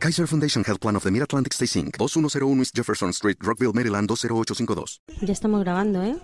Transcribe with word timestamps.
Kaiser 0.00 0.26
Foundation 0.26 0.64
Health 0.64 0.80
Plan 0.80 0.96
of 0.96 1.04
the 1.04 1.10
Mid-Atlantic 1.10 1.52
Stay 1.52 1.66
Inc. 1.66 1.98
2101 1.98 2.58
East 2.60 2.74
Jefferson 2.74 3.10
Street, 3.10 3.36
Rockville, 3.40 3.72
Maryland 3.74 4.08
20852. 4.08 5.02
Ya 5.20 5.32
estamos 5.32 5.60
grabando, 5.62 6.02
¿eh? 6.02 6.16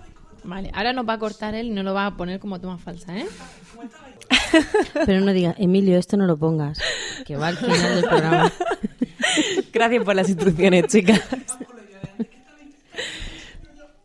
Vale, 0.44 0.70
ahora 0.74 0.92
nos 0.94 1.06
va 1.06 1.14
a 1.14 1.18
cortar 1.18 1.54
él 1.54 1.66
y 1.66 1.70
no 1.70 1.82
lo 1.82 1.92
va 1.92 2.06
a 2.06 2.16
poner 2.16 2.40
como 2.40 2.58
toma 2.60 2.78
falsa, 2.78 3.16
¿eh? 3.18 3.26
Pero 5.06 5.20
no 5.20 5.32
diga, 5.32 5.54
Emilio, 5.58 5.98
esto 5.98 6.16
no 6.16 6.26
lo 6.26 6.38
pongas, 6.38 6.78
que 7.26 7.36
va 7.36 7.48
al 7.48 7.56
final 7.58 7.94
del 7.96 8.04
programa. 8.04 8.52
Gracias 9.72 10.04
por 10.04 10.14
las 10.14 10.28
instrucciones, 10.30 10.86
chicas. 10.86 11.20
Venga, 11.30 12.30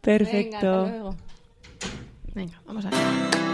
Perfecto. 0.01 0.57
hasta 0.57 0.90
luego. 0.90 1.15
Venga, 2.34 2.62
vamos 2.65 2.85
a 2.85 2.90
ver. 2.90 3.50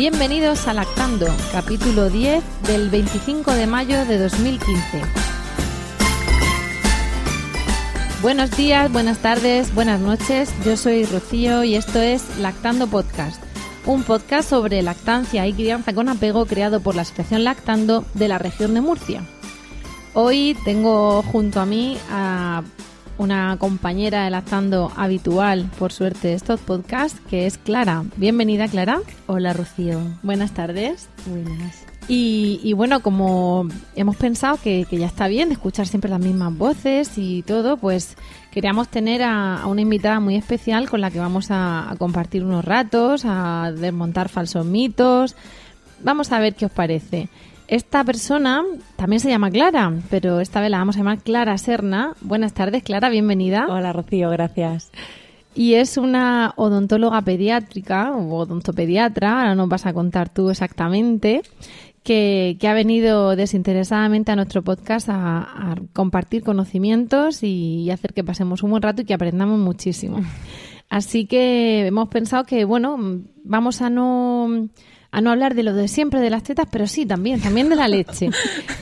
Bienvenidos 0.00 0.66
a 0.66 0.72
Lactando, 0.72 1.26
capítulo 1.52 2.08
10 2.08 2.42
del 2.62 2.88
25 2.88 3.52
de 3.52 3.66
mayo 3.66 4.06
de 4.06 4.16
2015. 4.16 5.02
Buenos 8.22 8.50
días, 8.56 8.90
buenas 8.90 9.18
tardes, 9.18 9.74
buenas 9.74 10.00
noches. 10.00 10.54
Yo 10.64 10.78
soy 10.78 11.04
Rocío 11.04 11.64
y 11.64 11.74
esto 11.74 12.00
es 12.00 12.38
Lactando 12.38 12.86
Podcast, 12.86 13.42
un 13.84 14.02
podcast 14.02 14.48
sobre 14.48 14.80
lactancia 14.80 15.46
y 15.46 15.52
crianza 15.52 15.92
con 15.92 16.08
apego 16.08 16.46
creado 16.46 16.80
por 16.80 16.94
la 16.94 17.02
Asociación 17.02 17.44
Lactando 17.44 18.06
de 18.14 18.28
la 18.28 18.38
región 18.38 18.72
de 18.72 18.80
Murcia. 18.80 19.22
Hoy 20.14 20.56
tengo 20.64 21.22
junto 21.24 21.60
a 21.60 21.66
mí 21.66 21.98
a 22.10 22.62
una 23.20 23.54
compañera 23.58 24.24
de 24.24 24.30
Lactando 24.30 24.90
habitual, 24.96 25.70
por 25.78 25.92
suerte, 25.92 26.28
de 26.28 26.34
estos 26.34 26.58
podcasts, 26.58 27.20
que 27.28 27.46
es 27.46 27.58
Clara. 27.58 28.04
Bienvenida, 28.16 28.66
Clara. 28.66 29.00
Hola, 29.26 29.52
Rocío. 29.52 30.00
Buenas 30.22 30.52
tardes. 30.52 31.10
Buenas. 31.26 31.84
Y, 32.08 32.60
y 32.64 32.72
bueno, 32.72 33.00
como 33.00 33.68
hemos 33.94 34.16
pensado 34.16 34.56
que, 34.56 34.86
que 34.88 34.96
ya 34.96 35.06
está 35.06 35.28
bien 35.28 35.48
de 35.50 35.54
escuchar 35.54 35.86
siempre 35.86 36.10
las 36.10 36.20
mismas 36.20 36.56
voces 36.56 37.18
y 37.18 37.42
todo, 37.42 37.76
pues 37.76 38.16
queríamos 38.52 38.88
tener 38.88 39.22
a, 39.22 39.60
a 39.60 39.66
una 39.66 39.82
invitada 39.82 40.18
muy 40.18 40.36
especial 40.36 40.88
con 40.88 41.02
la 41.02 41.10
que 41.10 41.18
vamos 41.18 41.50
a, 41.50 41.90
a 41.90 41.96
compartir 41.96 42.42
unos 42.42 42.64
ratos, 42.64 43.24
a 43.26 43.70
desmontar 43.76 44.30
falsos 44.30 44.64
mitos. 44.64 45.36
Vamos 46.02 46.32
a 46.32 46.40
ver 46.40 46.54
qué 46.54 46.64
os 46.64 46.72
parece. 46.72 47.28
Esta 47.70 48.02
persona 48.02 48.64
también 48.96 49.20
se 49.20 49.28
llama 49.28 49.48
Clara, 49.48 49.92
pero 50.10 50.40
esta 50.40 50.60
vez 50.60 50.70
la 50.70 50.78
vamos 50.78 50.96
a 50.96 50.98
llamar 50.98 51.20
Clara 51.20 51.56
Serna. 51.56 52.16
Buenas 52.20 52.52
tardes, 52.52 52.82
Clara, 52.82 53.08
bienvenida. 53.10 53.68
Hola, 53.68 53.92
Rocío, 53.92 54.28
gracias. 54.28 54.90
Y 55.54 55.74
es 55.74 55.96
una 55.96 56.52
odontóloga 56.56 57.22
pediátrica 57.22 58.10
o 58.10 58.34
odontopediatra, 58.38 59.38
ahora 59.38 59.54
nos 59.54 59.68
vas 59.68 59.86
a 59.86 59.92
contar 59.92 60.34
tú 60.34 60.50
exactamente, 60.50 61.42
que, 62.02 62.56
que 62.58 62.66
ha 62.66 62.74
venido 62.74 63.36
desinteresadamente 63.36 64.32
a 64.32 64.36
nuestro 64.36 64.62
podcast 64.62 65.08
a, 65.08 65.38
a 65.38 65.76
compartir 65.92 66.42
conocimientos 66.42 67.44
y, 67.44 67.84
y 67.84 67.90
hacer 67.92 68.14
que 68.14 68.24
pasemos 68.24 68.64
un 68.64 68.70
buen 68.70 68.82
rato 68.82 69.02
y 69.02 69.04
que 69.04 69.14
aprendamos 69.14 69.60
muchísimo. 69.60 70.18
Así 70.88 71.26
que 71.26 71.86
hemos 71.86 72.08
pensado 72.08 72.42
que, 72.42 72.64
bueno, 72.64 72.98
vamos 73.44 73.80
a 73.80 73.90
no 73.90 74.68
a 75.12 75.20
no 75.20 75.30
hablar 75.30 75.54
de 75.54 75.62
lo 75.62 75.74
de 75.74 75.88
siempre 75.88 76.20
de 76.20 76.30
las 76.30 76.42
tetas, 76.42 76.66
pero 76.70 76.86
sí, 76.86 77.06
también, 77.06 77.40
también 77.40 77.68
de 77.68 77.76
la 77.76 77.88
leche, 77.88 78.30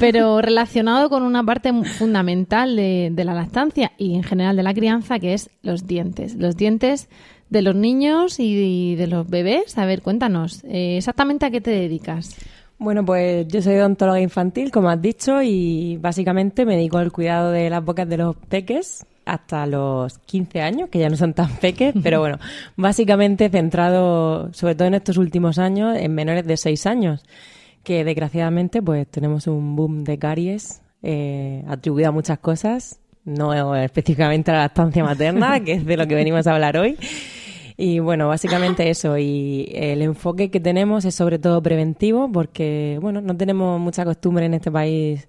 pero 0.00 0.41
relacionado 0.41 1.09
con 1.09 1.22
una 1.22 1.43
parte 1.43 1.72
fundamental 1.84 2.77
de, 2.77 3.11
de 3.12 3.25
la 3.25 3.34
lactancia 3.34 3.93
y 3.97 4.15
en 4.15 4.22
general 4.22 4.56
de 4.56 4.62
la 4.62 4.75
crianza, 4.75 5.19
que 5.19 5.34
es 5.34 5.50
los 5.62 5.87
dientes. 5.87 6.34
Los 6.34 6.56
dientes 6.56 7.09
de 7.50 7.62
los 7.62 7.75
niños 7.75 8.38
y 8.38 8.94
de 8.97 9.06
los 9.06 9.28
bebés. 9.28 9.78
A 9.78 9.87
ver, 9.87 10.03
cuéntanos, 10.03 10.65
eh, 10.65 10.97
exactamente 10.99 11.47
a 11.47 11.50
qué 11.50 11.61
te 11.61 11.71
dedicas. 11.71 12.37
Bueno, 12.78 13.05
pues 13.05 13.49
yo 13.49 13.61
soy 13.61 13.77
odontóloga 13.77 14.21
infantil, 14.21 14.71
como 14.71 14.88
has 14.88 15.03
dicho, 15.03 15.43
y 15.43 15.97
básicamente 15.97 16.65
me 16.65 16.77
dedico 16.77 16.99
al 16.99 17.11
cuidado 17.11 17.50
de 17.50 17.71
las 17.71 17.84
bocas 17.84 18.09
de 18.09 18.19
los 18.19 18.37
peques 18.37 19.05
hasta 19.28 19.66
los 19.66 20.19
15 20.19 20.62
años, 20.62 20.89
que 20.89 20.99
ya 20.99 21.09
no 21.09 21.16
son 21.16 21.34
tan 21.34 21.55
peques, 21.56 21.94
pero 22.03 22.21
bueno, 22.21 22.39
básicamente 22.77 23.50
centrado, 23.50 24.53
sobre 24.53 24.75
todo 24.75 24.89
en 24.89 24.94
estos 24.94 25.19
últimos 25.19 25.59
años, 25.59 25.97
en 25.97 26.15
menores 26.15 26.47
de 26.47 26.56
6 26.56 26.87
años, 26.87 27.25
que 27.84 28.05
desgraciadamente 28.05 28.83
pues 28.83 29.06
tenemos 29.06 29.47
un 29.47 29.77
boom 29.77 30.05
de 30.05 30.19
caries 30.19 30.83
eh, 31.03 31.62
atribuido 31.69 32.09
a 32.09 32.12
muchas 32.12 32.38
cosas, 32.38 33.00
no 33.25 33.77
específicamente 33.77 34.50
a 34.50 34.55
la 34.55 34.61
lactancia 34.61 35.05
materna, 35.05 35.61
que 35.65 35.72
es 35.72 35.84
de 35.84 35.97
lo 35.97 36.06
que 36.06 36.15
venimos 36.15 36.47
a 36.47 36.55
hablar 36.55 36.78
hoy. 36.78 36.97
Y 37.77 38.00
bueno, 38.00 38.28
básicamente 38.28 38.88
eso. 38.91 39.19
Y 39.19 39.71
el 39.75 40.03
enfoque 40.03 40.50
que 40.50 40.59
tenemos 40.59 41.05
es 41.05 41.15
sobre 41.15 41.38
todo 41.38 41.62
preventivo, 41.62 42.31
porque 42.33 42.99
bueno, 43.00 43.21
no 43.21 43.37
tenemos 43.37 43.78
mucha 43.78 44.05
costumbre 44.05 44.47
en 44.47 44.55
este 44.55 44.71
país 44.71 45.28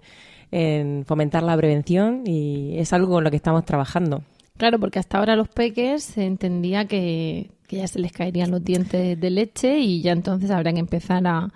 en 0.51 1.05
fomentar 1.05 1.43
la 1.43 1.55
prevención 1.55 2.23
y 2.25 2.77
es 2.77 2.93
algo 2.93 3.13
con 3.13 3.23
lo 3.23 3.29
que 3.29 3.37
estamos 3.37 3.65
trabajando. 3.65 4.23
Claro, 4.57 4.79
porque 4.79 4.99
hasta 4.99 5.17
ahora 5.17 5.35
los 5.35 5.47
peques 5.47 6.03
se 6.03 6.25
entendía 6.25 6.85
que, 6.85 7.51
que 7.67 7.77
ya 7.77 7.87
se 7.87 7.99
les 7.99 8.11
caerían 8.11 8.51
los 8.51 8.63
dientes 8.63 9.19
de 9.19 9.29
leche 9.29 9.79
y 9.79 10.01
ya 10.01 10.11
entonces 10.11 10.51
habrían 10.51 10.75
que 10.75 10.81
empezar 10.81 11.25
a, 11.25 11.49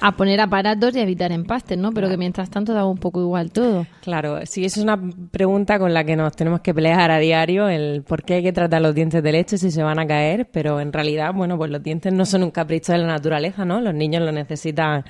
a 0.00 0.16
poner 0.16 0.40
aparatos 0.40 0.94
y 0.94 1.00
a 1.00 1.02
evitar 1.02 1.32
empastes, 1.32 1.78
¿no? 1.78 1.92
Pero 1.92 2.08
que 2.08 2.16
mientras 2.16 2.50
tanto 2.50 2.72
daba 2.72 2.88
un 2.88 2.98
poco 2.98 3.20
igual 3.20 3.50
todo. 3.50 3.86
Claro, 4.02 4.40
sí, 4.46 4.64
eso 4.64 4.80
es 4.80 4.84
una 4.84 5.00
pregunta 5.30 5.78
con 5.78 5.92
la 5.92 6.04
que 6.04 6.16
nos 6.16 6.34
tenemos 6.34 6.60
que 6.60 6.74
pelear 6.74 7.10
a 7.10 7.18
diario, 7.18 7.68
el 7.68 8.02
por 8.02 8.22
qué 8.22 8.34
hay 8.34 8.42
que 8.42 8.52
tratar 8.52 8.82
los 8.82 8.94
dientes 8.94 9.22
de 9.22 9.32
leche 9.32 9.58
si 9.58 9.70
se 9.70 9.82
van 9.82 9.98
a 9.98 10.06
caer, 10.06 10.48
pero 10.50 10.80
en 10.80 10.92
realidad, 10.92 11.32
bueno, 11.34 11.56
pues 11.56 11.70
los 11.70 11.82
dientes 11.82 12.12
no 12.12 12.24
son 12.24 12.42
un 12.42 12.50
capricho 12.50 12.92
de 12.92 12.98
la 12.98 13.06
naturaleza, 13.06 13.64
¿no? 13.64 13.80
Los 13.80 13.94
niños 13.94 14.22
lo 14.22 14.32
necesitan 14.32 15.04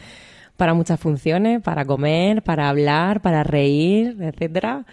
para 0.60 0.74
muchas 0.74 1.00
funciones, 1.00 1.62
para 1.62 1.86
comer, 1.86 2.42
para 2.42 2.68
hablar, 2.68 3.22
para 3.22 3.42
reír, 3.42 4.14
etcétera. 4.20 4.84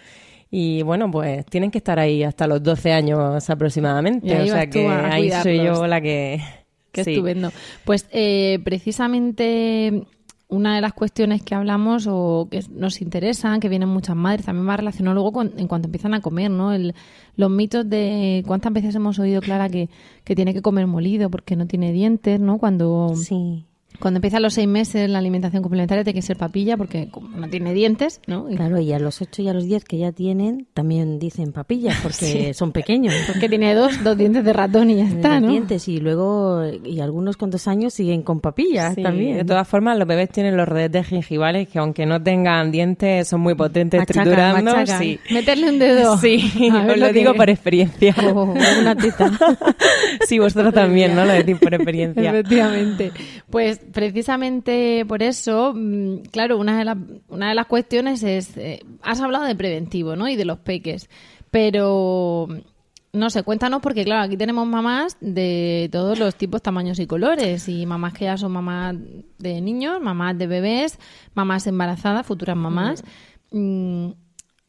Y 0.50 0.80
bueno, 0.80 1.10
pues 1.10 1.44
tienen 1.44 1.70
que 1.70 1.76
estar 1.76 1.98
ahí 1.98 2.22
hasta 2.22 2.46
los 2.46 2.62
12 2.62 2.90
años 2.90 3.50
aproximadamente. 3.50 4.34
O 4.40 4.46
sea 4.46 4.70
que 4.70 4.88
ahí 4.88 5.30
soy 5.42 5.58
yo 5.58 5.86
la 5.86 6.00
que. 6.00 6.40
Qué 6.92 7.04
sí. 7.04 7.10
estupendo. 7.10 7.52
Pues 7.84 8.06
eh, 8.12 8.60
precisamente 8.64 10.04
una 10.48 10.74
de 10.74 10.80
las 10.80 10.94
cuestiones 10.94 11.42
que 11.42 11.54
hablamos 11.54 12.06
o 12.08 12.48
que 12.50 12.64
nos 12.70 13.02
interesan, 13.02 13.60
que 13.60 13.68
vienen 13.68 13.90
muchas 13.90 14.16
madres, 14.16 14.46
también 14.46 14.66
va 14.66 14.78
relacionado 14.78 15.16
luego 15.16 15.32
con, 15.32 15.52
en 15.58 15.68
cuanto 15.68 15.88
empiezan 15.88 16.14
a 16.14 16.22
comer, 16.22 16.50
¿no? 16.50 16.72
El, 16.72 16.94
los 17.36 17.50
mitos 17.50 17.86
de 17.90 18.42
cuántas 18.46 18.72
veces 18.72 18.94
hemos 18.94 19.18
oído, 19.18 19.42
Clara, 19.42 19.68
que, 19.68 19.90
que 20.24 20.34
tiene 20.34 20.54
que 20.54 20.62
comer 20.62 20.86
molido 20.86 21.28
porque 21.28 21.56
no 21.56 21.66
tiene 21.66 21.92
dientes, 21.92 22.40
¿no? 22.40 22.56
Cuando, 22.56 23.12
Sí. 23.16 23.66
Cuando 24.00 24.18
empiezan 24.18 24.42
los 24.42 24.54
seis 24.54 24.68
meses 24.68 25.08
la 25.10 25.18
alimentación 25.18 25.62
complementaria 25.62 26.04
tiene 26.04 26.18
que 26.18 26.22
ser 26.26 26.36
papilla 26.36 26.76
porque 26.76 27.08
como 27.10 27.28
no 27.36 27.48
tiene 27.48 27.72
dientes, 27.74 28.20
¿no? 28.26 28.48
Y- 28.50 28.56
Claro, 28.56 28.80
y 28.80 28.92
a 28.92 28.98
los 28.98 29.20
8 29.22 29.42
y 29.42 29.48
a 29.48 29.52
los 29.54 29.64
10 29.64 29.84
que 29.84 29.98
ya 29.98 30.12
tienen, 30.12 30.66
también 30.74 31.18
dicen 31.18 31.52
papillas, 31.52 31.96
porque 32.02 32.52
son 32.54 32.72
pequeños. 32.72 33.14
Porque 33.26 33.48
tiene 33.48 33.74
dos, 33.74 34.02
dos 34.04 34.16
dientes 34.16 34.44
de 34.44 34.52
ratón 34.52 34.90
y 34.90 34.96
ya 34.96 35.04
está, 35.04 35.40
¿no? 35.40 35.48
dientes 35.50 35.86
y 35.88 35.98
luego, 36.00 36.62
y 36.84 37.00
algunos 37.00 37.36
cuantos 37.36 37.66
años 37.68 37.94
siguen 37.94 38.22
con 38.22 38.40
papillas 38.40 38.94
Sí, 38.94 39.02
también. 39.02 39.36
De 39.36 39.44
todas 39.44 39.66
formas, 39.68 39.96
los 39.98 40.06
bebés 40.08 40.30
tienen 40.30 40.56
los 40.56 40.68
rodetes 40.68 41.06
gingivales 41.06 41.68
que 41.68 41.78
aunque 41.78 42.04
no 42.06 42.22
tengan 42.22 42.70
dientes 42.72 43.28
son 43.28 43.40
muy 43.40 43.54
potentes 43.54 43.98
Machacan, 44.00 44.22
triturando. 44.24 44.74
machacan. 44.74 45.00
Sí. 45.02 45.20
Meterle 45.30 45.68
un 45.70 45.78
dedo. 45.78 46.16
Sí, 46.18 46.68
A 46.72 46.86
os 46.92 46.98
lo 46.98 47.06
que- 47.06 47.12
digo 47.12 47.34
por 47.34 47.48
experiencia. 47.50 48.14
O 48.34 48.42
una 48.80 48.94
teta. 48.96 49.30
sí, 50.26 50.38
vosotros 50.38 50.74
también, 50.74 51.14
¿no? 51.14 51.24
Lo 51.24 51.32
decís 51.32 51.56
por 51.58 51.74
experiencia. 51.74 52.30
Efectivamente. 52.30 53.12
Pues 53.50 53.80
precisamente 53.92 55.04
por 55.06 55.22
eso, 55.22 55.72
mm, 55.74 56.22
claro, 56.30 56.58
una 56.58 56.78
de, 56.78 56.84
las 56.84 56.96
una 57.28 57.48
de 57.48 57.54
las 57.54 57.66
cuestiones 57.66 58.22
es, 58.22 58.56
eh, 58.56 58.80
has 59.02 59.20
hablado 59.20 59.44
de 59.44 59.54
preventivo, 59.54 60.16
¿no? 60.16 60.28
Y 60.28 60.36
de 60.36 60.44
los 60.44 60.58
peques, 60.58 61.08
pero 61.50 62.48
no 63.12 63.30
sé, 63.30 63.42
cuéntanos 63.42 63.80
porque 63.80 64.04
claro, 64.04 64.22
aquí 64.22 64.36
tenemos 64.36 64.66
mamás 64.66 65.16
de 65.20 65.88
todos 65.92 66.18
los 66.18 66.34
tipos, 66.34 66.62
tamaños 66.62 66.98
y 66.98 67.06
colores 67.06 67.68
y 67.68 67.86
mamás 67.86 68.12
que 68.12 68.26
ya 68.26 68.36
son 68.36 68.52
mamás 68.52 68.96
de 69.38 69.60
niños, 69.60 70.00
mamás 70.00 70.36
de 70.38 70.46
bebés, 70.46 70.98
mamás 71.34 71.66
embarazadas, 71.66 72.26
futuras 72.26 72.56
mamás. 72.56 73.02
Mm, 73.50 74.10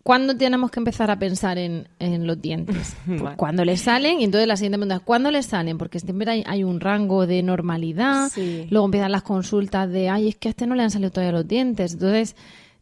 ¿Cuándo 0.04 0.36
tenemos 0.38 0.72
que 0.72 0.80
empezar 0.80 1.12
a 1.12 1.20
pensar 1.20 1.58
en, 1.58 1.88
en 2.00 2.26
los 2.26 2.42
dientes? 2.42 2.96
Pues 3.06 3.22
Vale. 3.22 3.36
Cuando 3.38 3.66
les 3.66 3.82
salen, 3.82 4.22
y 4.22 4.24
entonces 4.24 4.48
la 4.48 4.56
siguiente 4.56 4.78
pregunta 4.78 4.96
es 4.96 5.02
¿cuándo 5.02 5.30
les 5.32 5.46
salen? 5.46 5.78
Porque 5.78 6.00
siempre 6.00 6.32
hay, 6.32 6.44
hay 6.48 6.64
un 6.64 6.80
rango 6.80 7.28
de 7.28 7.44
normalidad, 7.44 8.30
Sí. 8.30 8.66
luego 8.70 8.86
empiezan 8.86 9.12
las 9.12 9.24
consultas 9.24 9.90
de, 9.92 10.10
ay, 10.10 10.30
es 10.30 10.36
que 10.36 10.48
a 10.48 10.52
este 10.52 10.66
no 10.68 10.76
le 10.76 10.84
han 10.84 10.92
salido 10.92 11.12
todavía 11.12 11.34
los 11.38 11.48
dientes. 11.48 11.94
Entonces, 11.94 12.36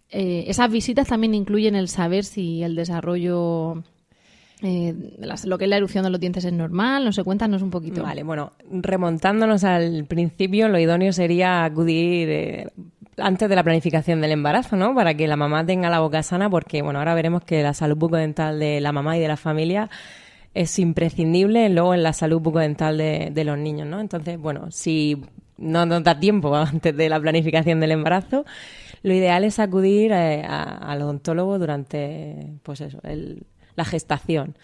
eh, 0.10 0.46
esas 0.48 0.72
visitas 0.72 1.08
también 1.08 1.34
incluyen 1.34 1.76
el 1.76 1.90
saber 1.90 2.24
si 2.24 2.64
el 2.64 2.76
desarrollo, 2.76 3.84
eh, 4.62 4.94
las- 5.20 5.46
lo 5.46 5.58
que 5.58 5.66
es 5.66 5.70
la 5.70 5.78
erupción 5.78 6.04
de 6.04 6.10
los 6.12 6.20
dientes 6.20 6.46
es 6.46 6.54
normal, 6.54 7.04
no 7.04 7.12
sé, 7.12 7.24
cuéntanos 7.24 7.62
un 7.62 7.72
poquito. 7.72 8.04
Vale, 8.04 8.24
bueno, 8.24 8.54
remontándonos 8.72 9.64
al 9.64 10.06
principio, 10.06 10.68
lo 10.70 10.80
idóneo 10.80 11.12
sería 11.14 11.66
acudir 11.66 12.30
eh, 12.30 12.68
antes 13.18 13.50
de 13.50 13.56
la 13.56 13.64
planificación 13.64 14.22
del 14.22 14.32
embarazo, 14.32 14.76
¿no? 14.76 14.94
Para 14.96 15.14
que 15.16 15.28
la 15.28 15.36
mamá 15.36 15.66
tenga 15.66 15.90
la 15.90 16.00
boca 16.00 16.22
sana, 16.24 16.50
porque, 16.50 16.82
bueno, 16.82 17.00
ahora 17.00 17.16
veremos 17.16 17.44
que 17.44 17.64
la 17.64 17.74
salud 17.74 17.98
bucodental 17.98 18.60
de 18.60 18.80
la 18.82 18.92
mamá 18.92 19.18
y 19.18 19.20
de 19.22 19.28
la 19.28 19.38
familia 19.38 19.90
es 20.54 20.80
imprescindible 20.80 21.70
luego 21.70 21.94
en 21.94 22.04
la 22.04 22.14
salud 22.14 22.40
bucodental 22.42 22.98
de, 22.98 23.30
de 23.32 23.44
los 23.44 23.58
niños, 23.58 23.88
¿no? 23.88 24.00
Entonces, 24.00 24.38
bueno, 24.40 24.72
si 24.72 25.22
no 25.58 25.86
nos 25.86 26.04
da 26.04 26.20
tiempo 26.20 26.56
antes 26.56 26.96
de 26.96 27.10
la 27.10 27.20
planificación 27.20 27.80
del 27.80 27.92
embarazo, 27.92 28.46
lo 29.04 29.14
ideal 29.14 29.44
es 29.44 29.60
acudir 29.60 30.12
eh, 30.12 30.44
a- 30.48 30.92
al 30.92 31.02
odontólogo 31.02 31.60
durante, 31.60 32.54
pues 32.64 32.82
eso, 32.82 33.00
el- 33.04 33.44
la 33.76 33.86
gestación. 33.86 34.58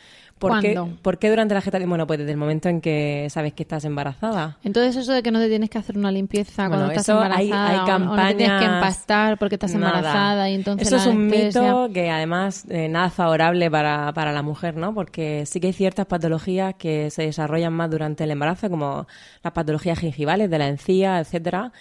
¿Por 0.50 0.62
qué. 0.62 0.82
¿Por 1.02 1.18
qué 1.20 1.30
durante 1.30 1.54
la 1.54 1.62
gestación? 1.62 1.90
Bueno, 1.90 2.06
pues 2.08 2.20
desde 2.20 2.32
el 2.32 2.38
momento 2.38 2.70
en 2.70 2.82
que 2.82 3.28
sabes 3.30 3.54
que 3.54 3.64
estás 3.64 3.86
embarazada. 3.86 4.58
Entonces 4.64 4.96
eso 4.96 5.14
de 5.14 5.24
que 5.24 5.32
no 5.32 5.40
te 5.40 5.50
tienes 5.50 5.70
que 5.70 5.78
hacer 5.78 5.98
una 5.98 6.12
limpieza 6.12 6.68
Bueno, 6.68 6.84
cuando 6.86 6.92
estás 7.00 7.10
hay- 7.10 7.50
embarazada 7.50 7.70
hay 7.70 7.78
o- 7.92 7.96
o 7.96 8.00
no 8.00 8.16
te 8.16 8.36
tienes 8.36 8.60
que 8.60 8.66
campañas- 8.66 8.74
empastar 8.76 9.38
porque 9.38 9.56
estás 9.56 9.74
Nada. 9.76 9.88
embarazada 9.98 10.50
y 10.50 10.54
entonces 10.56 10.88
Eso 10.88 10.98
es 10.98 11.08
un 11.08 11.28
mito 11.28 11.90
que 11.94 12.10
además 12.10 12.66
eh, 12.70 12.88
nada 12.90 13.10
favorable 13.10 13.70
para, 13.72 14.12
para 14.14 14.32
la 14.32 14.42
mujer, 14.42 14.76
¿no? 14.78 14.94
Porque 14.94 15.46
sí 15.46 15.60
que 15.60 15.68
hay 15.68 15.74
ciertas 15.74 16.06
patologías 16.06 16.76
que 16.76 17.10
se 17.10 17.24
desarrollan 17.24 17.74
más 17.74 17.90
durante 17.90 18.24
el 18.24 18.32
embarazo, 18.32 18.70
como 18.70 19.08
las 19.44 19.54
patologías 19.54 20.00
gingivales 20.00 20.50
de 20.50 20.58
la 20.60 20.68
encía, 20.68 21.20
etcétera. 21.20 21.72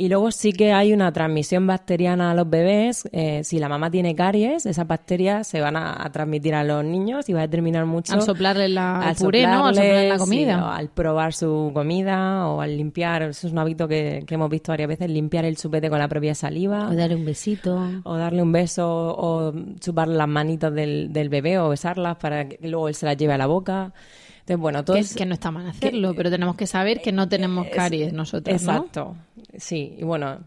Y 0.00 0.08
luego 0.08 0.30
sí 0.30 0.54
que 0.54 0.72
hay 0.72 0.94
una 0.94 1.12
transmisión 1.12 1.66
bacteriana 1.66 2.30
a 2.30 2.34
los 2.34 2.48
bebés. 2.48 3.06
eh, 3.12 3.42
si 3.44 3.58
la 3.58 3.68
mamá 3.68 3.90
tiene 3.90 4.14
caries, 4.14 4.64
esas 4.64 4.86
bacterias 4.86 5.46
se 5.46 5.60
van 5.60 5.76
a, 5.76 6.02
a 6.02 6.10
transmitir 6.10 6.54
a 6.54 6.64
los 6.64 6.82
niños 6.82 7.28
y 7.28 7.34
va 7.34 7.40
a 7.40 7.42
determinar 7.42 7.84
mucho 7.84 8.14
Al 8.14 8.22
soplarle 8.22 8.68
la- 8.70 9.00
al 9.02 9.14
puré, 9.16 9.46
¿no? 9.46 9.66
Al 9.66 9.74
soplar 9.74 10.04
la 10.06 10.16
comida. 10.16 10.54
sí, 10.56 10.62
o 10.62 10.66
al 10.68 10.88
probar 10.88 11.34
su 11.34 11.70
comida 11.74 12.46
o 12.48 12.62
al 12.62 12.78
limpiar. 12.78 13.20
Eso 13.24 13.46
es 13.46 13.52
un 13.52 13.58
hábito 13.58 13.86
que, 13.88 14.24
que 14.26 14.34
hemos 14.36 14.48
visto 14.48 14.72
varias 14.72 14.88
veces, 14.88 15.10
limpiar 15.10 15.44
el 15.44 15.58
chupete 15.58 15.90
con 15.90 15.98
la 15.98 16.08
propia 16.08 16.34
saliva. 16.34 16.88
O 16.88 16.94
darle 16.94 17.16
un 17.16 17.26
besito. 17.26 17.78
O 18.04 18.16
darle 18.16 18.42
un 18.42 18.52
beso 18.52 18.88
o 19.18 19.52
chuparle 19.80 20.14
las 20.16 20.28
manitos 20.28 20.72
del, 20.72 21.12
del 21.12 21.28
bebé 21.28 21.58
o 21.58 21.68
besarlas 21.68 22.16
para 22.16 22.48
que 22.48 22.58
luego 22.66 22.88
él 22.88 22.94
se 22.94 23.04
las 23.04 23.18
lleve 23.18 23.34
a 23.34 23.38
la 23.38 23.46
boca. 23.46 23.92
Entonces, 24.40 24.58
bueno, 24.58 24.84
todo 24.84 24.94
que, 24.96 25.00
es- 25.00 25.14
que 25.14 25.26
no 25.26 25.34
está 25.34 25.50
mal 25.50 25.66
hacerlo, 25.68 26.14
pero 26.14 26.30
tenemos 26.30 26.56
que 26.56 26.66
saber 26.66 27.00
que 27.02 27.12
no 27.12 27.28
tenemos 27.28 27.66
caries 27.68 28.12
nosotros, 28.12 28.62
¿no? 28.62 28.72
Exacto, 28.76 29.16
sí. 29.58 29.94
Y 29.98 30.04
bueno, 30.04 30.38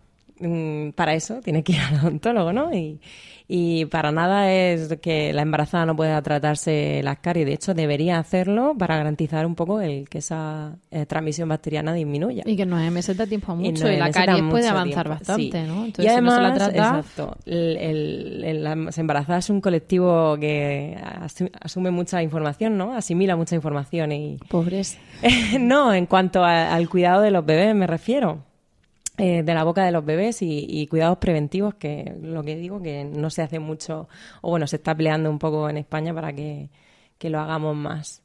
para 0.96 1.14
eso 1.14 1.40
tienes 1.42 1.64
que 1.64 1.74
ir 1.74 1.80
al 1.80 1.96
odontólogo, 2.00 2.52
¿no? 2.54 2.74
Y, 2.74 3.00
y 3.48 3.86
para 3.86 4.12
nada 4.12 4.52
es 4.52 4.98
que 5.02 5.32
la 5.34 5.42
embarazada 5.42 5.86
no 5.86 5.96
pueda 5.96 6.22
tratarse 6.22 7.02
las 7.04 7.20
caries. 7.20 7.46
De 7.46 7.54
hecho, 7.54 7.74
debería 7.74 8.18
hacerlo 8.18 8.74
para 8.78 8.96
garantizar 8.98 9.46
un 9.46 9.54
poco 9.56 9.82
el 9.82 10.08
que 10.10 10.20
esa 10.20 10.78
eh, 10.92 11.06
transmisión 11.06 11.50
bacteriana 11.50 11.94
disminuya. 11.94 12.44
Y 12.46 12.56
que 12.56 12.66
no 12.66 12.78
MS 12.80 13.16
da 13.16 13.28
tiempo 13.28 13.54
Y 13.54 13.70
mucho 13.72 13.86
no 13.86 13.92
y 13.94 13.98
la 13.98 14.12
caries 14.12 14.44
puede 14.50 14.68
avanzar 14.68 15.06
tiempo, 15.06 15.20
bastante, 15.20 15.62
sí. 15.62 15.68
¿no? 15.68 15.86
Entonces, 15.86 16.06
y 16.06 16.08
además, 16.08 16.36
si 16.36 16.40
no 16.42 16.46
se 16.46 16.50
la 16.50 16.54
trata, 16.72 16.98
exacto, 17.00 17.38
el, 17.46 17.78
el- 17.78 18.44
el- 18.46 18.64
las 18.64 18.98
embarazadas 18.98 19.46
es 19.46 19.50
un 19.50 19.62
colectivo 19.62 20.38
que 20.40 20.98
asu- 21.22 21.52
asume 21.62 21.92
mucha 21.92 22.24
información, 22.24 22.78
¿no? 22.78 22.94
Asimila 22.96 23.36
mucha 23.36 23.56
información 23.56 24.12
y... 24.14 24.38
pobres. 24.50 24.98
no, 25.60 25.94
en 25.94 26.06
cuanto 26.06 26.44
a- 26.44 26.74
al 26.74 26.90
cuidado 26.90 27.22
de 27.22 27.32
los 27.32 27.46
bebés 27.46 27.76
me 27.76 27.88
refiero. 27.88 28.46
Eh, 29.18 29.44
de 29.44 29.54
la 29.54 29.64
boca 29.64 29.86
de 29.86 29.92
los 29.92 30.04
bebés 30.04 30.42
y, 30.42 30.66
y 30.68 30.88
cuidados 30.88 31.20
preventivos, 31.20 31.76
que 31.76 32.16
lo 32.22 32.44
que 32.44 32.56
digo 32.56 32.82
que 32.82 33.04
no 33.06 33.30
se 33.30 33.42
hace 33.44 33.60
mucho, 33.60 34.08
o 34.42 34.50
bueno, 34.50 34.66
se 34.68 34.78
está 34.78 34.96
peleando 34.96 35.30
un 35.30 35.40
poco 35.40 35.70
en 35.70 35.78
España 35.78 36.14
para 36.14 36.34
que, 36.34 36.70
que 37.18 37.30
lo 37.30 37.40
hagamos 37.40 37.76
más. 37.76 38.24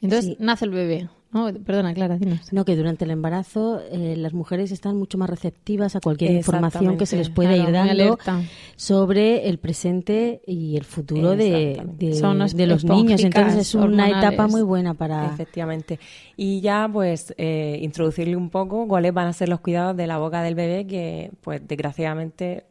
Entonces 0.00 0.36
nace 0.38 0.64
el 0.64 0.70
bebé. 0.70 1.08
¿No? 1.36 1.52
Perdona, 1.64 1.92
Clara, 1.94 2.16
dinos. 2.16 2.52
No, 2.52 2.64
que 2.64 2.74
durante 2.76 3.04
el 3.04 3.10
embarazo 3.10 3.80
eh, 3.90 4.14
las 4.16 4.32
mujeres 4.32 4.72
están 4.72 4.96
mucho 4.96 5.18
más 5.18 5.28
receptivas 5.28 5.94
a 5.96 6.00
cualquier 6.00 6.32
información 6.32 6.96
que 6.96 7.06
se 7.06 7.16
les 7.16 7.28
pueda 7.30 7.50
Claro, 7.54 7.68
ir 7.68 7.72
dando 7.74 7.92
alerta. 7.92 8.40
sobre 8.76 9.48
el 9.48 9.58
presente 9.58 10.40
y 10.46 10.76
el 10.76 10.84
futuro 10.84 11.36
de, 11.36 11.82
de- 11.98 12.14
Son 12.14 12.38
de 12.46 12.66
los 12.66 12.84
niños. 12.84 13.22
Entonces 13.22 13.56
es 13.60 13.74
una 13.74 13.84
hormonales. 13.84 14.16
etapa 14.18 14.46
muy 14.48 14.62
buena 14.62 14.94
para... 14.94 15.26
Efectivamente. 15.26 15.98
Y 16.36 16.60
ya, 16.60 16.88
pues, 16.92 17.34
eh, 17.38 17.78
introducirle 17.82 18.36
un 18.36 18.50
poco 18.50 18.88
cuáles 18.88 19.12
van 19.12 19.26
a 19.28 19.32
ser 19.32 19.48
los 19.48 19.60
cuidados 19.60 19.96
de 19.96 20.06
la 20.06 20.18
boca 20.18 20.42
del 20.42 20.54
bebé 20.54 20.86
que, 20.86 21.30
pues, 21.42 21.60
desgraciadamente 21.66 22.64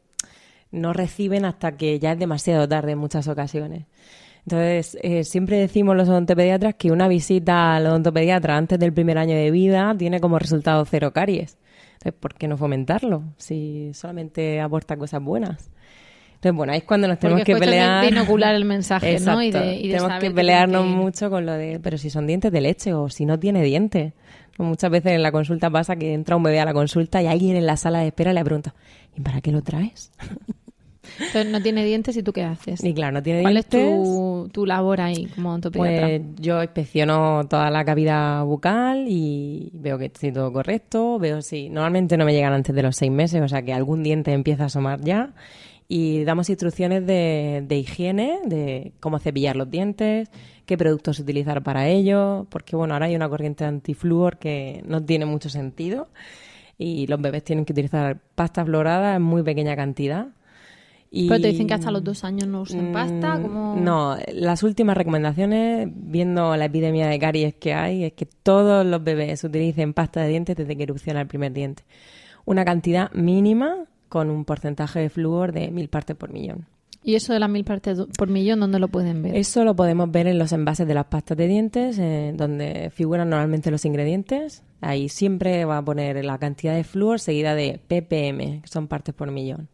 no 0.72 0.92
reciben 0.94 1.46
hasta 1.46 1.78
que 1.78 2.00
ya 2.00 2.14
es 2.14 2.20
demasiado 2.20 2.68
tarde 2.68 2.92
en 2.94 2.98
muchas 2.98 3.28
ocasiones. 3.28 3.86
Entonces, 4.46 4.98
eh, 5.02 5.24
siempre 5.24 5.58
decimos 5.58 5.96
los 5.96 6.08
odontopediatras 6.08 6.76
que 6.76 6.92
una 6.92 7.08
visita 7.08 7.76
al 7.76 7.88
odontopediatra 7.88 8.56
antes 8.58 8.78
del 8.78 8.94
primer 8.94 9.18
año 9.18 9.36
de 9.36 9.50
vida 9.52 9.96
tiene 9.98 10.20
como 10.20 10.38
resultado 10.38 10.86
cero 10.86 11.12
caries. 11.14 11.58
Entonces, 11.94 12.14
¿por 12.20 12.36
qué 12.36 12.48
no 12.48 12.56
fomentarlo 12.58 13.24
si 13.38 13.92
solamente 13.94 14.62
aporta 14.62 14.98
cosas 14.98 15.24
buenas? 15.24 15.72
Entonces, 16.36 16.56
bueno, 16.58 16.74
ahí 16.74 16.80
es 16.80 16.84
cuando 16.84 17.08
nos 17.08 17.18
tenemos 17.18 17.40
Porque 17.42 17.54
que 17.54 17.60
pelear. 17.60 18.04
de 18.06 18.12
inocular 18.12 18.54
el 18.54 18.66
mensaje, 18.66 19.20
¿no? 19.22 19.42
Y 19.42 19.50
de- 19.50 19.58
Exacto. 19.58 19.72
y 19.80 19.88
de 19.88 19.98
tenemos 19.98 20.20
que 20.20 20.32
pelearnos 20.32 20.84
que- 20.84 20.90
mucho 20.90 21.30
con 21.32 21.46
lo 21.48 21.54
de, 21.54 21.80
pero 21.82 21.98
si 21.98 22.12
son 22.12 22.28
dientes 22.28 22.52
de 22.52 22.62
leche 22.62 22.94
o 22.94 23.10
si 23.10 23.26
no 23.26 23.40
tiene 23.40 23.64
dientes. 23.64 24.14
Muchas 24.60 24.92
veces 24.92 25.14
en 25.14 25.24
la 25.24 25.32
consulta 25.32 25.72
pasa 25.72 25.96
que 25.96 26.14
entra 26.14 26.36
un 26.36 26.44
bebé 26.44 26.60
a 26.60 26.66
la 26.66 26.74
consulta 26.74 27.20
y 27.22 27.26
alguien 27.28 27.56
en 27.56 27.66
la 27.66 27.78
sala 27.78 28.00
de 28.02 28.08
espera 28.08 28.32
le 28.32 28.44
pregunta, 28.44 28.76
¿y 29.18 29.22
para 29.22 29.42
qué 29.42 29.52
lo 29.52 29.64
traes? 29.64 30.12
Entonces 31.20 31.52
no 31.52 31.62
tiene 31.62 31.86
dientes 31.86 32.16
y 32.18 32.24
tú 32.24 32.34
qué 32.34 32.44
haces. 32.44 32.84
Y 32.84 32.94
claro, 32.94 33.14
no 33.14 33.24
tiene 33.24 33.42
¿Cuál 33.42 33.58
es 33.58 33.70
dientes. 33.70 34.04
tu, 34.04 34.50
tu 34.52 34.66
labor 34.66 35.02
ahí 35.02 35.26
como? 35.28 35.60
Pues 35.60 36.22
yo 36.40 36.62
inspecciono 36.62 37.46
toda 37.50 37.70
la 37.70 37.84
cavidad 37.86 38.44
bucal 38.46 39.06
y 39.08 39.72
veo 39.74 39.98
que 39.98 40.06
esté 40.06 40.32
todo 40.32 40.52
correcto, 40.52 41.20
veo 41.20 41.42
si 41.42 41.70
normalmente 41.70 42.18
no 42.18 42.26
me 42.26 42.34
llegan 42.34 42.54
antes 42.54 42.76
de 42.76 42.84
los 42.84 42.96
seis 42.96 43.12
meses, 43.12 43.42
o 43.42 43.48
sea 43.48 43.62
que 43.62 43.74
algún 43.74 44.04
diente 44.04 44.32
empieza 44.34 44.64
a 44.64 44.66
asomar 44.68 45.02
ya 45.02 45.34
y 45.88 46.24
damos 46.24 46.50
instrucciones 46.50 47.06
de, 47.06 47.64
de 47.68 47.78
higiene, 47.78 48.40
de 48.46 48.94
cómo 49.00 49.20
cepillar 49.20 49.56
los 49.56 49.70
dientes, 49.70 50.30
qué 50.66 50.78
productos 50.78 51.20
utilizar 51.20 51.62
para 51.62 51.88
ello, 51.88 52.48
porque 52.50 52.76
bueno, 52.76 52.96
ahora 52.96 53.06
hay 53.06 53.16
una 53.16 53.30
corriente 53.30 53.66
antifluor 53.66 54.38
que 54.38 54.82
no 54.88 55.04
tiene 55.04 55.26
mucho 55.26 55.50
sentido 55.50 56.08
y 56.78 57.08
los 57.08 57.22
bebés 57.22 57.44
tienen 57.44 57.66
que 57.66 57.74
utilizar 57.74 58.18
pasta 58.36 58.66
florada 58.66 59.16
en 59.16 59.22
muy 59.22 59.44
pequeña 59.44 59.76
cantidad. 59.76 60.28
Y... 61.12 61.30
Pero 61.30 61.42
te 61.42 61.48
dicen 61.50 61.68
que 61.68 61.74
hasta 61.74 61.92
los 61.92 62.04
dos 62.04 62.24
años 62.24 62.48
no 62.48 62.62
usen 62.62 62.92
pasta, 62.92 63.38
Mm, 63.38 63.42
como... 63.42 63.76
No, 63.76 64.18
las 64.34 64.64
últimas 64.64 64.98
recomendaciones, 64.98 65.88
viendo 65.94 66.56
la 66.56 66.66
epidemia 66.66 67.08
de 67.08 67.20
caries 67.20 67.56
que 67.56 67.74
hay, 67.74 68.04
es 68.04 68.14
que 68.14 68.26
todos 68.26 68.86
los 68.86 69.04
bebés 69.04 69.44
utilicen 69.44 69.94
pasta 69.94 70.22
de 70.22 70.30
dientes 70.30 70.56
desde 70.56 70.76
que 70.76 70.84
erupciona 70.84 71.22
el 71.22 71.28
primer 71.28 71.54
diente. 71.54 71.84
Una 72.46 72.66
cantidad 72.66 73.12
mínima 73.14 73.86
con 74.10 74.30
un 74.30 74.46
porcentaje 74.46 75.00
de 75.00 75.10
flúor 75.10 75.52
de 75.52 75.72
mil 75.72 75.90
partes 75.90 76.16
por 76.16 76.32
millón. 76.32 76.66
Y 77.04 77.14
eso 77.14 77.34
de 77.34 77.40
las 77.40 77.50
mil 77.52 77.64
partes 77.64 78.00
por 78.18 78.30
millón, 78.30 78.60
¿dónde 78.60 78.80
lo 78.80 78.88
pueden 78.88 79.22
ver? 79.22 79.36
Eso 79.36 79.64
lo 79.64 79.76
podemos 79.76 80.10
ver 80.10 80.26
en 80.26 80.40
los 80.40 80.52
envases 80.52 80.88
de 80.88 80.96
las 80.96 81.06
pastas 81.06 81.38
de 81.38 81.48
dientes, 81.48 82.00
eh, 82.00 82.34
donde 82.36 82.90
figuran 82.90 83.30
normalmente 83.30 83.70
los 83.70 83.86
ingredientes. 83.86 84.64
Ahí 84.82 85.08
siempre 85.08 85.66
va 85.66 85.78
a 85.78 85.86
poner 85.86 86.26
la 86.26 86.40
cantidad 86.40 86.76
de 86.76 86.84
flúor 86.84 87.20
seguida 87.20 87.54
de 87.54 87.80
ppm, 87.88 88.62
que 88.62 88.68
son 88.68 88.88
partes 88.88 89.14
por 89.14 89.30
millón. 89.30 89.70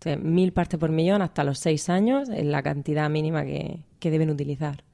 Entonces, 0.00 0.22
mil 0.24 0.52
partes 0.52 0.78
por 0.78 0.90
millón 0.90 1.22
hasta 1.22 1.42
los 1.44 1.58
seis 1.58 1.88
años 1.88 2.28
es 2.28 2.44
la 2.44 2.62
cantidad 2.62 3.10
mínima 3.10 3.44
que, 3.44 3.80
que 3.98 4.10
deben 4.10 4.30
utilizar. 4.30 4.84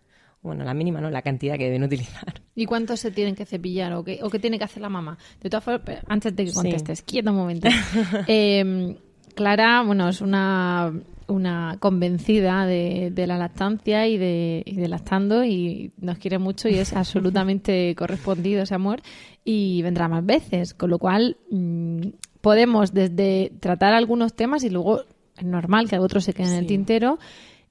Bueno, 0.42 0.64
la 0.64 0.75
mínima 0.75 1.00
no, 1.00 1.11
la 1.11 1.23
cantidad 1.23 1.56
que 1.56 1.64
deben 1.64 1.82
utilizar. 1.84 2.42
¿Y 2.54 2.66
cuántos 2.66 3.00
se 3.00 3.11
tienen 3.11 3.34
que 3.34 3.44
cepillar 3.46 3.92
o 3.94 4.04
qué, 4.04 4.20
o 4.23 4.30
qué 4.30 4.38
tiene 4.38 4.58
que 4.58 4.64
hacer 4.64 4.82
la 4.82 4.88
mamá? 4.88 5.16
De 5.42 5.50
todas 5.50 5.64
formas, 5.64 5.99
antes 6.06 6.34
de 6.37 6.44
que 6.44 6.50
Sí. 6.50 6.56
contestes, 6.56 7.02
quieto 7.02 7.30
un 7.30 7.37
momento. 7.37 7.68
Eh, 8.28 8.96
Clara, 9.34 9.82
bueno, 9.82 10.08
es 10.08 10.20
una, 10.20 10.92
una 11.26 11.76
convencida 11.80 12.66
de, 12.66 13.11
de 13.12 13.26
la 13.26 13.37
lactancia 13.37 14.06
y 14.06 14.16
de, 14.16 14.62
y 14.64 14.76
de 14.76 14.88
lactando 14.88 15.44
y 15.44 15.92
nos 15.99 16.18
quiere 16.18 16.38
mucho 16.38 16.68
y 16.68 16.75
es 16.76 16.92
absolutamente 16.96 17.94
correspondido 17.96 18.62
ese 18.62 18.75
amor 18.75 19.00
y 19.44 19.82
vendrá 19.82 20.08
más 20.08 20.25
veces, 20.25 20.73
con 20.73 20.90
lo 20.90 20.99
cual 20.99 21.37
mm, 21.50 22.00
podemos 22.44 22.92
desde 22.92 23.52
tratar 23.58 23.94
algunos 23.94 24.34
temas 24.34 24.64
y 24.64 24.68
luego 24.68 25.00
es 25.34 25.44
normal 25.44 25.88
que 25.88 25.98
otros 25.98 26.24
se 26.24 26.34
queden 26.34 26.52
en 26.52 26.58
el 26.58 26.66
tintero 26.66 27.18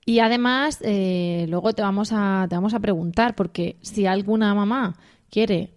y 0.04 0.20
además, 0.20 0.80
eh, 0.82 1.46
luego 1.48 1.74
te 1.74 1.84
vamos, 1.84 2.10
a, 2.12 2.48
te 2.50 2.56
vamos 2.56 2.74
a 2.74 2.80
preguntar, 2.80 3.36
porque 3.36 3.78
si 3.82 4.08
alguna 4.08 4.54
mamá 4.56 4.96
quiere 5.30 5.70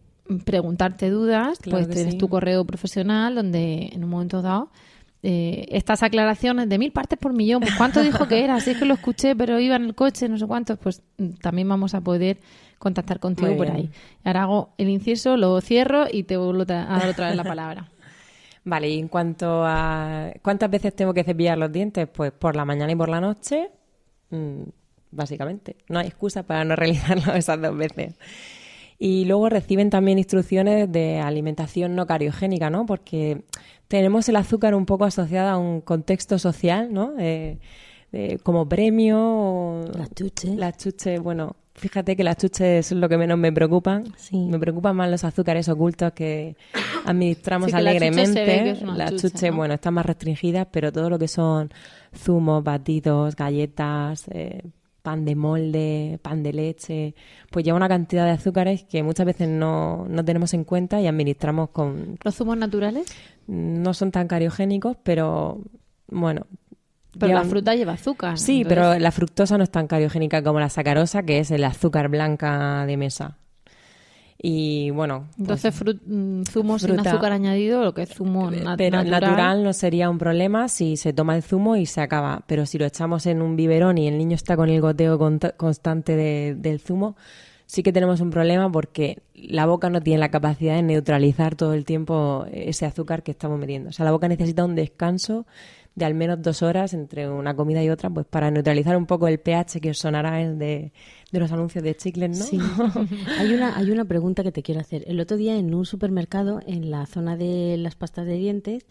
preguntarte 0.47 1.11
dudas, 1.11 1.59
Claro 1.59 1.85
pues 1.85 1.95
tienes 1.95 2.15
sí. 2.15 2.19
tu 2.19 2.29
correo 2.29 2.65
profesional 2.65 3.35
donde 3.35 3.91
en 3.93 4.03
un 4.03 4.09
momento 4.09 4.41
dado 4.41 4.71
eh, 5.23 5.67
estas 5.71 6.03
aclaraciones 6.03 6.67
de 6.69 6.79
mil 6.79 6.91
partes 6.91 7.19
por 7.19 7.35
millón, 7.35 7.61
pues 7.61 7.75
¿cuánto 7.77 8.03
dijo 8.03 8.27
que 8.27 8.43
era? 8.43 8.59
Si 8.61 8.71
es 8.71 8.79
que 8.79 8.87
lo 8.87 8.95
escuché, 8.95 9.37
pero 9.37 9.61
iba 9.61 9.77
en 9.77 9.85
el 9.85 9.95
coche, 9.95 10.27
no 10.29 10.39
sé 10.39 10.47
cuántos, 10.47 10.79
pues 10.79 11.03
mm, 11.19 11.35
también 11.43 11.69
vamos 11.69 11.95
a 11.95 12.01
poder 12.01 12.39
contactar 12.79 13.21
contigo 13.21 13.55
por 13.57 13.71
ahí. 13.71 13.91
Ahora 14.25 14.45
hago 14.45 14.71
el 14.79 14.89
inciso, 14.89 15.37
lo 15.37 15.61
cierro 15.61 16.07
y 16.11 16.25
te 16.25 16.37
vuelvo 16.37 16.63
a 16.63 16.65
dar 16.65 17.09
otra 17.09 17.29
vez 17.29 17.37
la 17.37 17.45
palabra. 17.45 17.91
Vale, 18.69 18.89
y 18.91 18.99
en 18.99 19.07
cuanto 19.09 19.63
a 19.65 20.33
cuántas 20.43 20.69
veces 20.71 20.95
tengo 20.95 21.15
que 21.15 21.23
cepillar 21.23 21.57
los 21.57 21.71
dientes, 21.71 22.09
pues 22.09 22.33
por 22.33 22.57
la 22.57 22.65
mañana 22.65 22.91
y 22.91 22.97
por 22.97 23.09
la 23.09 23.21
noche, 23.21 23.71
mm, 24.31 24.63
básicamente. 25.13 25.77
No 25.89 26.01
hay 26.01 26.09
excusa 26.09 26.43
para 26.43 26.65
no 26.65 26.75
realizarlo 26.77 27.33
esas 27.35 27.63
dos 27.63 27.77
veces. 27.77 28.15
Y 28.99 29.25
luego 29.27 29.49
reciben 29.51 29.89
también 29.91 30.19
instrucciones 30.19 30.91
de 30.91 31.21
alimentación 31.21 31.95
no 31.95 32.07
cariogénica, 32.07 32.69
¿no? 32.71 32.87
Porque 32.87 33.45
tenemos 33.89 34.29
el 34.29 34.37
azúcar 34.37 34.75
un 34.75 34.85
poco 34.87 35.05
asociado 35.05 35.49
a 35.51 35.59
un 35.59 35.81
contexto 35.81 36.39
social, 36.39 36.93
¿no? 36.93 37.13
Eh, 37.19 37.59
eh, 38.13 38.39
como 38.43 38.69
premio. 38.69 39.19
o- 39.21 39.85
Las 39.97 40.13
chuches. 40.15 40.57
Las 40.57 40.77
chuches, 40.79 41.21
bueno, 41.21 41.55
fíjate 41.77 42.17
que 42.17 42.25
las 42.25 42.37
chuches 42.37 42.91
es 42.91 42.93
lo 42.93 43.09
que 43.09 43.17
menos 43.17 43.39
me 43.39 43.53
preocupan. 43.53 44.05
Sí. 44.17 44.37
Me 44.37 44.59
preocupan 44.59 44.97
más 44.97 45.11
los 45.11 45.25
azúcares 45.25 45.69
ocultos 45.69 46.13
que 46.13 46.57
administramos 47.05 47.67
Sí, 47.67 47.73
que 47.73 47.79
alegremente. 47.79 48.75
las 48.97 49.11
chuche, 49.13 49.29
chuches, 49.31 49.51
¿no? 49.51 49.57
bueno, 49.59 49.75
están 49.75 49.95
más 49.95 50.07
restringidas, 50.07 50.67
pero 50.71 50.93
todo 50.93 51.11
lo 51.11 51.19
que 51.19 51.29
son 51.29 51.71
zumos, 52.15 52.65
batidos, 52.65 53.37
galletas, 53.37 54.27
eh, 54.31 54.63
pan 55.03 55.25
de 55.25 55.37
molde, 55.37 56.19
pan 56.23 56.43
de 56.43 56.53
leche, 56.53 57.15
pues 57.51 57.65
lleva 57.65 57.77
una 57.77 57.89
cantidad 57.89 58.25
de 58.25 58.33
azúcares 58.33 58.83
que 58.85 59.05
muchas 59.05 59.25
veces 59.27 59.49
no, 59.49 60.05
no 60.09 60.25
tenemos 60.25 60.53
en 60.55 60.65
cuenta 60.65 61.01
y 61.01 61.07
administramos 61.07 61.71
con... 61.71 62.19
¿Los 62.25 62.35
zumos 62.35 62.57
naturales? 62.57 63.07
No 63.47 63.95
son 63.95 64.11
tan 64.11 64.27
cariogénicos, 64.27 64.97
pero 65.05 65.61
bueno. 66.09 66.47
Pero 67.19 67.35
la 67.35 67.45
fruta 67.45 67.75
lleva 67.75 67.93
azúcar. 67.93 68.39
Sí, 68.39 68.63
entonces- 68.63 68.79
pero 68.89 68.99
la 68.99 69.11
fructosa 69.13 69.57
no 69.59 69.65
es 69.65 69.71
tan 69.71 69.87
cariogénica 69.87 70.43
como 70.43 70.61
la 70.61 70.69
sacarosa, 70.69 71.23
que 71.25 71.39
es 71.41 71.51
el 71.51 71.65
azúcar 71.65 72.09
blanca 72.09 72.85
de 72.87 72.97
mesa. 72.97 73.37
Y 74.39 74.91
bueno, 74.91 75.29
pues, 75.39 75.39
Entonces, 75.65 75.81
fru- 75.81 75.99
mm, 76.05 76.43
zumo 76.45 76.79
sin 76.79 76.91
fruta. 76.95 77.11
azúcar 77.11 77.33
añadido, 77.33 77.83
lo 77.83 77.95
que 77.95 78.03
es 78.03 78.11
zumo 78.11 78.51
na- 78.51 78.77
pero 78.77 78.99
natural. 78.99 79.21
natural. 79.23 79.65
no 79.65 79.73
sería 79.73 80.11
un 80.11 80.19
problema 80.19 80.69
si 80.69 80.99
se 80.99 81.15
toma 81.15 81.37
el 81.37 81.43
zumo 81.43 81.77
y 81.77 81.87
se 81.87 82.03
acaba. 82.03 82.43
Pero 82.47 82.67
si 82.67 82.77
lo 82.79 82.85
echamos 82.85 83.25
en 83.27 83.41
un 83.41 83.57
biberón 83.57 83.97
y 83.97 84.09
el 84.09 84.19
niño 84.19 84.35
está 84.35 84.55
con 84.57 84.69
el 84.69 84.81
goteo 84.83 85.19
constante 85.57 86.17
de- 86.17 86.55
del 86.55 86.81
zumo, 86.81 87.17
sí 87.67 87.83
que 87.83 87.93
tenemos 87.93 88.21
un 88.21 88.31
problema 88.31 88.71
porque 88.71 89.19
la 89.35 89.67
boca 89.67 89.91
no 89.91 90.01
tiene 90.01 90.19
la 90.21 90.31
capacidad 90.31 90.77
de 90.77 90.83
neutralizar 90.83 91.57
todo 91.57 91.75
el 91.75 91.85
tiempo 91.85 92.47
ese 92.53 92.87
azúcar 92.87 93.23
que 93.23 93.33
estamos 93.33 93.59
metiendo. 93.59 93.91
O 93.91 93.93
sea, 93.93 94.05
la 94.05 94.13
boca 94.13 94.29
necesita 94.29 94.65
un 94.65 94.75
descanso 94.75 95.47
de 95.95 96.05
al 96.05 96.13
menos 96.15 96.43
dos 96.43 96.63
horas 96.63 96.93
entre 96.93 97.29
una 97.31 97.57
comida 97.57 97.83
y 97.83 97.89
otra, 97.89 98.11
pues 98.11 98.27
para 98.27 98.51
neutralizar 98.51 98.97
un 98.99 99.07
poco 99.07 99.29
el 99.29 99.39
pH 99.41 99.81
que 99.81 99.91
os 99.91 99.99
sonará 99.99 100.43
el 100.43 100.59
de, 100.59 100.93
de 101.33 101.39
los 101.41 101.51
anuncios 101.53 101.83
de 101.83 101.97
chicles, 101.97 102.39
¿no? 102.39 102.45
Sí. 102.45 102.59
hay, 103.39 103.55
una, 103.55 103.77
hay 103.79 103.91
una 103.91 104.05
pregunta 104.05 104.43
que 104.43 104.53
te 104.53 104.63
quiero 104.63 104.81
hacer. 104.83 105.05
El 105.07 105.19
otro 105.21 105.39
día 105.39 105.57
en 105.57 105.75
un 105.75 105.87
supermercado, 105.87 106.61
en 106.67 106.91
la 106.91 107.07
zona 107.07 107.37
de 107.39 107.77
las 107.79 107.95
pastas 107.97 108.27
de 108.27 108.35
dientes, 108.37 108.85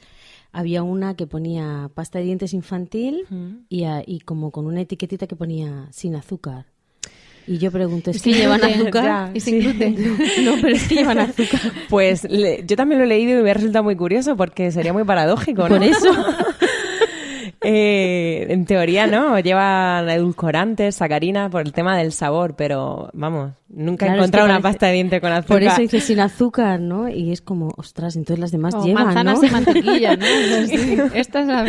había 0.51 0.81
una 0.81 1.15
que 1.15 1.27
ponía 1.27 1.91
pasta 1.93 2.17
de 2.19 2.25
dientes 2.25 2.53
infantil 2.53 3.25
y, 3.69 3.83
a- 3.83 4.03
y 4.05 4.21
como 4.21 4.49
con 4.49 4.65
una 4.65 4.81
etiquetita 4.81 5.27
que 5.27 5.35
ponía 5.35 5.87
sin 5.91 6.15
azúcar. 6.15 6.65
Y 7.47 7.57
yo 7.59 7.71
pregunto, 7.71 8.09
¿es 8.11 8.21
que 8.21 8.33
llevan 8.33 8.63
azúcar? 8.63 9.03
Ya, 9.03 9.31
y 9.33 9.39
sin 9.39 9.61
sí. 9.61 9.67
gluten. 9.67 9.95
No, 10.43 10.53
pero 10.61 10.75
es 10.75 10.87
que 10.87 10.95
llevan 10.95 11.19
azúcar. 11.19 11.59
Pues 11.89 12.23
le- 12.29 12.63
yo 12.65 12.75
también 12.75 12.99
lo 12.99 13.05
he 13.05 13.07
leído 13.07 13.39
y 13.39 13.43
me 13.43 13.51
ha 13.51 13.53
resultado 13.53 13.83
muy 13.83 13.95
curioso 13.95 14.35
porque 14.35 14.71
sería 14.71 14.93
muy 14.93 15.03
paradójico, 15.03 15.63
¿no? 15.63 15.75
Por 15.75 15.83
eso. 15.83 16.07
Eh, 17.65 18.45
en 18.49 18.65
teoría 18.65 19.07
no, 19.07 19.39
llevan 19.39 20.09
edulcorantes, 20.09 20.95
sacarinas 20.95 21.49
por 21.51 21.61
el 21.61 21.73
tema 21.73 21.97
del 21.97 22.11
sabor, 22.11 22.55
pero 22.55 23.09
vamos, 23.13 23.53
nunca 23.69 24.05
he 24.05 24.09
Claro, 24.09 24.13
es 24.13 24.17
que 24.19 24.23
encontrado 24.23 24.45
una 24.45 24.53
parece- 24.59 24.63
pasta 24.73 24.87
de 24.87 24.93
diente 24.93 25.21
con 25.21 25.31
azúcar. 25.31 25.47
Por 25.47 25.63
eso 25.63 25.81
dice 25.81 25.99
sin 25.99 26.19
azúcar, 26.19 26.79
¿no? 26.79 27.09
Y 27.09 27.31
es 27.31 27.41
como, 27.41 27.71
ostras, 27.77 28.15
entonces 28.15 28.39
las 28.39 28.51
demás 28.51 28.75
O 28.75 28.85
llevan, 28.85 29.05
manzanas 29.05 29.41
¿no? 29.41 29.47
y 29.47 29.51
mantequilla, 29.51 30.15
¿no? 30.15 30.25
Sí, 30.67 30.97
Esta 31.13 31.41
es 31.41 31.47
la. 31.47 31.65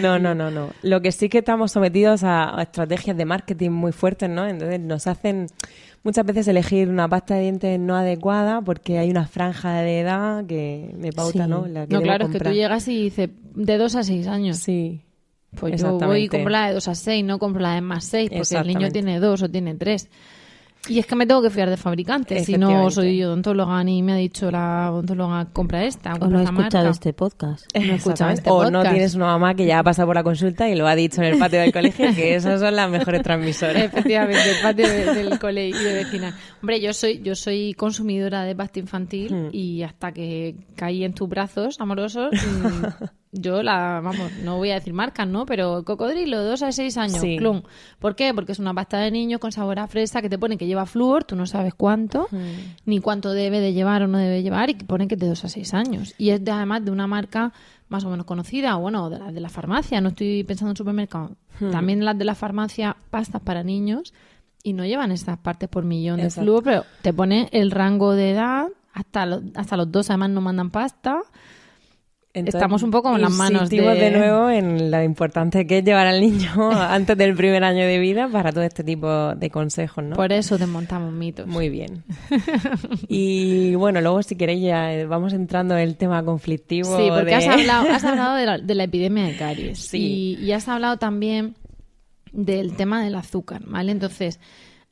No, 0.00 0.18
no, 0.18 0.34
no, 0.34 0.50
no. 0.50 0.68
Lo 0.82 1.00
que 1.00 1.12
sí 1.12 1.28
que 1.28 1.38
estamos 1.38 1.72
sometidos 1.72 2.24
a, 2.24 2.58
a 2.58 2.62
estrategias 2.62 3.16
de 3.16 3.24
marketing 3.24 3.70
muy 3.70 3.92
fuertes, 3.92 4.28
¿no? 4.30 4.46
Entonces 4.46 4.80
nos 4.80 5.06
hacen 5.06 5.46
muchas 6.02 6.26
veces 6.26 6.46
elegir 6.48 6.88
una 6.90 7.08
pasta 7.08 7.34
de 7.34 7.42
dientes 7.42 7.80
no 7.80 7.96
adecuada 7.96 8.60
porque 8.60 8.98
hay 8.98 9.10
una 9.10 9.26
franja 9.26 9.80
de 9.80 10.00
edad 10.00 10.44
que 10.46 10.94
me 10.98 11.12
pauta, 11.12 11.44
Sí. 11.44 11.50
¿no? 11.50 11.66
La 11.66 11.86
que 11.86 11.94
No, 11.94 12.02
claro, 12.02 12.26
es 12.26 12.32
que 12.32 12.40
tú 12.40 12.50
llegas 12.50 12.86
y 12.88 13.04
dices 13.04 13.30
de 13.54 13.78
2 13.78 13.94
a 13.96 14.02
6 14.02 14.26
años. 14.26 14.58
Sí. 14.58 15.00
Pues 15.58 15.80
yo 15.80 15.98
voy 15.98 16.24
y 16.24 16.28
compro 16.28 16.50
la 16.50 16.68
de 16.68 16.74
2 16.74 16.88
a 16.88 16.94
6, 16.94 17.24
no 17.24 17.38
compro 17.38 17.60
la 17.62 17.74
de 17.74 17.80
más 17.80 18.04
6, 18.04 18.30
porque 18.36 18.56
el 18.56 18.66
niño 18.66 18.90
tiene 18.90 19.18
2 19.20 19.42
o 19.42 19.48
tiene 19.48 19.74
3. 19.74 20.08
Y 20.86 20.98
es 20.98 21.06
que 21.06 21.16
me 21.16 21.26
tengo 21.26 21.40
que 21.40 21.48
fiar 21.48 21.70
de 21.70 21.78
fabricantes. 21.78 22.44
Si 22.44 22.58
no 22.58 22.90
soy 22.90 23.24
odontóloga 23.24 23.82
ni 23.82 24.02
me 24.02 24.12
ha 24.12 24.16
dicho 24.16 24.50
la 24.50 24.90
odontóloga 24.92 25.46
compra 25.50 25.82
esta, 25.86 26.12
O 26.12 26.18
compra 26.18 26.28
no 26.28 26.38
he 26.40 26.42
esta 26.42 26.52
escuchado 26.52 26.84
marca. 26.84 26.90
este 26.90 27.12
podcast. 27.14 27.66
No 27.74 27.80
he 27.80 27.94
escuchado 27.94 28.30
este 28.32 28.50
o 28.50 28.64
no 28.64 28.70
podcast. 28.80 28.90
tienes 28.92 29.14
una 29.14 29.24
mamá 29.28 29.54
que 29.54 29.64
ya 29.64 29.78
ha 29.78 29.82
pasado 29.82 30.08
por 30.08 30.16
la 30.16 30.22
consulta 30.22 30.68
y 30.68 30.74
lo 30.74 30.86
ha 30.86 30.94
dicho 30.94 31.22
en 31.22 31.32
el 31.32 31.38
patio 31.38 31.60
del 31.60 31.72
colegio, 31.72 32.14
que 32.14 32.34
esas 32.34 32.60
son 32.60 32.76
las 32.76 32.90
mejores 32.90 33.22
transmisoras. 33.22 33.82
Efectivamente, 33.82 34.42
el 34.50 34.56
patio 34.62 34.86
de- 34.86 35.14
del 35.14 35.38
cole 35.40 35.68
y 35.68 35.72
de 35.72 35.94
vecina. 35.94 36.36
Hombre, 36.60 36.78
yo 36.82 36.92
soy, 36.92 37.22
yo 37.22 37.34
soy 37.34 37.72
consumidora 37.72 38.44
de 38.44 38.54
pasta 38.54 38.78
infantil 38.78 39.32
Hmm. 39.34 39.48
y 39.52 39.82
hasta 39.84 40.12
que 40.12 40.54
caí 40.76 41.02
en 41.02 41.14
tus 41.14 41.30
brazos 41.30 41.80
amorosos, 41.80 42.28
mm, 42.34 42.84
yo 43.36 43.62
la, 43.62 44.00
vamos, 44.02 44.30
no 44.42 44.56
voy 44.56 44.70
a 44.70 44.74
decir 44.74 44.92
marcas, 44.94 45.26
¿no? 45.26 45.44
Pero 45.44 45.84
cocodrilo, 45.84 46.42
dos 46.42 46.62
a 46.62 46.72
seis 46.72 46.96
años, 46.96 47.18
Sí. 47.20 47.36
clum. 47.36 47.62
¿Por 47.98 48.14
qué? 48.16 48.32
Porque 48.32 48.52
es 48.52 48.58
una 48.58 48.72
pasta 48.72 48.98
de 48.98 49.10
niño 49.10 49.38
con 49.40 49.50
sabor 49.52 49.78
a 49.80 49.86
fresa 49.88 50.22
que 50.22 50.28
te 50.28 50.38
pone 50.38 50.56
que 50.56 50.66
lleva 50.66 50.86
flúor, 50.86 51.24
tú 51.24 51.34
no 51.36 51.44
sabes 51.46 51.74
cuánto, 51.74 52.28
Hmm. 52.30 52.74
ni 52.86 53.00
cuánto 53.00 53.32
debe 53.32 53.60
de 53.60 53.72
llevar 53.72 54.02
o 54.02 54.06
no 54.06 54.18
debe 54.18 54.42
llevar 54.42 54.70
y 54.70 54.74
que 54.74 54.84
pone 54.84 55.08
que 55.08 55.14
es 55.14 55.20
de 55.20 55.28
dos 55.28 55.44
a 55.44 55.48
seis 55.48 55.74
años. 55.74 56.14
Y 56.16 56.30
es 56.30 56.44
de, 56.44 56.50
además 56.52 56.84
de 56.84 56.90
una 56.92 57.06
marca 57.06 57.52
más 57.88 58.04
o 58.04 58.08
menos 58.10 58.24
conocida, 58.26 58.76
o 58.76 58.80
bueno, 58.80 59.10
de 59.10 59.18
las 59.18 59.34
de 59.34 59.40
la 59.40 59.48
farmacia, 59.50 60.00
no 60.00 60.08
estoy 60.10 60.42
pensando 60.44 60.70
en 60.70 60.76
supermercado. 60.76 61.32
Hmm. 61.60 61.70
También 61.70 62.04
las 62.04 62.16
de 62.16 62.24
la 62.24 62.34
farmacia, 62.34 62.96
pastas 63.10 63.42
para 63.42 63.62
niños, 63.62 64.14
y 64.62 64.72
no 64.72 64.84
llevan 64.86 65.12
estas 65.12 65.36
partes 65.38 65.68
por 65.68 65.84
millón 65.84 66.18
de 66.20 66.30
flúor, 66.30 66.62
pero 66.64 66.84
te 67.02 67.12
pone 67.12 67.48
el 67.52 67.70
rango 67.70 68.12
de 68.14 68.30
edad, 68.30 68.68
hasta, 68.94 69.26
los- 69.26 69.42
hasta 69.54 69.76
los 69.76 69.92
dos 69.92 70.08
además 70.08 70.30
no 70.30 70.40
mandan 70.40 70.70
pasta. 70.70 71.18
Entonces, 72.36 72.56
Estamos 72.58 72.82
un 72.82 72.90
poco 72.90 73.14
en 73.14 73.22
las 73.22 73.30
manos 73.30 73.70
de- 73.70 73.80
de 73.80 74.10
nuevo 74.10 74.50
en 74.50 74.90
lo 74.90 75.02
importante 75.04 75.68
que 75.68 75.78
es 75.78 75.84
llevar 75.84 76.08
al 76.08 76.20
niño 76.20 76.50
antes 76.72 77.16
del 77.16 77.36
primer 77.36 77.62
año 77.62 77.86
de 77.86 77.98
vida 78.00 78.28
para 78.28 78.50
todo 78.50 78.64
este 78.64 78.82
tipo 78.82 79.34
de 79.36 79.50
consejos, 79.50 80.02
¿no? 80.02 80.16
Por 80.16 80.32
eso 80.32 80.58
desmontamos 80.58 81.12
mitos. 81.12 81.46
Muy 81.46 81.68
bien. 81.68 82.02
Y 83.08 83.74
bueno, 83.76 84.00
luego 84.00 84.22
si 84.22 84.36
queréis 84.36 84.62
ya 84.62 85.06
vamos 85.06 85.32
entrando 85.32 85.74
en 85.76 85.82
el 85.82 85.96
tema 85.96 86.24
conflictivo. 86.24 86.96
Sí, 86.96 87.04
porque 87.08 87.26
de- 87.26 87.34
has 87.36 87.46
hablado, 87.48 87.88
has 87.90 88.04
hablado 88.04 88.34
de, 88.36 88.46
la, 88.46 88.58
de 88.58 88.74
la 88.74 88.84
epidemia 88.84 89.24
de 89.24 89.36
caries. 89.36 89.78
Sí. 89.78 90.36
Y, 90.40 90.44
y 90.44 90.52
has 90.52 90.68
hablado 90.68 90.96
también 90.98 91.54
del 92.32 92.74
tema 92.74 93.04
del 93.04 93.14
azúcar, 93.14 93.62
¿vale? 93.66 93.92
Entonces, 93.92 94.40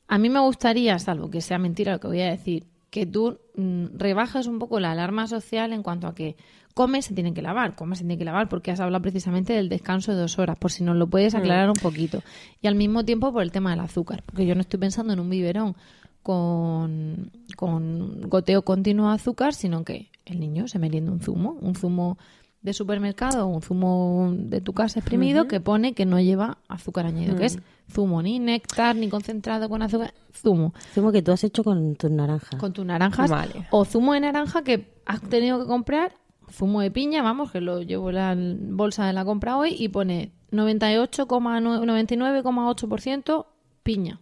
a 0.07 0.17
mí 0.17 0.29
me 0.29 0.39
gustaría, 0.39 0.97
salvo 0.99 1.29
que 1.29 1.41
sea 1.41 1.57
mentira 1.57 1.91
lo 1.93 1.99
que 1.99 2.07
voy 2.07 2.21
a 2.21 2.29
decir, 2.29 2.65
que 2.93 3.07
tú 3.07 3.39
mm, 3.55 3.97
rebajes 3.97 4.45
un 4.45 4.59
poco 4.59 4.79
la 4.79 4.91
alarma 4.91 5.25
social 5.25 5.73
en 5.73 5.81
cuanto 5.81 6.05
a 6.05 6.13
que 6.13 6.35
comer 6.75 7.01
se 7.01 7.15
tiene 7.15 7.33
que 7.33 7.41
lavar, 7.41 7.75
comer 7.75 7.97
se 7.97 8.03
tiene 8.03 8.19
que 8.19 8.23
lavar, 8.23 8.49
porque 8.49 8.69
has 8.69 8.79
hablado 8.79 9.01
precisamente 9.01 9.51
del 9.53 9.67
descanso 9.67 10.11
de 10.11 10.19
dos 10.19 10.37
horas, 10.37 10.59
por 10.59 10.71
si 10.71 10.83
nos 10.83 10.95
lo 10.95 11.07
puedes 11.07 11.33
aclarar 11.33 11.69
un 11.69 11.81
poquito. 11.81 12.21
Y 12.61 12.67
al 12.67 12.75
mismo 12.75 13.03
tiempo 13.03 13.33
por 13.33 13.41
el 13.41 13.51
tema 13.51 13.71
del 13.71 13.79
azúcar, 13.79 14.21
porque 14.23 14.45
yo 14.45 14.53
no 14.53 14.61
estoy 14.61 14.79
pensando 14.79 15.11
en 15.11 15.19
un 15.19 15.27
biberón 15.27 15.75
con, 16.21 17.31
con 17.55 18.29
goteo 18.29 18.61
continuo 18.61 19.07
de 19.07 19.15
azúcar, 19.15 19.55
sino 19.55 19.83
que 19.83 20.11
el 20.25 20.39
niño 20.39 20.67
se 20.67 20.77
merienda 20.77 21.11
un 21.11 21.19
zumo, 21.19 21.57
un 21.61 21.73
zumo 21.73 22.19
de 22.61 22.73
supermercado 22.73 23.45
un 23.47 23.61
zumo 23.61 24.33
de 24.35 24.61
tu 24.61 24.71
casa 24.71 24.99
exprimido 24.99 25.47
que 25.49 25.59
pone 25.59 25.93
que 25.93 26.05
no 26.05 26.21
lleva 26.21 26.59
azúcar 26.69 27.07
añadido, 27.07 27.35
que 27.35 27.45
es 27.45 27.59
zumo, 27.91 28.21
ni 28.21 28.39
néctar, 28.39 28.95
ni 28.95 29.09
concentrado 29.09 29.69
con 29.69 29.81
azúcar, 29.81 30.13
zumo. 30.33 30.73
Zumo 30.93 31.11
que 31.11 31.21
tú 31.21 31.31
has 31.31 31.43
hecho 31.43 31.63
con 31.63 31.95
tus 31.95 32.09
naranjas. 32.11 32.59
Con 32.59 32.73
tus 32.73 32.85
naranjas 32.85 33.29
Vale. 33.29 33.67
o 33.71 33.85
zumo 33.85 34.13
de 34.13 34.19
naranja 34.21 34.63
que 34.63 34.93
has 35.05 35.21
tenido 35.21 35.59
que 35.59 35.65
comprar, 35.67 36.13
zumo 36.51 36.81
de 36.81 36.91
piña, 36.91 37.21
vamos, 37.21 37.51
que 37.51 37.61
lo 37.61 37.81
llevo 37.81 38.09
en 38.09 38.15
la 38.15 38.35
bolsa 38.75 39.05
de 39.05 39.13
la 39.13 39.25
compra 39.25 39.57
hoy 39.57 39.75
y 39.77 39.89
pone 39.89 40.31
98,9 40.51 41.85
99,8% 41.85 43.45
piña. 43.83 44.19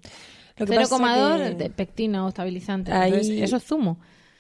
Lo 0.58 0.66
que 0.66 0.74
pasa 0.76 0.98
0,2 0.98 1.38
que- 1.50 1.56
de 1.56 1.70
pectina 1.70 2.26
o 2.26 2.30
estabilizante. 2.30 2.92
Ahí- 2.92 3.12
Entonces, 3.12 3.42
eso 3.42 3.58
es 3.58 3.64
zumo. 3.64 3.98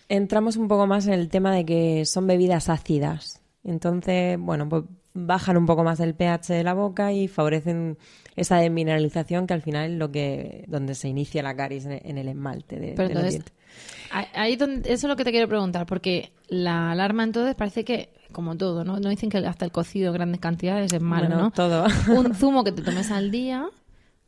entramos 0.09 0.57
un 0.57 0.67
poco 0.67 0.87
más 0.87 1.07
en 1.07 1.13
el 1.13 1.29
tema 1.29 1.53
de 1.53 1.65
que 1.65 2.05
son 2.05 2.27
bebidas 2.27 2.69
ácidas. 2.69 3.41
Entonces, 3.63 4.37
bueno, 4.39 4.67
pues 4.67 4.83
bajan 5.13 5.57
un 5.57 5.65
poco 5.65 5.83
más 5.83 5.99
el 5.99 6.13
pH 6.15 6.53
de 6.53 6.63
la 6.63 6.73
boca 6.73 7.11
y 7.11 7.27
favorecen 7.27 7.97
esa 8.35 8.57
desmineralización 8.57 9.45
que 9.47 9.53
al 9.53 9.61
final 9.61 9.91
es 9.91 9.97
lo 9.97 10.11
que 10.11 10.63
donde 10.67 10.95
se 10.95 11.09
inicia 11.09 11.43
la 11.43 11.55
caries 11.55 11.85
en 11.85 11.99
en 12.03 12.17
el 12.17 12.27
esmalte 12.29 12.79
de, 12.79 12.93
Pero 12.95 13.09
de 13.09 13.15
los 13.15 13.29
dientes. 13.29 13.53
ahí 14.11 14.55
donde, 14.55 14.81
eso 14.91 15.07
es 15.07 15.09
lo 15.09 15.15
que 15.15 15.23
te 15.25 15.31
quiero 15.31 15.47
preguntar, 15.47 15.85
porque 15.85 16.31
la 16.47 16.91
alarma 16.91 17.23
entonces 17.23 17.55
parece 17.55 17.83
que 17.83 18.09
como 18.31 18.55
todo, 18.55 18.85
¿no? 18.85 18.99
No 18.99 19.09
dicen 19.09 19.29
que 19.29 19.39
hasta 19.39 19.65
el 19.65 19.71
cocido 19.73 20.07
en 20.07 20.13
grandes 20.13 20.39
cantidades 20.39 20.93
es 20.93 21.01
malo, 21.01 21.27
Bueno, 21.27 21.41
¿no? 21.43 21.51
todo. 21.51 21.85
Un 22.15 22.33
zumo 22.33 22.63
que 22.63 22.71
te 22.71 22.81
tomes 22.81 23.11
al 23.11 23.29
día. 23.31 23.67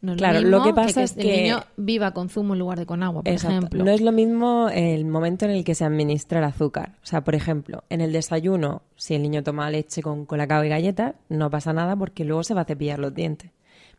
No 0.04 0.12
es 0.12 0.18
Claro, 0.18 0.40
mismo 0.42 0.58
lo 0.58 0.64
que 0.64 0.74
pasa 0.74 1.02
es 1.02 1.16
el 1.18 1.24
que- 1.24 1.42
niño 1.44 1.62
viva 1.78 2.12
con 2.12 2.28
zumo 2.30 2.54
en 2.54 2.60
lugar 2.60 2.78
de 2.78 2.86
con 2.86 3.02
agua, 3.04 3.24
por 3.24 3.32
Exacto. 3.34 3.56
ejemplo. 3.58 3.84
No 3.86 3.90
es 3.90 4.02
lo 4.02 4.12
mismo 4.12 4.68
el 4.72 5.06
momento 5.06 5.46
en 5.46 5.52
el 5.52 5.64
que 5.64 5.76
se 5.76 5.86
administra 5.86 6.40
el 6.40 6.46
azúcar. 6.46 6.98
O 7.02 7.06
sea, 7.06 7.24
por 7.24 7.36
ejemplo, 7.36 7.84
en 7.90 8.02
el 8.02 8.12
desayuno, 8.12 8.82
si 8.98 9.16
el 9.16 9.22
niño 9.24 9.44
toma 9.44 9.72
leche 9.72 10.02
con 10.04 10.26
colacao 10.26 10.64
y 10.66 10.70
galletas, 10.70 11.16
no 11.30 11.50
pasa 11.50 11.72
nada 11.74 11.96
porque 11.96 12.26
luego 12.26 12.44
se 12.44 12.54
va 12.54 12.62
a 12.62 12.66
cepillar 12.66 13.00
los 13.00 13.14
dientes. 13.16 13.50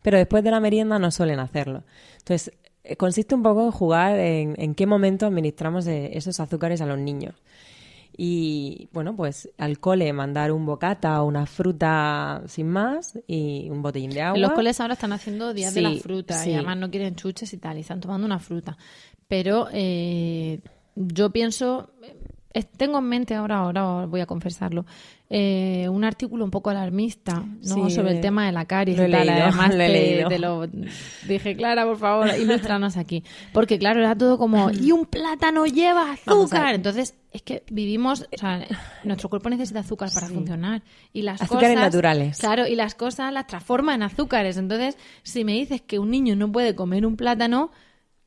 Pero 0.03 0.17
después 0.17 0.43
de 0.43 0.51
la 0.51 0.59
merienda 0.59 0.99
no 0.99 1.09
suelen 1.09 1.39
hacerlo. 1.39 1.81
Entonces, 2.19 2.53
eh, 2.83 2.95
consiste 2.97 3.33
un 3.33 3.41
poco 3.41 3.65
en 3.65 3.71
jugar 3.71 4.19
en, 4.19 4.53
en 4.59 4.75
qué 4.75 4.85
momento 4.85 5.25
administramos 5.25 5.87
eh, 5.87 6.11
esos 6.15 6.39
azúcares 6.39 6.81
a 6.81 6.85
los 6.85 6.99
niños. 6.99 7.33
Y 8.17 8.87
bueno, 8.93 9.15
pues 9.15 9.49
al 9.57 9.79
cole 9.79 10.11
mandar 10.13 10.51
un 10.51 10.65
bocata 10.65 11.21
o 11.21 11.27
una 11.27 11.45
fruta 11.45 12.43
sin 12.47 12.69
más 12.69 13.19
y 13.27 13.69
un 13.69 13.81
botellín 13.81 14.11
de 14.11 14.21
agua. 14.21 14.37
En 14.37 14.41
los 14.41 14.53
coles 14.53 14.79
ahora 14.79 14.93
están 14.93 15.11
haciendo 15.11 15.53
días 15.53 15.73
de 15.73 15.81
la 15.81 15.91
fruta 15.95 16.35
sí. 16.35 16.51
y 16.51 16.53
además 16.53 16.77
no 16.77 16.89
quieren 16.89 17.15
chuches 17.15 17.51
y 17.53 17.57
tal, 17.57 17.77
y 17.77 17.81
están 17.81 17.99
tomando 17.99 18.25
una 18.25 18.39
fruta. 18.39 18.77
Pero 19.27 19.67
eh, 19.73 20.61
yo 20.95 21.29
pienso, 21.31 21.89
tengo 22.63 22.99
en 22.99 23.05
mente 23.05 23.35
ahora, 23.35 23.57
ahora 23.57 24.05
voy 24.05 24.21
a 24.21 24.25
confesarlo, 24.25 24.85
eh, 25.29 25.87
un 25.89 26.03
artículo 26.03 26.45
un 26.45 26.51
poco 26.51 26.69
alarmista 26.69 27.43
¿no? 27.63 27.89
Sí, 27.89 27.95
sobre 27.95 28.11
el 28.11 28.21
tema 28.21 28.45
de 28.45 28.51
la 28.51 28.65
caries 28.65 28.95
lo 28.95 29.03
he 29.05 29.07
leído, 29.07 29.31
Además, 29.31 29.69
lo 29.75 29.81
he 29.81 29.89
leído. 29.89 30.29
te 30.29 30.39
lo 30.39 30.67
dije, 31.27 31.55
Clara, 31.55 31.83
por 31.83 31.97
favor, 31.97 32.29
ilustranos 32.39 32.95
aquí. 32.95 33.23
Porque 33.51 33.79
claro, 33.79 34.01
era 34.01 34.15
todo 34.15 34.37
como, 34.37 34.69
y 34.71 34.91
un 34.91 35.05
plátano 35.05 35.65
lleva 35.65 36.11
azúcar. 36.11 36.75
Entonces, 36.75 37.15
es 37.31 37.41
que 37.41 37.63
vivimos, 37.69 38.27
o 38.33 38.37
sea, 38.37 38.65
nuestro 39.03 39.29
cuerpo 39.29 39.49
necesita 39.49 39.79
azúcar 39.79 40.09
para 40.13 40.27
funcionar. 40.27 40.83
Y 41.11 41.23
las 41.23 41.41
Azúcares 41.41 41.71
cosas, 41.71 41.83
naturales. 41.83 42.37
Claro, 42.37 42.67
y 42.67 42.75
las 42.75 42.95
cosas 42.95 43.33
las 43.33 43.47
transforma 43.47 43.95
en 43.95 44.03
azúcares. 44.03 44.57
Entonces, 44.57 44.97
si 45.23 45.43
me 45.43 45.53
dices 45.53 45.81
que 45.81 45.99
un 45.99 46.11
niño 46.11 46.35
no 46.35 46.51
puede 46.51 46.75
comer 46.75 47.05
un 47.05 47.17
plátano, 47.17 47.71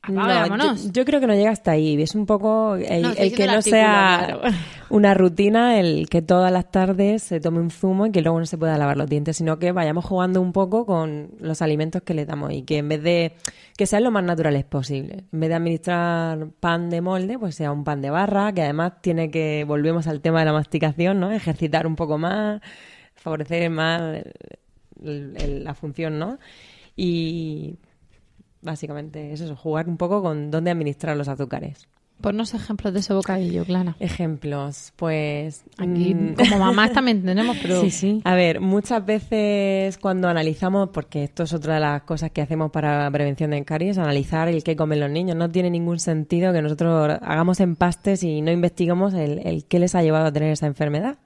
apaga, 0.01 0.47
No, 0.47 0.49
vámonos. 0.49 0.85
Yo, 0.85 0.91
yo 0.91 1.05
creo 1.05 1.19
que 1.19 1.27
no 1.27 1.33
llega 1.33 1.51
hasta 1.51 1.71
ahí. 1.71 2.01
Es 2.01 2.15
un 2.15 2.25
poco 2.25 2.75
el, 2.75 3.01
No, 3.01 3.09
estoy 3.09 3.27
el 3.27 3.35
que 3.35 3.43
el 3.43 3.51
no 3.51 3.61
sea 3.61 4.23
claro. 4.27 4.41
una 4.89 5.13
rutina, 5.13 5.79
el 5.79 6.07
que 6.09 6.21
todas 6.21 6.51
las 6.51 6.71
tardes 6.71 7.23
se 7.23 7.39
tome 7.39 7.59
un 7.59 7.69
zumo 7.71 8.05
y 8.07 8.11
que 8.11 8.21
luego 8.21 8.39
no 8.39 8.45
se 8.45 8.57
pueda 8.57 8.77
lavar 8.77 8.97
los 8.97 9.09
dientes, 9.09 9.37
sino 9.37 9.59
que 9.59 9.71
vayamos 9.71 10.05
jugando 10.05 10.41
un 10.41 10.51
poco 10.53 10.85
con 10.85 11.31
los 11.39 11.61
alimentos 11.61 12.01
que 12.01 12.13
le 12.13 12.25
damos 12.25 12.51
y 12.53 12.63
que 12.63 12.77
en 12.77 12.89
vez 12.89 13.03
de 13.03 13.33
que 13.77 13.85
sean 13.85 14.03
lo 14.03 14.11
más 14.11 14.23
naturales 14.23 14.65
posible. 14.65 15.23
En 15.31 15.39
vez 15.39 15.49
de 15.49 15.55
administrar 15.55 16.47
pan 16.59 16.89
de 16.89 17.01
molde, 17.01 17.39
pues 17.39 17.55
sea 17.55 17.71
un 17.71 17.83
pan 17.83 18.01
de 18.01 18.09
barra, 18.09 18.51
que 18.53 18.61
además 18.63 18.93
tiene 19.01 19.31
que, 19.31 19.63
volvemos 19.65 20.07
al 20.07 20.19
tema 20.21 20.39
de 20.39 20.45
la 20.45 20.53
masticación, 20.53 21.19
¿no? 21.19 21.31
Ejercitar 21.31 21.87
un 21.87 21.95
poco 21.95 22.17
más, 22.17 22.59
favorecer 23.15 23.69
más 23.69 24.17
el- 25.03 25.63
la 25.63 25.73
función, 25.75 26.19
¿no? 26.19 26.39
Y 26.95 27.77
básicamente 28.61 29.33
es 29.33 29.41
eso, 29.41 29.55
jugar 29.55 29.87
un 29.87 29.97
poco 29.97 30.21
con 30.21 30.51
dónde 30.51 30.71
administrar 30.71 31.15
los 31.17 31.27
azúcares. 31.27 31.87
Ponnos 32.21 32.53
ejemplos 32.53 32.93
de 32.93 32.99
ese 32.99 33.13
bocadillo, 33.13 33.63
Clara. 33.63 33.95
Ejemplos, 34.01 34.91
pues... 34.97 35.63
Aquí, 35.77 36.13
mm, 36.13 36.35
como 36.35 36.59
mamás 36.59 36.91
también 36.91 37.23
tenemos, 37.23 37.55
pero... 37.61 37.79
Sí, 37.81 37.91
sí. 37.91 38.21
A 38.25 38.35
ver, 38.35 38.59
muchas 38.59 39.05
veces 39.05 39.97
cuando 39.97 40.27
analizamos, 40.27 40.89
porque 40.89 41.23
esto 41.23 41.43
es 41.43 41.53
otra 41.53 41.75
de 41.75 41.79
las 41.79 42.01
cosas 42.01 42.31
que 42.31 42.41
hacemos 42.41 42.71
para 42.71 43.09
prevención 43.09 43.51
de 43.51 43.63
caries, 43.63 43.97
analizar 43.97 44.49
el 44.49 44.65
qué 44.65 44.75
comen 44.75 44.99
los 44.99 45.09
niños. 45.09 45.37
No 45.37 45.49
tiene 45.49 45.69
ningún 45.69 46.01
sentido 46.01 46.51
que 46.51 46.61
nosotros 46.61 47.19
hagamos 47.21 47.61
empastes 47.61 48.21
y 48.23 48.41
no 48.41 48.51
investiguemos 48.51 49.13
el, 49.13 49.39
el 49.47 49.63
qué 49.63 49.79
les 49.79 49.95
ha 49.95 50.03
llevado 50.03 50.25
a 50.25 50.33
tener 50.33 50.51
esa 50.51 50.67
enfermedad. 50.67 51.19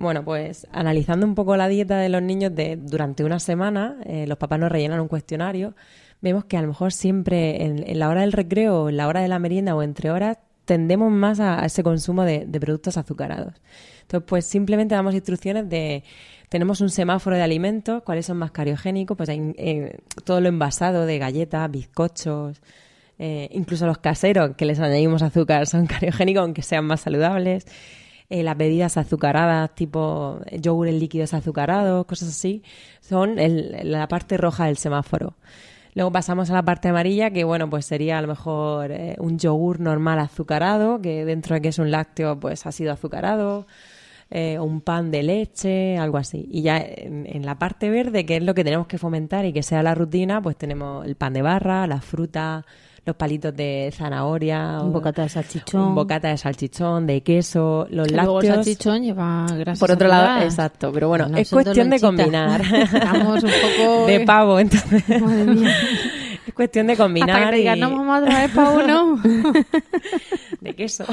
Bueno, 0.00 0.24
pues 0.24 0.66
analizando 0.72 1.26
un 1.26 1.34
poco 1.34 1.58
la 1.58 1.68
dieta 1.68 1.98
de 1.98 2.08
los 2.08 2.22
niños 2.22 2.54
de, 2.54 2.76
durante 2.76 3.22
una 3.22 3.38
semana, 3.38 3.98
eh, 4.06 4.26
los 4.26 4.38
papás 4.38 4.58
nos 4.58 4.72
rellenan 4.72 4.98
un 4.98 5.08
cuestionario, 5.08 5.74
vemos 6.20 6.44
que 6.44 6.56
a 6.56 6.62
lo 6.62 6.68
mejor 6.68 6.92
siempre 6.92 7.64
en, 7.64 7.98
la 7.98 8.08
hora 8.08 8.22
del 8.22 8.32
recreo, 8.32 8.88
en 8.88 8.96
la 8.96 9.08
hora 9.08 9.20
de 9.20 9.28
la 9.28 9.38
merienda 9.38 9.74
o 9.74 9.82
entre 9.82 10.10
horas, 10.10 10.38
tendemos 10.64 11.10
más 11.10 11.40
a, 11.40 11.64
ese 11.64 11.82
consumo 11.82 12.24
de, 12.24 12.46
productos 12.60 12.96
azucarados. 12.96 13.54
Entonces, 14.02 14.26
pues 14.28 14.44
simplemente 14.44 14.94
damos 14.94 15.14
instrucciones 15.14 15.68
de, 15.68 16.04
tenemos 16.48 16.80
un 16.80 16.90
semáforo 16.90 17.36
de 17.36 17.42
alimentos, 17.42 18.02
cuáles 18.02 18.26
son 18.26 18.36
más 18.36 18.50
cariogénicos, 18.50 19.16
pues 19.16 19.28
hay 19.28 19.54
eh, 19.56 19.98
todo 20.24 20.40
lo 20.40 20.48
envasado 20.48 21.06
de 21.06 21.18
galletas, 21.18 21.70
bizcochos, 21.70 22.60
eh, 23.18 23.48
incluso 23.52 23.86
los 23.86 23.98
caseros 23.98 24.56
que 24.56 24.64
les 24.64 24.78
añadimos 24.80 25.22
azúcar 25.22 25.66
son 25.66 25.86
cariogénicos, 25.88 26.42
aunque 26.42 26.62
sean 26.62 26.84
más 26.84 27.00
saludables. 27.00 27.66
Eh, 28.28 28.44
las 28.44 28.56
bebidas 28.56 28.96
azucaradas, 28.96 29.74
tipo 29.74 30.38
yogur 30.52 30.86
en 30.86 31.00
líquidos 31.00 31.34
azucarados, 31.34 32.06
cosas 32.06 32.28
así, 32.28 32.62
son 33.00 33.40
el- 33.40 33.90
la 33.90 34.06
parte 34.06 34.36
roja 34.36 34.66
del 34.66 34.76
semáforo. 34.76 35.34
Luego 35.94 36.12
pasamos 36.12 36.50
a 36.50 36.54
la 36.54 36.62
parte 36.62 36.88
amarilla, 36.88 37.30
que 37.30 37.44
bueno, 37.44 37.68
pues 37.68 37.86
sería 37.86 38.18
a 38.18 38.22
lo 38.22 38.28
mejor 38.28 38.92
eh, 38.92 39.16
un 39.18 39.38
yogur 39.38 39.80
normal 39.80 40.18
azucarado, 40.20 41.00
que 41.00 41.24
dentro 41.24 41.54
de 41.54 41.62
que 41.62 41.68
es 41.68 41.78
un 41.78 41.90
lácteo, 41.90 42.38
pues 42.38 42.66
ha 42.66 42.72
sido 42.72 42.92
azucarado, 42.92 43.66
eh, 44.30 44.58
un 44.60 44.80
pan 44.80 45.10
de 45.10 45.22
leche, 45.24 45.98
algo 45.98 46.18
así. 46.18 46.46
Y 46.50 46.62
ya 46.62 46.78
en, 46.78 47.26
en 47.26 47.44
la 47.44 47.58
parte 47.58 47.90
verde, 47.90 48.24
que 48.24 48.36
es 48.36 48.42
lo 48.42 48.54
que 48.54 48.62
tenemos 48.62 48.86
que 48.86 48.98
fomentar 48.98 49.44
y 49.44 49.52
que 49.52 49.62
sea 49.62 49.82
la 49.82 49.94
rutina, 49.94 50.40
pues 50.40 50.56
tenemos 50.56 51.04
el 51.06 51.16
pan 51.16 51.32
de 51.32 51.42
barra, 51.42 51.86
la 51.88 52.00
fruta, 52.00 52.64
los 53.06 53.16
palitos 53.16 53.56
de 53.56 53.92
zanahoria, 53.96 54.78
Un 54.82 54.92
bocata 54.92 55.22
de 55.22 55.28
salchichón. 55.30 55.80
un 55.80 55.94
bocata 55.94 56.28
de 56.28 56.36
salchichón, 56.36 57.06
de 57.06 57.22
queso, 57.22 57.86
los 57.90 58.10
luego 58.10 58.40
el 58.40 58.46
lácteos. 58.48 58.66
salchichón 58.66 59.02
lleva 59.02 59.46
grasas 59.56 59.80
Por 59.80 59.90
otro 59.90 60.06
lado, 60.08 60.42
exacto, 60.44 60.92
pero 60.92 61.08
bueno, 61.08 61.24
Bueno, 61.24 61.38
es 61.38 61.50
cuestión 61.50 61.88
de 61.90 61.98
combinar. 62.00 62.60
Estamos 62.74 63.42
un 63.42 63.50
poco... 63.50 64.06
de 64.06 64.20
pavo, 64.20 64.58
entonces. 64.60 65.08
Madre 65.20 65.44
mía. 65.44 65.74
es 66.46 66.54
cuestión 66.54 66.86
de 66.86 66.92
Hasta 66.92 67.04
combinar 67.04 67.44
que 67.46 67.50
te 67.50 67.56
digan, 67.56 67.78
y- 67.78 67.80
no, 67.80 67.90
vamos 67.90 68.22
otra 68.22 68.40
vez 68.42 68.50
para 68.52 68.70
uno. 68.70 69.22
de 70.60 70.74
queso. 70.76 71.04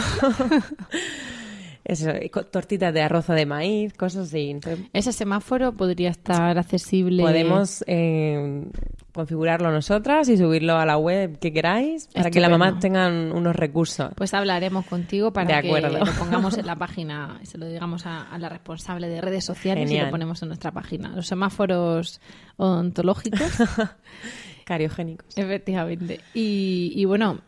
Eso, 1.90 2.12
tortitas 2.52 2.94
de 2.94 3.02
arroz 3.02 3.30
o 3.30 3.34
de 3.34 3.46
maíz, 3.46 3.94
cosas 3.94 4.28
así. 4.28 4.50
Entonces, 4.50 4.86
Ese 4.92 5.14
semáforo 5.14 5.72
podría 5.72 6.10
estar 6.10 6.58
accesible. 6.58 7.24
podemos 7.24 7.82
eh, 7.88 8.66
configurarlo 9.14 9.72
nosotras 9.72 10.28
y 10.28 10.36
subirlo 10.38 10.76
a 10.76 10.86
la 10.86 10.98
web 10.98 11.40
que 11.40 11.54
queráis 11.54 12.08
para 12.08 12.30
que 12.30 12.42
las 12.42 12.50
Estupendo. 12.50 12.58
mamás 12.58 12.80
tengan 12.82 13.32
unos 13.32 13.56
recursos. 13.56 14.12
Pues 14.18 14.34
hablaremos 14.34 14.86
contigo 14.86 15.32
para 15.32 15.62
que 15.62 15.72
lo 15.82 16.06
pongamos 16.20 16.58
en 16.58 16.66
la 16.66 16.76
página 16.78 17.40
se 17.44 17.58
lo 17.58 17.66
digamos 17.68 18.06
a, 18.06 18.24
a 18.24 18.38
la 18.38 18.50
responsable 18.50 19.08
de 19.08 19.22
redes 19.22 19.46
sociales 19.46 19.90
y 19.90 19.98
lo 19.98 20.10
ponemos 20.10 20.42
en 20.42 20.50
nuestra 20.50 20.72
página. 20.72 21.10
Los 21.16 21.28
semáforos 21.28 22.20
odontológicos, 22.58 23.40
Cariogénicos. 24.66 25.38
efectivamente. 25.38 26.20
Y, 26.34 26.92
y 26.96 27.06
bueno, 27.06 27.40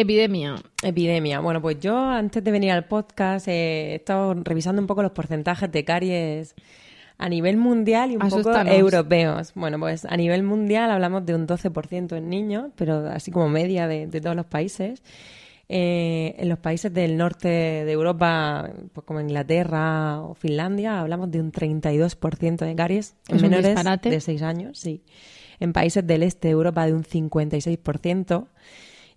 epidemia. 0.00 0.56
Epidemia. 0.82 1.40
Bueno, 1.40 1.60
pues 1.60 1.78
yo 1.80 1.98
antes 1.98 2.42
de 2.42 2.50
venir 2.50 2.72
al 2.72 2.86
podcast 2.86 3.48
eh, 3.48 3.92
he 3.92 3.94
estado 3.96 4.34
revisando 4.34 4.80
un 4.80 4.86
poco 4.86 5.02
los 5.02 5.12
porcentajes 5.12 5.70
de 5.70 5.84
caries 5.84 6.54
a 7.18 7.28
nivel 7.28 7.56
mundial 7.56 8.12
y 8.12 8.16
un 8.16 8.28
poco 8.28 8.52
europeos. 8.56 9.52
Bueno, 9.54 9.78
pues 9.78 10.04
a 10.04 10.16
nivel 10.16 10.44
mundial 10.44 10.90
hablamos 10.90 11.26
de 11.26 11.34
un 11.34 11.46
12% 11.46 12.16
en 12.16 12.28
niños, 12.28 12.70
pero 12.76 13.08
así 13.08 13.30
como 13.30 13.48
media 13.48 13.88
de, 13.88 14.06
de 14.06 14.20
todos 14.20 14.36
los 14.36 14.46
países. 14.46 15.02
Eh, 15.70 16.34
en 16.38 16.48
los 16.48 16.58
países 16.58 16.94
del 16.94 17.18
norte 17.18 17.48
de 17.48 17.92
Europa, 17.92 18.70
pues 18.94 19.04
como 19.04 19.20
Inglaterra 19.20 20.22
o 20.22 20.34
Finlandia, 20.34 21.00
hablamos 21.00 21.30
de 21.30 21.40
un 21.40 21.52
32% 21.52 22.64
de 22.64 22.74
caries 22.74 23.16
en 23.28 23.36
Es 23.36 23.42
menores 23.42 23.76
de 24.00 24.20
6 24.20 24.42
años, 24.42 24.78
sí. 24.78 25.02
En 25.60 25.74
países 25.74 26.06
del 26.06 26.22
este 26.22 26.48
de 26.48 26.52
Europa 26.52 26.86
de 26.86 26.94
un 26.94 27.04
56%. 27.04 28.46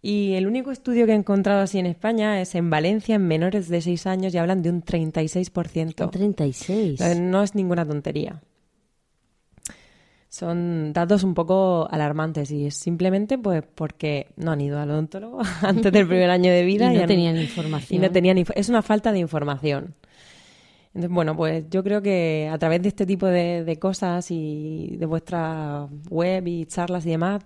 Y 0.03 0.33
el 0.33 0.47
único 0.47 0.71
estudio 0.71 1.05
que 1.05 1.11
he 1.11 1.15
encontrado 1.15 1.61
así 1.61 1.77
en 1.77 1.85
España 1.85 2.41
es 2.41 2.55
en 2.55 2.69
Valencia, 2.71 3.15
en 3.15 3.27
menores 3.27 3.69
de 3.69 3.81
6 3.81 4.07
años, 4.07 4.33
y 4.33 4.37
hablan 4.39 4.63
de 4.63 4.71
un 4.71 4.83
36%. 4.83 6.05
Un 6.05 6.11
36. 6.11 6.99
Entonces, 6.99 7.19
No 7.19 7.43
es 7.43 7.53
ninguna 7.53 7.85
tontería. 7.85 8.41
Son 10.29 10.93
datos 10.93 11.23
un 11.23 11.33
poco 11.33 11.87
alarmantes 11.91 12.51
y 12.51 12.67
es 12.67 12.75
simplemente 12.77 13.37
pues 13.37 13.63
porque 13.75 14.27
no 14.37 14.51
han 14.51 14.61
ido 14.61 14.79
al 14.79 14.89
odontólogo 14.89 15.41
antes 15.61 15.91
del 15.91 16.07
primer 16.07 16.29
año 16.29 16.49
de 16.51 16.63
vida 16.63 16.85
Y 16.93 16.97
no 16.97 17.05
tenían 17.05 17.37
información. 17.37 18.01
no 18.01 18.09
tenían 18.11 18.37
info- 18.37 18.53
es 18.55 18.69
una 18.69 18.81
falta 18.81 19.11
de 19.11 19.19
información. 19.19 19.93
Entonces, 20.93 21.11
bueno, 21.13 21.35
pues 21.35 21.65
yo 21.69 21.83
creo 21.83 22.01
que 22.01 22.49
a 22.51 22.57
través 22.57 22.81
de 22.81 22.87
este 22.89 23.05
tipo 23.05 23.25
de, 23.25 23.63
de 23.65 23.77
cosas 23.77 24.29
y 24.31 24.95
de 24.97 25.05
vuestra 25.05 25.87
web 26.09 26.47
y 26.47 26.65
charlas 26.65 27.05
y 27.05 27.09
demás, 27.11 27.43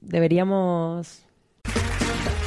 deberíamos 0.00 1.22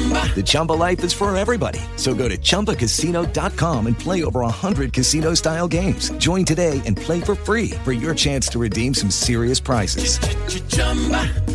The 0.00 0.42
Chumba 0.44 0.72
life 0.72 1.02
is 1.04 1.12
for 1.12 1.34
everybody. 1.36 1.80
So 1.96 2.14
go 2.14 2.28
to 2.28 2.36
ChumbaCasino.com 2.38 3.86
and 3.88 3.98
play 3.98 4.22
over 4.22 4.40
100 4.40 4.92
casino-style 4.92 5.66
games. 5.68 6.10
Join 6.12 6.44
today 6.44 6.80
and 6.86 6.96
play 6.96 7.20
for 7.20 7.34
free 7.34 7.72
for 7.84 7.90
your 7.92 8.14
chance 8.14 8.46
to 8.52 8.58
redeem 8.60 8.94
some 8.94 9.10
serious 9.10 9.58
prizes. 9.60 10.18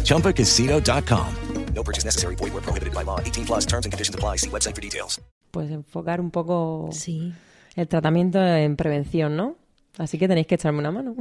ChumbaCasino.com. 0.03 1.27
No 1.73 1.83
purchase 1.83 2.03
necessary. 2.05 2.35
Void 2.35 2.53
where 2.53 2.61
prohibited 2.61 2.93
by 2.93 3.03
law. 3.03 3.19
18 3.21 3.45
plus 3.45 3.65
terms 3.65 3.85
and 3.85 3.91
conditions 3.93 4.15
apply. 4.15 4.37
See 4.37 4.49
website 4.49 4.75
for 4.75 4.81
details. 4.81 5.19
Pues 5.51 5.69
enfocar 5.71 6.19
un 6.19 6.31
poco 6.31 6.89
Sí. 6.91 7.33
el 7.75 7.87
tratamiento 7.87 8.39
en 8.45 8.75
prevención, 8.75 9.35
¿no? 9.37 9.55
Así 9.97 10.17
que 10.17 10.27
tenéis 10.27 10.47
que 10.47 10.55
echarme 10.55 10.79
una 10.79 10.91
mano. 10.91 11.15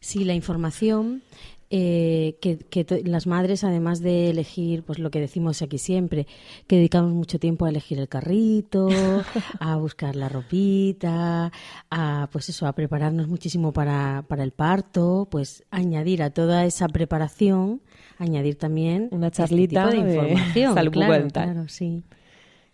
Sí, 0.00 0.24
la 0.24 0.32
información 0.34 1.22
eh, 1.70 2.38
que, 2.40 3.02
las 3.04 3.26
madres, 3.26 3.62
además 3.62 4.00
de 4.00 4.30
elegir, 4.30 4.82
pues 4.84 4.98
lo 4.98 5.10
que 5.10 5.20
decimos 5.20 5.60
aquí 5.60 5.78
siempre, 5.78 6.26
que 6.66 6.76
dedicamos 6.76 7.12
mucho 7.12 7.38
tiempo 7.38 7.66
a 7.66 7.68
elegir 7.68 7.98
el 7.98 8.08
carrito, 8.08 8.88
a 9.60 9.76
buscar 9.76 10.16
la 10.16 10.28
ropita, 10.28 11.52
a 11.90 12.28
pues 12.32 12.48
eso, 12.48 12.66
a 12.66 12.72
prepararnos 12.72 13.28
muchísimo 13.28 13.72
para, 13.72 14.24
para 14.28 14.44
el 14.44 14.52
parto, 14.52 15.28
pues 15.30 15.64
añadir 15.70 16.22
a 16.22 16.30
toda 16.30 16.64
esa 16.64 16.88
preparación, 16.88 17.82
añadir 18.18 18.56
también 18.56 19.08
Una 19.10 19.26
este 19.26 19.42
charlita 19.42 19.90
tipo 19.90 19.96
de 19.96 20.02
de 20.02 20.14
información. 20.14 20.74
salud 20.74 20.92
claro, 20.92 21.68
sí. 21.68 22.02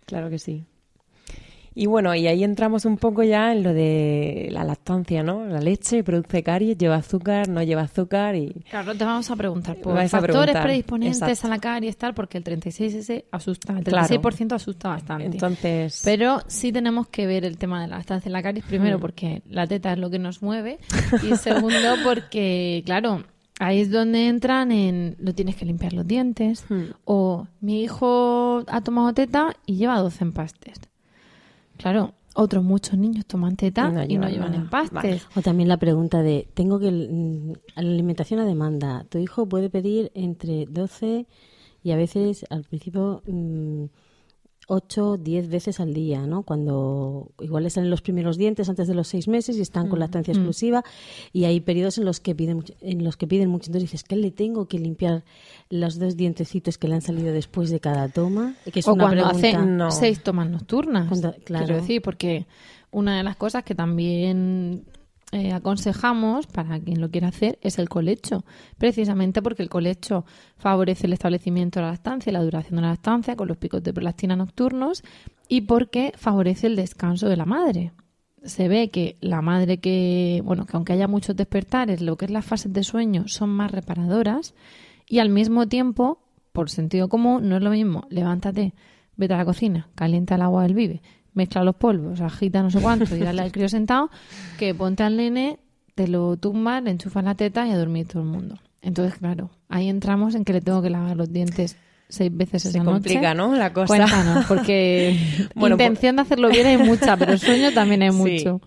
Claro 0.05 0.29
que 0.29 0.39
sí. 0.39 0.65
Y 1.77 1.87
bueno, 1.87 2.15
y 2.15 2.25
ahí 2.27 2.43
entramos 2.45 2.85
un 2.85 2.95
poco 2.97 3.21
ya 3.23 3.51
en 3.51 3.61
lo 3.63 3.73
de 3.73 4.47
la 4.51 4.63
lactancia, 4.63 5.23
¿no? 5.23 5.45
La 5.45 5.59
leche 5.59 6.05
produce 6.05 6.41
caries, 6.41 6.77
lleva 6.77 6.95
azúcar, 6.95 7.49
no 7.49 7.61
lleva 7.61 7.81
azúcar 7.81 8.35
y... 8.35 8.53
Claro, 8.69 8.95
te 8.95 9.03
vamos 9.03 9.29
a 9.29 9.35
preguntar 9.35 9.75
por 9.81 9.95
factores 10.07 10.21
preguntar, 10.33 10.63
predisponentes 10.63 11.21
exacto. 11.21 11.47
a 11.47 11.49
la 11.49 11.59
caries 11.59 11.97
tal, 11.97 12.13
porque 12.13 12.37
el 12.37 12.45
36S 12.45 13.25
asusta, 13.29 13.77
el 13.77 13.83
Claro. 13.83 14.07
36% 14.07 14.53
asusta 14.53 14.87
bastante. 14.89 15.25
Entonces... 15.25 16.01
Pero 16.05 16.39
sí 16.47 16.71
tenemos 16.71 17.07
que 17.09 17.27
ver 17.27 17.43
el 17.43 17.57
tema 17.57 17.81
de 17.81 17.89
la 17.89 17.97
lactancia 17.97 18.29
en 18.29 18.33
la 18.33 18.41
caries, 18.41 18.63
primero 18.65 18.97
Hmm. 18.97 19.01
porque 19.01 19.41
la 19.49 19.67
teta 19.67 19.91
es 19.91 19.97
lo 19.99 20.09
que 20.09 20.17
nos 20.19 20.41
mueve 20.41 20.79
y 21.29 21.35
segundo 21.35 21.75
porque, 22.05 22.83
claro, 22.85 23.23
ahí 23.59 23.81
es 23.81 23.91
donde 23.91 24.27
entran 24.29 24.71
en 24.71 25.17
lo 25.19 25.33
tienes 25.35 25.57
que 25.57 25.65
limpiar 25.65 25.91
los 25.91 26.07
dientes 26.07 26.63
Hmm. 26.69 26.83
o 27.03 27.47
mi 27.59 27.83
hijo 27.83 28.63
ha 28.67 28.79
tomado 28.79 29.13
teta 29.13 29.57
y 29.65 29.75
lleva 29.75 29.99
12 29.99 30.23
empastes. 30.23 30.79
Claro, 31.77 32.13
otros 32.35 32.63
muchos 32.63 32.97
niños 32.97 33.25
toman 33.25 33.55
teta 33.55 33.87
Y 33.89 33.93
no 33.93 34.03
y 34.03 34.17
no 34.17 34.29
llevan 34.29 34.51
nada. 34.51 34.63
empastes. 34.63 35.27
O 35.35 35.41
también 35.41 35.69
la 35.69 35.77
pregunta 35.77 36.21
de, 36.21 36.47
tengo 36.53 36.79
que, 36.79 36.91
mm, 36.91 37.53
la 37.75 37.81
alimentación 37.81 38.39
a 38.39 38.45
demanda, 38.45 39.05
tu 39.09 39.17
hijo 39.17 39.47
puede 39.47 39.69
pedir 39.69 40.11
entre 40.15 40.65
12 40.65 41.27
y 41.83 41.91
a 41.91 41.95
veces 41.95 42.45
al 42.49 42.63
principio 42.63 43.21
mm, 43.27 43.85
8, 44.67 45.17
10 45.17 45.49
veces 45.49 45.79
al 45.79 45.93
día, 45.93 46.25
¿no? 46.25 46.43
Cuando 46.43 47.31
igual 47.39 47.63
le 47.63 47.69
salen 47.69 47.89
los 47.89 48.01
primeros 48.01 48.37
dientes 48.37 48.67
antes 48.69 48.87
de 48.87 48.95
los 48.95 49.07
seis 49.07 49.27
meses 49.27 49.57
y 49.57 49.61
están 49.61 49.87
con 49.89 49.99
lactancia 49.99 50.31
exclusiva 50.33 50.83
y 51.33 51.43
hay 51.45 51.59
periodos 51.61 51.97
en 51.97 52.05
los 52.05 52.19
que 52.19 52.33
piden 52.35 52.63
en 52.81 53.03
los 53.03 53.17
que 53.17 53.27
piden 53.27 53.49
mucho. 53.49 53.67
Entonces 53.69 53.91
dices, 53.91 54.03
¿qué 54.03 54.15
le 54.15 54.31
tengo 54.31 54.67
que 54.67 54.79
limpiar 54.79 55.23
los 55.69 55.99
dos 55.99 56.17
dientecitos 56.17 56.77
que 56.77 56.87
le 56.87 56.95
han 56.95 57.01
salido 57.01 57.31
después 57.33 57.69
de 57.69 57.79
cada 57.79 58.09
toma? 58.09 58.55
Que 58.71 58.79
es 58.79 58.87
o 58.87 58.93
una 58.93 59.05
cuando 59.05 59.23
pregunta. 59.29 59.47
hace 59.59 59.67
No. 59.67 59.91
seis 59.91 60.23
tomas 60.23 60.49
nocturnas. 60.49 61.07
Cuando- 61.09 61.33
claro. 61.43 61.65
Quiero 61.65 61.81
decir, 61.81 62.01
porque 62.01 62.47
una 62.91 63.17
de 63.17 63.23
las 63.23 63.35
cosas 63.35 63.63
que 63.63 63.75
también 63.75 64.85
eh, 65.31 65.51
aconsejamos 65.51 66.47
para 66.47 66.79
quien 66.79 67.01
lo 67.01 67.09
quiera 67.09 67.29
hacer 67.29 67.57
es 67.61 67.79
el 67.79 67.89
colecho. 67.89 68.45
Precisamente 68.77 69.41
porque 69.41 69.63
el 69.63 69.69
colecho 69.69 70.25
favorece 70.57 71.07
el 71.07 71.13
establecimiento 71.13 71.79
de 71.79 71.85
la 71.85 71.91
lactancia 71.91 72.29
y 72.29 72.33
la 72.33 72.43
duración 72.43 72.75
de 72.77 72.81
la 72.83 72.89
lactancia 72.89 73.35
con 73.35 73.47
los 73.47 73.57
picos 73.57 73.83
de 73.83 73.93
prolactina 73.93 74.35
nocturnos 74.35 75.03
y 75.47 75.61
porque 75.61 76.13
favorece 76.15 76.67
el 76.67 76.75
descanso 76.75 77.27
de 77.27 77.37
la 77.37 77.45
madre. 77.45 77.91
Se 78.43 78.67
ve 78.67 78.89
que 78.91 79.17
la 79.21 79.41
madre 79.41 79.79
que, 79.79 80.41
bueno, 80.45 80.67
que 80.67 80.77
aunque 80.77 80.93
haya 80.93 81.07
muchos 81.07 81.35
despertares, 81.35 82.01
lo 82.01 82.15
que 82.15 82.25
es 82.25 82.31
las 82.31 82.45
fases 82.45 82.71
de 82.71 82.83
sueño 82.83 83.27
son 83.27 83.49
más 83.49 83.71
reparadoras 83.71 84.53
y 85.07 85.19
al 85.19 85.29
mismo 85.29 85.67
tiempo, 85.67 86.19
por 86.51 86.69
sentido 86.69 87.09
común, 87.09 87.49
no 87.49 87.57
es 87.57 87.63
lo 87.63 87.71
mismo, 87.71 88.05
levántate, 88.09 88.75
vete 89.17 89.33
a 89.33 89.37
la 89.37 89.45
cocina, 89.45 89.89
calienta 89.95 90.35
el 90.35 90.43
agua 90.43 90.63
del 90.63 90.75
vive, 90.75 91.01
mezcla 91.35 91.63
los 91.63 91.75
polvos, 91.75 92.19
agita 92.21 92.63
no 92.63 92.71
sé 92.71 92.79
cuánto 92.81 93.15
y 93.15 93.19
dale 93.19 93.41
al 93.43 93.51
crío 93.51 93.69
sentado, 93.69 94.09
que 94.57 94.73
ponte 94.73 95.03
al 95.03 95.15
nene, 95.17 95.59
te 95.93 96.07
lo 96.07 96.35
tumbas, 96.37 96.81
le 96.81 96.89
enchufas 96.91 97.23
la 97.23 97.35
teta 97.35 97.67
y 97.67 97.71
a 97.71 97.77
dormir 97.77 98.07
todo 98.07 98.23
el 98.23 98.27
mundo. 98.29 98.57
Entonces, 98.81 99.19
claro, 99.19 99.49
ahí 99.69 99.87
entramos 99.89 100.33
en 100.35 100.43
que 100.45 100.53
le 100.53 100.61
tengo 100.61 100.81
que 100.81 100.89
lavar 100.89 101.15
los 101.17 101.31
dientes 101.31 101.75
seis 102.07 102.29
veces 102.35 102.61
Se 102.63 102.69
esa 102.69 102.83
complica, 102.83 103.33
noche. 103.33 103.51
¿no? 103.51 103.55
La 103.57 103.73
cosa. 103.73 103.87
Cuéntanos, 103.87 104.45
porque 104.45 105.17
Bueno, 105.55 105.75
pues- 105.75 105.85
intención 105.87 106.15
de 106.17 106.21
hacerlo 106.23 106.49
bien 106.49 106.67
hay 106.67 106.77
mucha, 106.77 107.17
pero 107.17 107.37
sueño 107.37 107.71
también 107.73 108.01
hay 108.03 108.11
Sí. 108.11 108.15
mucho. 108.17 108.61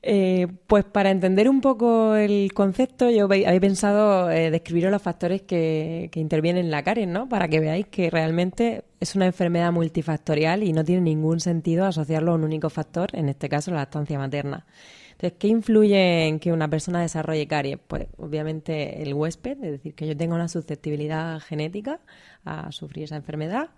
Eh, 0.00 0.46
pues 0.68 0.84
para 0.84 1.10
entender 1.10 1.48
un 1.48 1.60
poco 1.60 2.14
el 2.14 2.52
concepto, 2.52 3.10
yo 3.10 3.24
había 3.24 3.60
pensado 3.60 4.30
eh, 4.30 4.50
describiros 4.50 4.92
los 4.92 5.02
factores 5.02 5.42
que, 5.42 6.08
que 6.12 6.20
intervienen 6.20 6.66
en 6.66 6.70
la 6.70 6.84
caries, 6.84 7.08
¿no? 7.08 7.28
Para 7.28 7.48
que 7.48 7.58
veáis 7.58 7.88
que 7.88 8.08
realmente 8.08 8.84
es 9.00 9.16
una 9.16 9.26
enfermedad 9.26 9.72
multifactorial 9.72 10.62
y 10.62 10.72
no 10.72 10.84
tiene 10.84 11.02
ningún 11.02 11.40
sentido 11.40 11.84
asociarlo 11.84 12.32
a 12.32 12.34
un 12.36 12.44
único 12.44 12.70
factor, 12.70 13.10
en 13.12 13.28
este 13.28 13.48
caso 13.48 13.72
la 13.72 13.78
lactancia 13.78 14.18
materna. 14.18 14.66
Entonces, 15.12 15.36
¿qué 15.40 15.48
influye 15.48 16.28
en 16.28 16.38
que 16.38 16.52
una 16.52 16.68
persona 16.70 17.00
desarrolle 17.00 17.48
caries? 17.48 17.78
Pues 17.84 18.06
obviamente 18.18 19.02
el 19.02 19.14
huésped, 19.14 19.64
es 19.64 19.72
decir, 19.72 19.94
que 19.94 20.06
yo 20.06 20.16
tenga 20.16 20.36
una 20.36 20.48
susceptibilidad 20.48 21.40
genética 21.40 21.98
a 22.44 22.70
sufrir 22.70 23.04
esa 23.04 23.16
enfermedad 23.16 23.70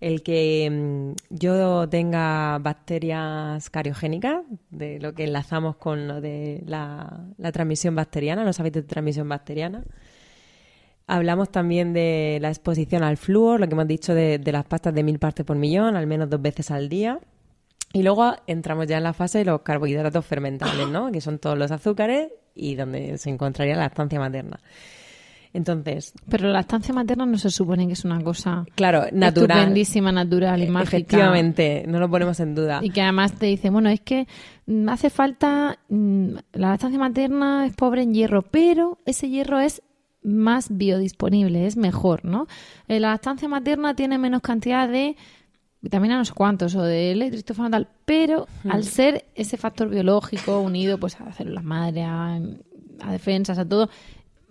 el 0.00 0.22
que 0.22 0.68
mm, 0.70 1.12
yo 1.30 1.88
tenga 1.88 2.58
bacterias 2.58 3.70
cariogénicas, 3.70 4.42
de 4.70 5.00
lo 5.00 5.14
que 5.14 5.24
enlazamos 5.24 5.76
con 5.76 6.06
lo 6.06 6.20
de 6.20 6.62
la, 6.66 7.26
transmisión 7.52 7.94
bacteriana, 7.94 8.44
los 8.44 8.60
hábitos 8.60 8.82
de 8.82 8.88
transmisión 8.88 9.28
bacteriana. 9.28 9.84
Hablamos 11.06 11.50
también 11.50 11.94
de 11.94 12.38
la 12.40 12.50
exposición 12.50 13.02
al 13.02 13.16
flúor, 13.16 13.60
lo 13.60 13.66
que 13.66 13.74
hemos 13.74 13.88
dicho 13.88 14.14
de, 14.14 14.38
de 14.38 14.52
las 14.52 14.66
pastas 14.66 14.94
de 14.94 15.02
mil 15.02 15.18
partes 15.18 15.44
por 15.44 15.56
millón, 15.56 15.96
al 15.96 16.06
menos 16.06 16.28
dos 16.28 16.42
veces 16.42 16.70
al 16.70 16.88
día. 16.88 17.18
Y 17.94 18.02
luego 18.02 18.34
entramos 18.46 18.86
ya 18.86 18.98
en 18.98 19.04
la 19.04 19.14
fase 19.14 19.38
de 19.38 19.46
los 19.46 19.62
carbohidratos 19.62 20.24
fermentables, 20.24 20.88
¿no? 20.88 21.10
Que 21.10 21.22
son 21.22 21.38
todos 21.38 21.56
los 21.56 21.70
azúcares 21.70 22.30
y 22.54 22.74
donde 22.74 23.16
se 23.16 23.30
encontraría 23.30 23.74
la 23.74 23.84
lactancia 23.84 24.18
materna. 24.18 24.60
Entonces, 25.58 26.12
Pero 26.30 26.46
la 26.46 26.52
lactancia 26.52 26.94
materna 26.94 27.26
no 27.26 27.36
se 27.36 27.50
supone 27.50 27.88
que 27.88 27.94
es 27.94 28.04
una 28.04 28.22
cosa 28.22 28.64
claro, 28.76 29.06
natural. 29.12 29.58
estupendísima, 29.58 30.12
natural 30.12 30.62
y 30.62 30.68
mágica. 30.68 30.96
Efectivamente, 30.96 31.84
no 31.88 31.98
lo 31.98 32.08
ponemos 32.08 32.38
en 32.38 32.54
duda. 32.54 32.78
Y 32.80 32.90
que 32.90 33.02
además 33.02 33.32
te 33.32 33.46
dice, 33.46 33.70
bueno, 33.70 33.88
es 33.88 34.00
que 34.00 34.28
mm, 34.66 34.88
hace 34.88 35.10
falta, 35.10 35.80
mm, 35.88 36.30
la 36.52 36.70
lactancia 36.70 36.98
materna 36.98 37.66
es 37.66 37.74
pobre 37.74 38.02
en 38.02 38.14
hierro, 38.14 38.42
pero 38.42 38.98
ese 39.04 39.28
hierro 39.28 39.58
es 39.58 39.82
más 40.22 40.68
biodisponible, 40.70 41.66
es 41.66 41.76
mejor, 41.76 42.24
¿no? 42.24 42.46
Eh, 42.86 43.00
la 43.00 43.10
lactancia 43.10 43.48
materna 43.48 43.94
tiene 43.94 44.16
menos 44.16 44.42
cantidad 44.42 44.88
de 44.88 45.16
vitamina 45.80 46.18
no 46.18 46.24
sé 46.24 46.32
cuántos 46.34 46.74
o 46.76 46.82
de 46.82 47.12
L, 47.12 47.30
triptófano 47.30 47.70
tal, 47.70 47.88
pero 48.04 48.46
al 48.68 48.84
ser 48.84 49.24
ese 49.34 49.56
factor 49.56 49.88
biológico 49.88 50.60
unido 50.60 50.98
pues 50.98 51.20
a 51.20 51.32
células 51.32 51.64
madre, 51.64 52.02
a, 52.04 52.40
a 53.00 53.12
defensas, 53.12 53.58
a 53.58 53.68
todo, 53.68 53.88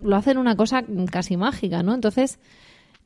lo 0.02 0.16
hacen 0.16 0.38
una 0.38 0.56
cosa 0.56 0.84
casi 1.10 1.36
mágica, 1.36 1.82
¿no? 1.82 1.94
Entonces, 1.94 2.38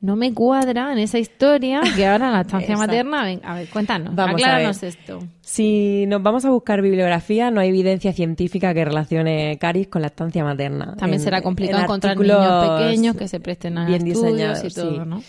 no 0.01 0.17
me 0.17 0.33
cuadra 0.33 0.91
en 0.91 0.99
esa 0.99 1.17
historia 1.17 1.79
que 1.95 2.05
ahora 2.05 2.29
la 2.29 2.41
Exacto. 2.41 2.73
materna, 2.73 3.23
ven, 3.23 3.39
a 3.43 3.55
ver, 3.55 3.69
cuéntanos, 3.69 4.13
Vamos 4.15 4.33
a 4.41 4.45
acláranos 4.45 4.81
ver. 4.81 4.89
esto. 4.89 5.19
Si 5.41 6.05
nos 6.07 6.21
vamos 6.21 6.43
a 6.43 6.49
buscar 6.49 6.81
bibliografía, 6.81 7.51
no 7.51 7.61
hay 7.61 7.69
evidencia 7.69 8.11
científica 8.11 8.73
que 8.73 8.83
relacione 8.83 9.57
caries 9.59 9.87
con 9.87 10.01
lactancia 10.01 10.43
materna. 10.43 10.95
También 10.97 11.21
En- 11.21 11.23
será 11.23 11.41
complicado 11.41 11.79
en 11.79 11.83
encontrar 11.85 12.17
niños 12.17 12.65
pequeños 12.79 13.15
que 13.15 13.27
se 13.29 13.39
presten 13.39 13.77
a 13.77 13.85
bien 13.85 14.05
estudios 14.05 14.63
y 14.65 14.69
todo, 14.73 14.91
sí. 15.03 15.09
¿no? 15.09 15.23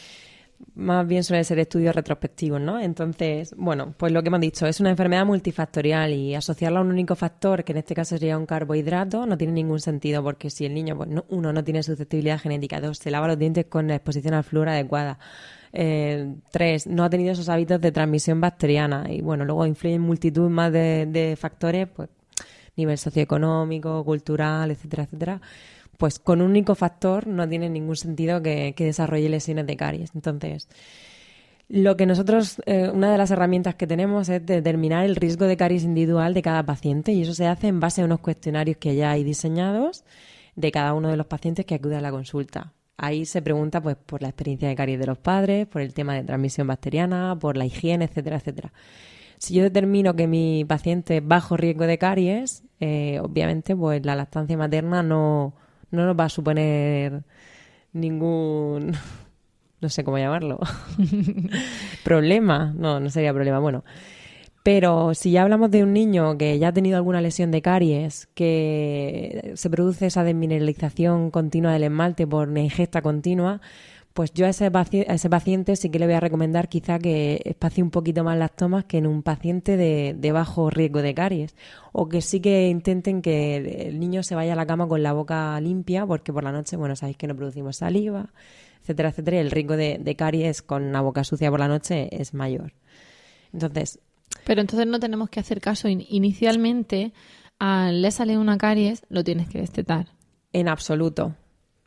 Más 0.74 1.06
bien 1.06 1.22
suelen 1.22 1.44
ser 1.44 1.58
estudios 1.58 1.94
retrospectivos, 1.94 2.60
¿no? 2.60 2.80
Entonces, 2.80 3.54
bueno, 3.56 3.94
pues 3.96 4.12
lo 4.12 4.22
que 4.22 4.28
hemos 4.28 4.40
dicho, 4.40 4.66
es 4.66 4.80
una 4.80 4.90
enfermedad 4.90 5.24
multifactorial 5.24 6.12
y 6.12 6.34
asociarla 6.34 6.80
a 6.80 6.82
un 6.82 6.90
único 6.90 7.14
factor, 7.14 7.64
que 7.64 7.72
en 7.72 7.78
este 7.78 7.94
caso 7.94 8.16
sería 8.16 8.36
un 8.36 8.46
carbohidrato, 8.46 9.26
no 9.26 9.38
tiene 9.38 9.52
ningún 9.52 9.80
sentido 9.80 10.22
porque 10.22 10.50
si 10.50 10.66
el 10.66 10.74
niño, 10.74 10.96
pues 10.96 11.10
uno, 11.28 11.52
no 11.52 11.64
tiene 11.64 11.82
susceptibilidad 11.82 12.40
genética, 12.40 12.80
dos, 12.80 12.98
se 12.98 13.10
lava 13.10 13.28
los 13.28 13.38
dientes 13.38 13.66
con 13.66 13.86
la 13.88 13.96
exposición 13.96 14.34
al 14.34 14.44
flúor 14.44 14.68
adecuada, 14.68 15.18
eh, 15.72 16.34
tres, 16.50 16.86
no 16.86 17.04
ha 17.04 17.10
tenido 17.10 17.32
esos 17.32 17.48
hábitos 17.48 17.80
de 17.80 17.92
transmisión 17.92 18.40
bacteriana 18.40 19.06
y 19.08 19.20
bueno, 19.20 19.44
luego 19.44 19.66
influyen 19.66 20.00
multitud 20.00 20.48
más 20.48 20.72
de, 20.72 21.06
de 21.06 21.36
factores, 21.36 21.88
pues 21.88 22.08
nivel 22.76 22.98
socioeconómico, 22.98 24.04
cultural, 24.04 24.70
etcétera, 24.70 25.04
etcétera 25.04 25.40
pues 25.96 26.18
con 26.18 26.40
un 26.40 26.50
único 26.50 26.74
factor 26.74 27.26
no 27.26 27.48
tiene 27.48 27.68
ningún 27.70 27.96
sentido 27.96 28.42
que, 28.42 28.74
desarrolle 28.76 29.28
lesiones 29.28 29.66
de 29.66 29.76
caries. 29.76 30.10
Entonces, 30.14 30.68
lo 31.68 31.96
que 31.96 32.06
nosotros, 32.06 32.60
eh, 32.66 32.90
una 32.92 33.10
de 33.12 33.18
las 33.18 33.30
herramientas 33.30 33.74
que 33.74 33.86
tenemos 33.86 34.28
es 34.28 34.44
determinar 34.44 35.04
el 35.04 35.16
riesgo 35.16 35.46
de 35.46 35.56
caries 35.56 35.84
individual 35.84 36.34
de 36.34 36.42
cada 36.42 36.64
paciente 36.64 37.12
y 37.12 37.22
eso 37.22 37.34
se 37.34 37.46
hace 37.46 37.68
en 37.68 37.80
base 37.80 38.02
a 38.02 38.04
unos 38.04 38.20
cuestionarios 38.20 38.76
que 38.76 38.94
ya 38.94 39.10
hay 39.10 39.24
diseñados 39.24 40.04
de 40.56 40.70
cada 40.70 40.94
uno 40.94 41.08
de 41.08 41.16
los 41.16 41.26
pacientes 41.26 41.64
que 41.64 41.74
acude 41.74 41.96
a 41.96 42.00
la 42.00 42.10
consulta. 42.10 42.72
Ahí 42.96 43.24
se 43.26 43.42
pregunta 43.42 43.82
pues 43.82 43.96
por 43.96 44.22
la 44.22 44.28
experiencia 44.28 44.68
de 44.68 44.76
caries 44.76 45.00
de 45.00 45.06
los 45.06 45.18
padres, 45.18 45.66
por 45.66 45.82
el 45.82 45.94
tema 45.94 46.14
de 46.14 46.22
transmisión 46.22 46.66
bacteriana, 46.66 47.36
por 47.40 47.56
la 47.56 47.66
higiene, 47.66 48.04
etcétera, 48.04 48.36
etcétera. 48.36 48.72
Si 49.38 49.54
yo 49.54 49.62
determino 49.62 50.14
que 50.14 50.26
mi 50.26 50.64
paciente 50.64 51.16
es 51.16 51.26
bajo 51.26 51.56
riesgo 51.56 51.86
de 51.86 51.98
caries, 51.98 52.62
eh, 52.80 53.18
obviamente 53.20 53.74
pues 53.74 54.04
la 54.04 54.14
lactancia 54.14 54.56
materna 54.56 55.02
no, 55.02 55.54
no 55.94 56.06
nos 56.06 56.18
va 56.18 56.24
a 56.24 56.28
suponer 56.28 57.22
ningún, 57.92 58.92
no 59.80 59.88
sé 59.88 60.04
cómo 60.04 60.18
llamarlo, 60.18 60.58
problema, 62.04 62.74
no, 62.76 63.00
no 63.00 63.10
sería 63.10 63.32
problema, 63.32 63.58
bueno. 63.58 63.84
Pero 64.64 65.12
si 65.12 65.30
ya 65.30 65.42
hablamos 65.42 65.70
de 65.70 65.82
un 65.82 65.92
niño 65.92 66.38
que 66.38 66.58
ya 66.58 66.68
ha 66.68 66.72
tenido 66.72 66.96
alguna 66.96 67.20
lesión 67.20 67.50
de 67.50 67.60
caries, 67.60 68.28
que 68.34 69.52
se 69.56 69.68
produce 69.68 70.06
esa 70.06 70.24
desmineralización 70.24 71.30
continua 71.30 71.72
del 71.72 71.82
esmalte 71.82 72.26
por 72.26 72.48
una 72.48 72.60
ingesta 72.60 73.02
continua, 73.02 73.60
pues 74.14 74.32
yo 74.32 74.46
a 74.46 74.48
ese, 74.48 74.70
paciente, 74.70 75.74
sí 75.74 75.90
que 75.90 75.98
le 75.98 76.06
voy 76.06 76.14
a 76.14 76.20
recomendar 76.20 76.68
quizá 76.68 77.00
que 77.00 77.42
espacie 77.44 77.82
un 77.82 77.90
poquito 77.90 78.22
más 78.22 78.38
las 78.38 78.54
tomas 78.54 78.84
que 78.84 78.98
en 78.98 79.08
un 79.08 79.24
paciente 79.24 79.76
de, 79.76 80.32
bajo 80.32 80.70
riesgo 80.70 81.02
de 81.02 81.14
caries. 81.14 81.56
O 81.90 82.08
que 82.08 82.22
sí 82.22 82.38
que 82.38 82.68
intenten 82.68 83.22
que 83.22 83.88
el 83.88 83.98
niño 83.98 84.22
se 84.22 84.36
vaya 84.36 84.52
a 84.52 84.56
la 84.56 84.66
cama 84.66 84.86
con 84.86 85.02
la 85.02 85.12
boca 85.12 85.60
limpia, 85.60 86.06
porque 86.06 86.32
por 86.32 86.44
la 86.44 86.52
noche, 86.52 86.76
bueno, 86.76 86.94
sabéis 86.94 87.16
que 87.16 87.26
no 87.26 87.34
producimos 87.34 87.78
saliva, 87.78 88.32
etcétera, 88.82 89.08
etcétera, 89.08 89.38
y 89.38 89.40
el 89.40 89.50
riesgo 89.50 89.76
de, 89.76 90.14
caries 90.16 90.62
con 90.62 90.84
una 90.84 91.00
boca 91.00 91.24
sucia 91.24 91.50
por 91.50 91.58
la 91.58 91.66
noche 91.66 92.08
es 92.12 92.34
mayor. 92.34 92.72
Entonces. 93.52 93.98
Pero 94.46 94.60
entonces 94.60 94.86
no 94.86 95.00
tenemos 95.00 95.28
que 95.28 95.40
hacer 95.40 95.60
caso 95.60 95.88
inicialmente 95.88 97.12
al 97.58 98.00
le 98.00 98.12
sale 98.12 98.38
una 98.38 98.58
caries, 98.58 99.02
lo 99.08 99.24
tienes 99.24 99.48
que 99.48 99.58
destetar. 99.58 100.06
En 100.52 100.68
absoluto. 100.68 101.34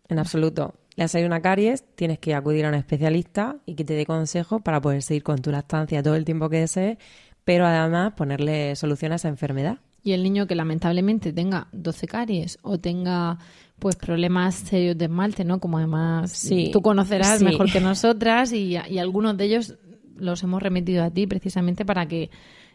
En 0.09 0.19
absoluto 0.19 0.73
le 0.97 1.03
ha 1.03 1.07
salido 1.07 1.27
una 1.27 1.41
caries, 1.41 1.85
tienes 1.95 2.17
que 2.17 2.33
acudir 2.33 2.65
a 2.65 2.69
un 2.69 2.75
especialista 2.75 3.57
y 3.67 3.75
que 3.75 3.85
te 3.85 3.93
dé 3.93 4.05
consejos 4.07 4.63
para 4.63 4.81
poder 4.81 5.03
seguir 5.03 5.21
con 5.21 5.39
tu 5.43 5.51
lactancia 5.51 6.01
todo 6.01 6.15
el 6.15 6.25
tiempo 6.25 6.49
que 6.49 6.57
desees, 6.61 6.97
pero 7.43 7.67
además 7.67 8.13
ponerle 8.13 8.75
solución 8.75 9.11
a 9.11 9.15
esa 9.15 9.27
enfermedad. 9.27 9.77
Y 10.03 10.13
el 10.13 10.23
niño 10.23 10.47
que 10.47 10.55
lamentablemente 10.55 11.33
tenga 11.33 11.67
12 11.71 12.07
caries 12.07 12.57
o 12.63 12.79
tenga 12.79 13.37
pues 13.77 13.95
problemas 13.95 14.55
serios 14.55 14.97
de 14.97 15.05
esmalte, 15.05 15.45
¿no? 15.45 15.59
Como 15.59 15.77
además 15.77 16.49
tú 16.73 16.81
conocerás 16.81 17.43
mejor 17.43 17.71
que 17.71 17.79
nosotras 17.79 18.51
y, 18.51 18.75
algunos 18.75 19.37
de 19.37 19.45
ellos 19.45 19.75
los 20.15 20.41
hemos 20.41 20.63
remitido 20.63 21.03
a 21.03 21.11
ti 21.11 21.27
precisamente 21.27 21.85
para 21.85 22.07
que 22.07 22.31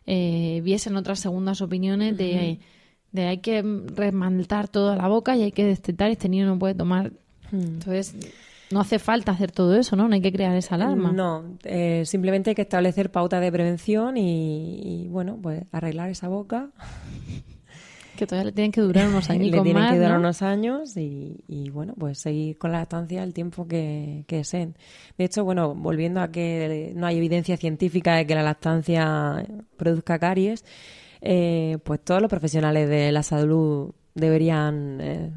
eh, 0.06 0.60
viesen 0.62 0.94
otras 0.94 1.18
segundas 1.18 1.60
opiniones 1.60 2.16
de, 2.16 2.60
de 3.10 3.26
hay 3.26 3.38
que 3.38 3.62
remantar 3.62 4.68
toda 4.68 4.94
la 4.94 5.08
boca 5.08 5.36
y 5.36 5.42
hay 5.42 5.50
que 5.50 5.64
destetar, 5.64 6.10
este 6.12 6.28
niño 6.28 6.46
no 6.46 6.56
puede 6.56 6.74
tomar. 6.74 7.12
Entonces, 7.52 8.14
no 8.72 8.80
hace 8.80 8.98
falta 8.98 9.32
hacer 9.32 9.52
todo 9.52 9.76
eso, 9.76 9.96
¿no? 9.96 10.08
No 10.08 10.14
hay 10.14 10.22
que 10.22 10.32
crear 10.32 10.56
esa 10.56 10.76
alarma. 10.76 11.12
No, 11.12 11.44
eh, 11.64 12.04
simplemente 12.06 12.50
hay 12.50 12.54
que 12.54 12.62
establecer 12.62 13.10
pautas 13.10 13.40
de 13.40 13.52
prevención 13.52 14.16
y, 14.16 15.08
bueno, 15.10 15.38
pues 15.40 15.64
arreglar 15.72 16.10
esa 16.10 16.28
boca. 16.28 16.70
Que 18.14 18.26
todavía 18.26 18.50
le 18.50 18.52
tienen 18.52 18.72
que 18.72 18.82
durar 18.82 19.08
unos 19.08 19.30
años. 19.30 19.46
le 19.50 19.62
tienen 19.62 19.88
que 19.88 19.96
durar 19.96 20.18
unos 20.18 20.42
años 20.42 20.96
y, 20.98 21.70
bueno, 21.70 21.94
pues 21.98 22.18
seguir 22.18 22.58
con 22.58 22.70
la 22.70 22.82
estancia 22.82 23.24
el 23.24 23.32
tiempo 23.32 23.66
que, 23.66 24.24
que 24.28 24.36
deseen. 24.36 24.76
De 25.16 25.24
hecho, 25.24 25.44
bueno, 25.44 25.74
volviendo 25.74 26.20
a 26.20 26.28
que 26.30 26.92
no 26.94 27.06
hay 27.06 27.16
evidencia 27.16 27.56
científica 27.56 28.14
de 28.14 28.26
que 28.26 28.34
la 28.34 28.42
lactancia 28.42 29.44
produzca 29.78 30.18
caries, 30.18 30.62
eh, 31.22 31.78
pues 31.84 32.04
todos 32.04 32.20
los 32.20 32.28
profesionales 32.28 32.86
de 32.88 33.10
la 33.12 33.22
salud 33.22 33.94
deberían 34.14 35.00
eh, 35.00 35.32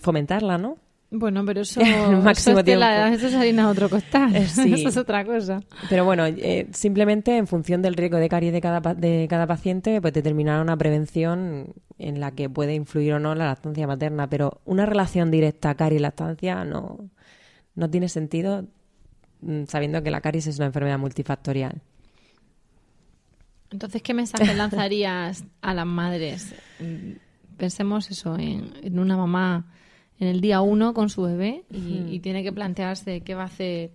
fomentarla, 0.00 0.58
¿no? 0.58 0.76
Bueno, 1.12 1.44
pero 1.44 1.62
eso, 1.62 1.80
máximo 2.22 2.60
eso, 2.60 3.06
eso 3.06 3.26
es 3.26 3.34
harina 3.34 3.64
a 3.64 3.68
otro 3.70 3.90
costal. 3.90 4.34
Eh, 4.36 4.42
eso 4.44 4.88
es 4.88 4.96
otra 4.96 5.24
cosa. 5.24 5.60
Pero 5.88 6.04
bueno, 6.04 6.24
eh, 6.26 6.68
simplemente 6.72 7.36
en 7.36 7.48
función 7.48 7.82
del 7.82 7.94
riesgo 7.94 8.18
de 8.18 8.28
caries 8.28 8.52
de 8.52 8.60
cada, 8.60 8.94
de 8.94 9.26
cada 9.28 9.46
paciente, 9.46 10.00
pues 10.00 10.14
determinar 10.14 10.60
una 10.62 10.76
prevención 10.76 11.74
en 11.98 12.20
la 12.20 12.30
que 12.30 12.48
puede 12.48 12.74
influir 12.74 13.14
o 13.14 13.18
no 13.18 13.34
la 13.34 13.46
lactancia 13.46 13.88
materna. 13.88 14.28
Pero 14.28 14.60
una 14.64 14.86
relación 14.86 15.32
directa 15.32 15.74
caries-lactancia 15.74 16.64
no, 16.64 17.10
no 17.74 17.90
tiene 17.90 18.08
sentido 18.08 18.68
mm, 19.40 19.64
sabiendo 19.66 20.04
que 20.04 20.12
la 20.12 20.20
caries 20.20 20.46
es 20.46 20.58
una 20.58 20.66
enfermedad 20.66 20.98
multifactorial. 20.98 21.82
Entonces, 23.72 24.00
¿qué 24.02 24.14
mensaje 24.14 24.54
lanzarías 24.54 25.44
a 25.60 25.74
las 25.74 25.86
madres? 25.86 26.54
Mm, 26.78 27.12
pensemos 27.56 28.10
eso 28.12 28.36
en, 28.38 28.74
en 28.80 28.98
una 29.00 29.16
mamá 29.16 29.66
en 30.20 30.28
el 30.28 30.40
día 30.40 30.60
uno 30.60 30.94
con 30.94 31.08
su 31.08 31.22
bebé 31.22 31.64
y, 31.72 32.20
tiene 32.20 32.42
que 32.42 32.52
plantearse 32.52 33.22
qué 33.22 33.34
va 33.34 33.42
a 33.42 33.46
hacer 33.46 33.90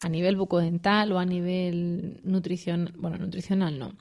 a 0.00 0.08
nivel 0.08 0.36
bucodental 0.36 1.12
o 1.12 1.18
a 1.18 1.24
nivel 1.24 2.20
nutricional, 2.24 2.92
bueno, 2.96 3.18
nutricional 3.18 3.78
no, 3.78 3.92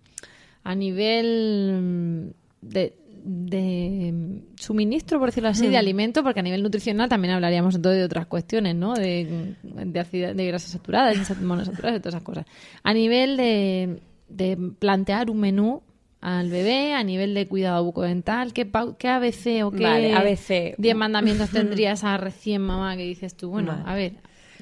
a 0.63 0.73
nivel 0.73 2.31
mm, 2.63 2.69
de, 2.69 4.11
mm, 4.13 4.55
suministro, 4.55 5.19
por 5.19 5.29
decirlo 5.29 5.49
así, 5.49 5.67
de 5.67 5.77
alimento, 5.77 6.23
porque 6.23 6.39
a 6.39 6.43
nivel 6.43 6.63
nutricional 6.63 7.09
también 7.09 7.33
hablaríamos 7.33 7.75
entonces 7.75 7.99
de 7.99 8.05
otras 8.05 8.27
cuestiones, 8.27 8.75
¿no? 8.75 8.93
De, 8.93 9.55
de, 9.63 10.33
de 10.33 10.47
grasas 10.47 10.71
saturadas, 10.71 11.27
de 11.27 11.45
monosaturadas, 11.45 11.99
y 11.99 12.01
todas 12.01 12.15
esas 12.15 12.23
cosas. 12.23 12.45
A 12.83 12.93
nivel 12.93 13.35
de, 13.35 14.01
de 14.29 14.57
plantear 14.79 15.29
un 15.29 15.39
menú 15.39 15.81
al 16.25 16.49
bebé 16.49 16.95
a 16.95 17.03
nivel 17.03 17.35
de 17.35 17.47
cuidado 17.47 17.83
bucodental? 17.83 18.51
¿Qué, 18.51 18.67
qué 18.97 19.09
ABC 19.09 19.63
o 19.63 19.69
qué 19.69 19.85
ABC. 19.85 20.75
10 20.79 20.95
mandamientos 20.95 21.49
tendría 21.51 21.91
esa 21.91 22.17
recién 22.17 22.63
mamá 22.63 22.97
que 22.97 23.03
dices 23.03 23.37
tú? 23.37 23.51
Bueno, 23.51 23.83
a 23.85 23.93
ver, 23.93 24.13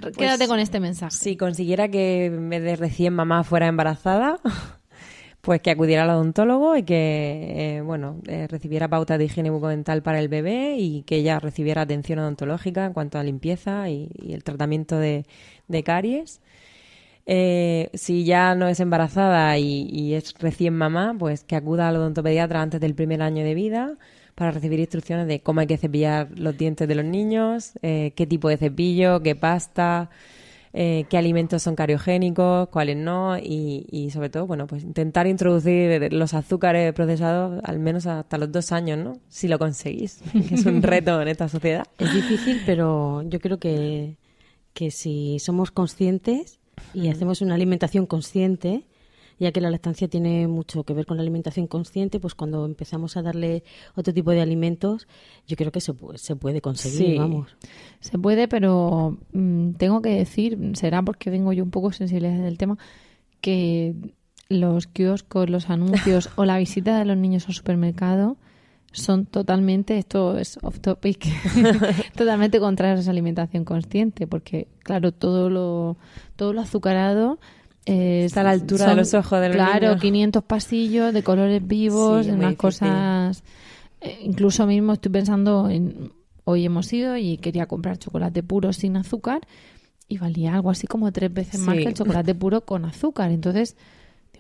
pues 0.02 0.18
quédate 0.18 0.50
con 0.50 0.60
este 0.60 0.82
mensaje. 0.82 1.16
Si 1.16 1.38
consiguiera 1.38 1.88
que 1.88 2.26
en 2.26 2.50
vez 2.50 2.64
de 2.64 2.76
recién 2.76 3.14
mamá 3.14 3.46
fuera 3.46 3.68
embarazada, 3.68 4.40
pues 5.42 5.62
que 5.62 5.72
acudiera 5.72 6.04
al 6.04 6.10
odontólogo 6.10 6.76
y 6.76 6.84
que, 6.84 7.78
eh, 7.78 7.82
bueno, 7.82 8.20
eh, 8.28 8.46
recibiera 8.50 8.90
pautas 8.90 9.18
de 9.18 9.26
higiene 9.26 9.50
bucodental 9.50 10.04
para 10.04 10.20
el 10.20 10.28
bebé 10.28 10.76
y 10.78 11.04
que 11.04 11.16
ella 11.16 11.40
recibiera 11.40 11.84
atención 11.84 12.20
odontológica 12.20 12.86
en 12.86 12.92
cuanto 12.92 13.20
a 13.20 13.24
limpieza 13.24 13.90
y, 13.90 14.10
el 14.28 14.44
tratamiento 14.44 14.98
de, 14.98 15.26
de 15.70 15.84
caries 15.84 16.42
eh, 17.26 17.90
si 17.94 18.26
ya 18.26 18.54
no 18.56 18.68
es 18.68 18.80
embarazada 18.80 19.58
y, 19.58 20.14
es 20.14 20.34
recién 20.40 20.76
mamá, 20.76 21.16
pues 21.18 21.44
que 21.44 21.56
acuda 21.56 21.88
al 21.88 21.96
odontopediatra 21.96 22.62
antes 22.62 22.82
del 22.82 22.96
primer 22.96 23.22
año 23.22 23.44
de 23.44 23.54
vida 23.54 23.98
para 24.36 24.52
recibir 24.52 24.80
instrucciones 24.80 25.28
de 25.28 25.42
cómo 25.42 25.62
hay 25.62 25.68
que 25.68 25.78
cepillar 25.78 26.28
los 26.38 26.58
dientes 26.58 26.88
de 26.88 26.96
los 26.96 27.06
niños, 27.06 27.74
eh, 27.82 28.14
qué 28.16 28.28
tipo 28.28 28.50
de 28.50 28.58
cepillo, 28.58 29.22
qué 29.22 29.36
pasta, 29.36 30.10
eh, 30.74 31.06
qué 31.08 31.18
alimentos 31.18 31.62
son 31.62 31.76
cariogénicos, 31.76 32.68
cuáles 32.70 32.98
no 32.98 33.38
y, 33.38 34.10
sobre 34.12 34.30
todo, 34.30 34.48
bueno, 34.48 34.66
pues 34.68 34.84
intentar 34.84 35.28
introducir 35.28 36.12
los 36.12 36.34
azúcares 36.34 36.94
procesados 36.94 37.62
al 37.64 37.80
menos 37.80 38.08
hasta 38.08 38.38
los 38.38 38.52
dos 38.52 38.72
años, 38.72 38.98
¿no? 38.98 39.14
Si 39.30 39.48
lo 39.48 39.60
conseguís, 39.60 40.22
que 40.32 40.40
es 40.56 40.66
un 40.66 40.82
reto 40.82 41.22
en 41.22 41.28
esta 41.28 41.48
sociedad. 41.48 41.86
Es 42.00 42.14
difícil, 42.14 42.62
pero 42.66 43.22
yo 43.30 43.40
creo 43.40 43.60
que, 43.60 44.18
que 44.74 44.90
si 44.90 45.38
somos 45.40 45.70
conscientes 45.70 46.60
y 46.94 47.10
hacemos 47.10 47.42
una 47.42 47.56
alimentación 47.56 48.06
consciente, 48.06 48.84
ya 49.40 49.52
que 49.52 49.62
la 49.62 49.72
lactancia 49.72 50.08
tiene 50.08 50.48
mucho 50.48 50.84
que 50.84 50.94
ver 50.94 51.06
con 51.06 51.18
la 51.18 51.22
alimentación 51.22 51.68
consciente, 51.68 52.20
pues 52.20 52.36
cuando 52.36 52.66
empezamos 52.66 53.18
a 53.18 53.22
darle 53.22 53.64
otro 53.96 54.14
tipo 54.14 54.32
de 54.32 54.42
alimentos, 54.42 55.08
yo 55.48 55.56
creo 55.56 55.72
que 55.72 55.82
se, 55.82 55.94
se 56.16 56.36
puede 56.36 56.62
conseguir, 56.62 57.20
vamos. 57.20 57.56
Se 58.00 58.18
puede, 58.18 58.48
pero 58.48 59.18
mm, 59.34 59.72
tengo 59.74 60.02
que 60.02 60.10
decir, 60.10 60.58
será 60.74 61.02
porque 61.02 61.30
vengo 61.30 61.52
yo 61.54 61.64
un 61.64 61.72
poco 61.72 61.92
sensible 61.92 62.30
del 62.30 62.58
tema, 62.58 62.78
que 63.42 63.96
los 64.50 64.88
kioscos, 64.88 65.50
los 65.50 65.70
anuncios 65.70 66.30
o 66.36 66.46
la 66.46 66.58
visita 66.58 66.98
de 66.98 67.06
los 67.06 67.18
niños 67.18 67.48
al 67.48 67.54
supermercado 67.56 68.38
son 68.94 69.26
totalmente, 69.26 69.98
esto 69.98 70.38
es 70.38 70.58
off 70.62 70.80
topic, 70.80 71.26
totalmente 72.16 72.60
contrarios 72.60 73.00
a 73.00 73.02
esa 73.02 73.12
alimentación 73.12 73.66
consciente, 73.66 74.28
porque 74.28 74.68
claro, 74.84 75.12
todo 75.12 75.50
lo, 75.50 75.98
todo 76.36 76.54
lo 76.54 76.62
azucarado 76.62 77.40
eh, 77.86 78.24
Está 78.26 78.42
a 78.42 78.44
la 78.46 78.52
altura 78.52 78.88
de 78.88 78.96
los 78.96 79.14
ojos 79.14 79.42
del 79.42 79.54
Claro, 79.54 79.90
niño. 79.90 80.00
500 80.00 80.44
pasillos 80.44 81.14
de 81.14 81.24
colores 81.24 81.66
vivos, 81.68 82.26
Sí, 82.26 82.32
unas 82.32 82.56
cosas... 82.56 83.44
eh, 84.00 84.20
incluso 84.24 84.66
mismo 84.66 84.94
estoy 84.94 85.12
pensando 85.12 85.70
en... 85.70 86.14
Hoy 86.46 86.66
hemos 86.66 86.92
ido 86.92 87.16
y 87.16 87.38
quería 87.38 87.68
comprar 87.68 87.98
chocolate 87.98 88.44
puro 88.44 88.74
sin 88.74 88.98
azúcar 88.98 89.42
y 90.10 90.18
valía 90.18 90.54
algo 90.54 90.70
así 90.72 90.88
como 90.88 91.10
tres 91.14 91.34
veces 91.34 91.60
más 91.62 91.76
que 91.78 91.86
el 91.86 91.94
chocolate 91.94 92.36
puro 92.36 92.62
con 92.66 92.84
azúcar. 92.84 93.32
Entonces, 93.32 93.78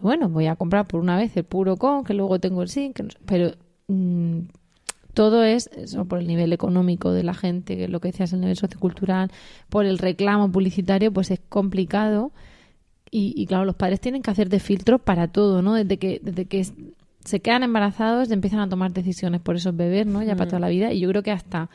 bueno, 0.01 0.27
voy 0.27 0.47
a 0.47 0.57
comprar 0.57 0.85
por 0.85 0.99
una 0.99 1.15
vez 1.15 1.35
el 1.37 1.45
puro 1.45 1.77
con, 1.77 2.03
que 2.03 2.13
luego 2.13 2.39
tengo 2.39 2.61
el 2.61 2.67
sin, 2.67 2.91
que 2.93 3.03
no 3.03 3.09
pero 3.25 3.55
mm, 3.87 4.39
todo 5.13 5.43
es 5.43 5.69
eso 5.75 6.05
por 6.05 6.19
el 6.19 6.27
nivel 6.27 6.53
económico 6.53 7.11
de 7.11 7.23
la 7.23 7.33
gente, 7.33 7.75
que 7.75 7.85
es 7.85 7.89
lo 7.89 7.99
que 7.99 8.09
decías, 8.09 8.33
el 8.33 8.41
nivel 8.41 8.57
sociocultural, 8.57 9.31
por 9.69 9.85
el 9.85 9.99
reclamo 9.99 10.51
publicitario, 10.51 11.11
pues 11.11 11.31
es 11.31 11.39
complicado. 11.49 12.31
Y, 13.11 13.33
y, 13.37 13.45
claro, 13.45 13.65
los 13.65 13.75
padres 13.75 14.01
tienen 14.01 14.23
que 14.23 14.31
hacer 14.31 14.49
de 14.49 14.59
filtro 14.59 14.97
para 14.97 15.27
todo, 15.27 15.61
¿no? 15.61 15.75
Desde 15.75 15.97
que, 15.99 16.19
desde 16.23 16.45
que 16.45 16.65
se 17.23 17.39
quedan 17.39 17.63
embarazados 17.63 18.31
empiezan 18.31 18.59
a 18.59 18.69
tomar 18.69 18.91
decisiones 18.91 19.39
por 19.39 19.55
esos 19.55 19.75
bebés, 19.75 20.07
¿no? 20.07 20.23
Ya 20.23 20.35
para 20.35 20.49
toda 20.49 20.59
la 20.59 20.69
vida. 20.69 20.91
Y 20.93 20.99
yo 20.99 21.09
creo 21.09 21.23
que 21.23 21.31
hasta 21.31 21.69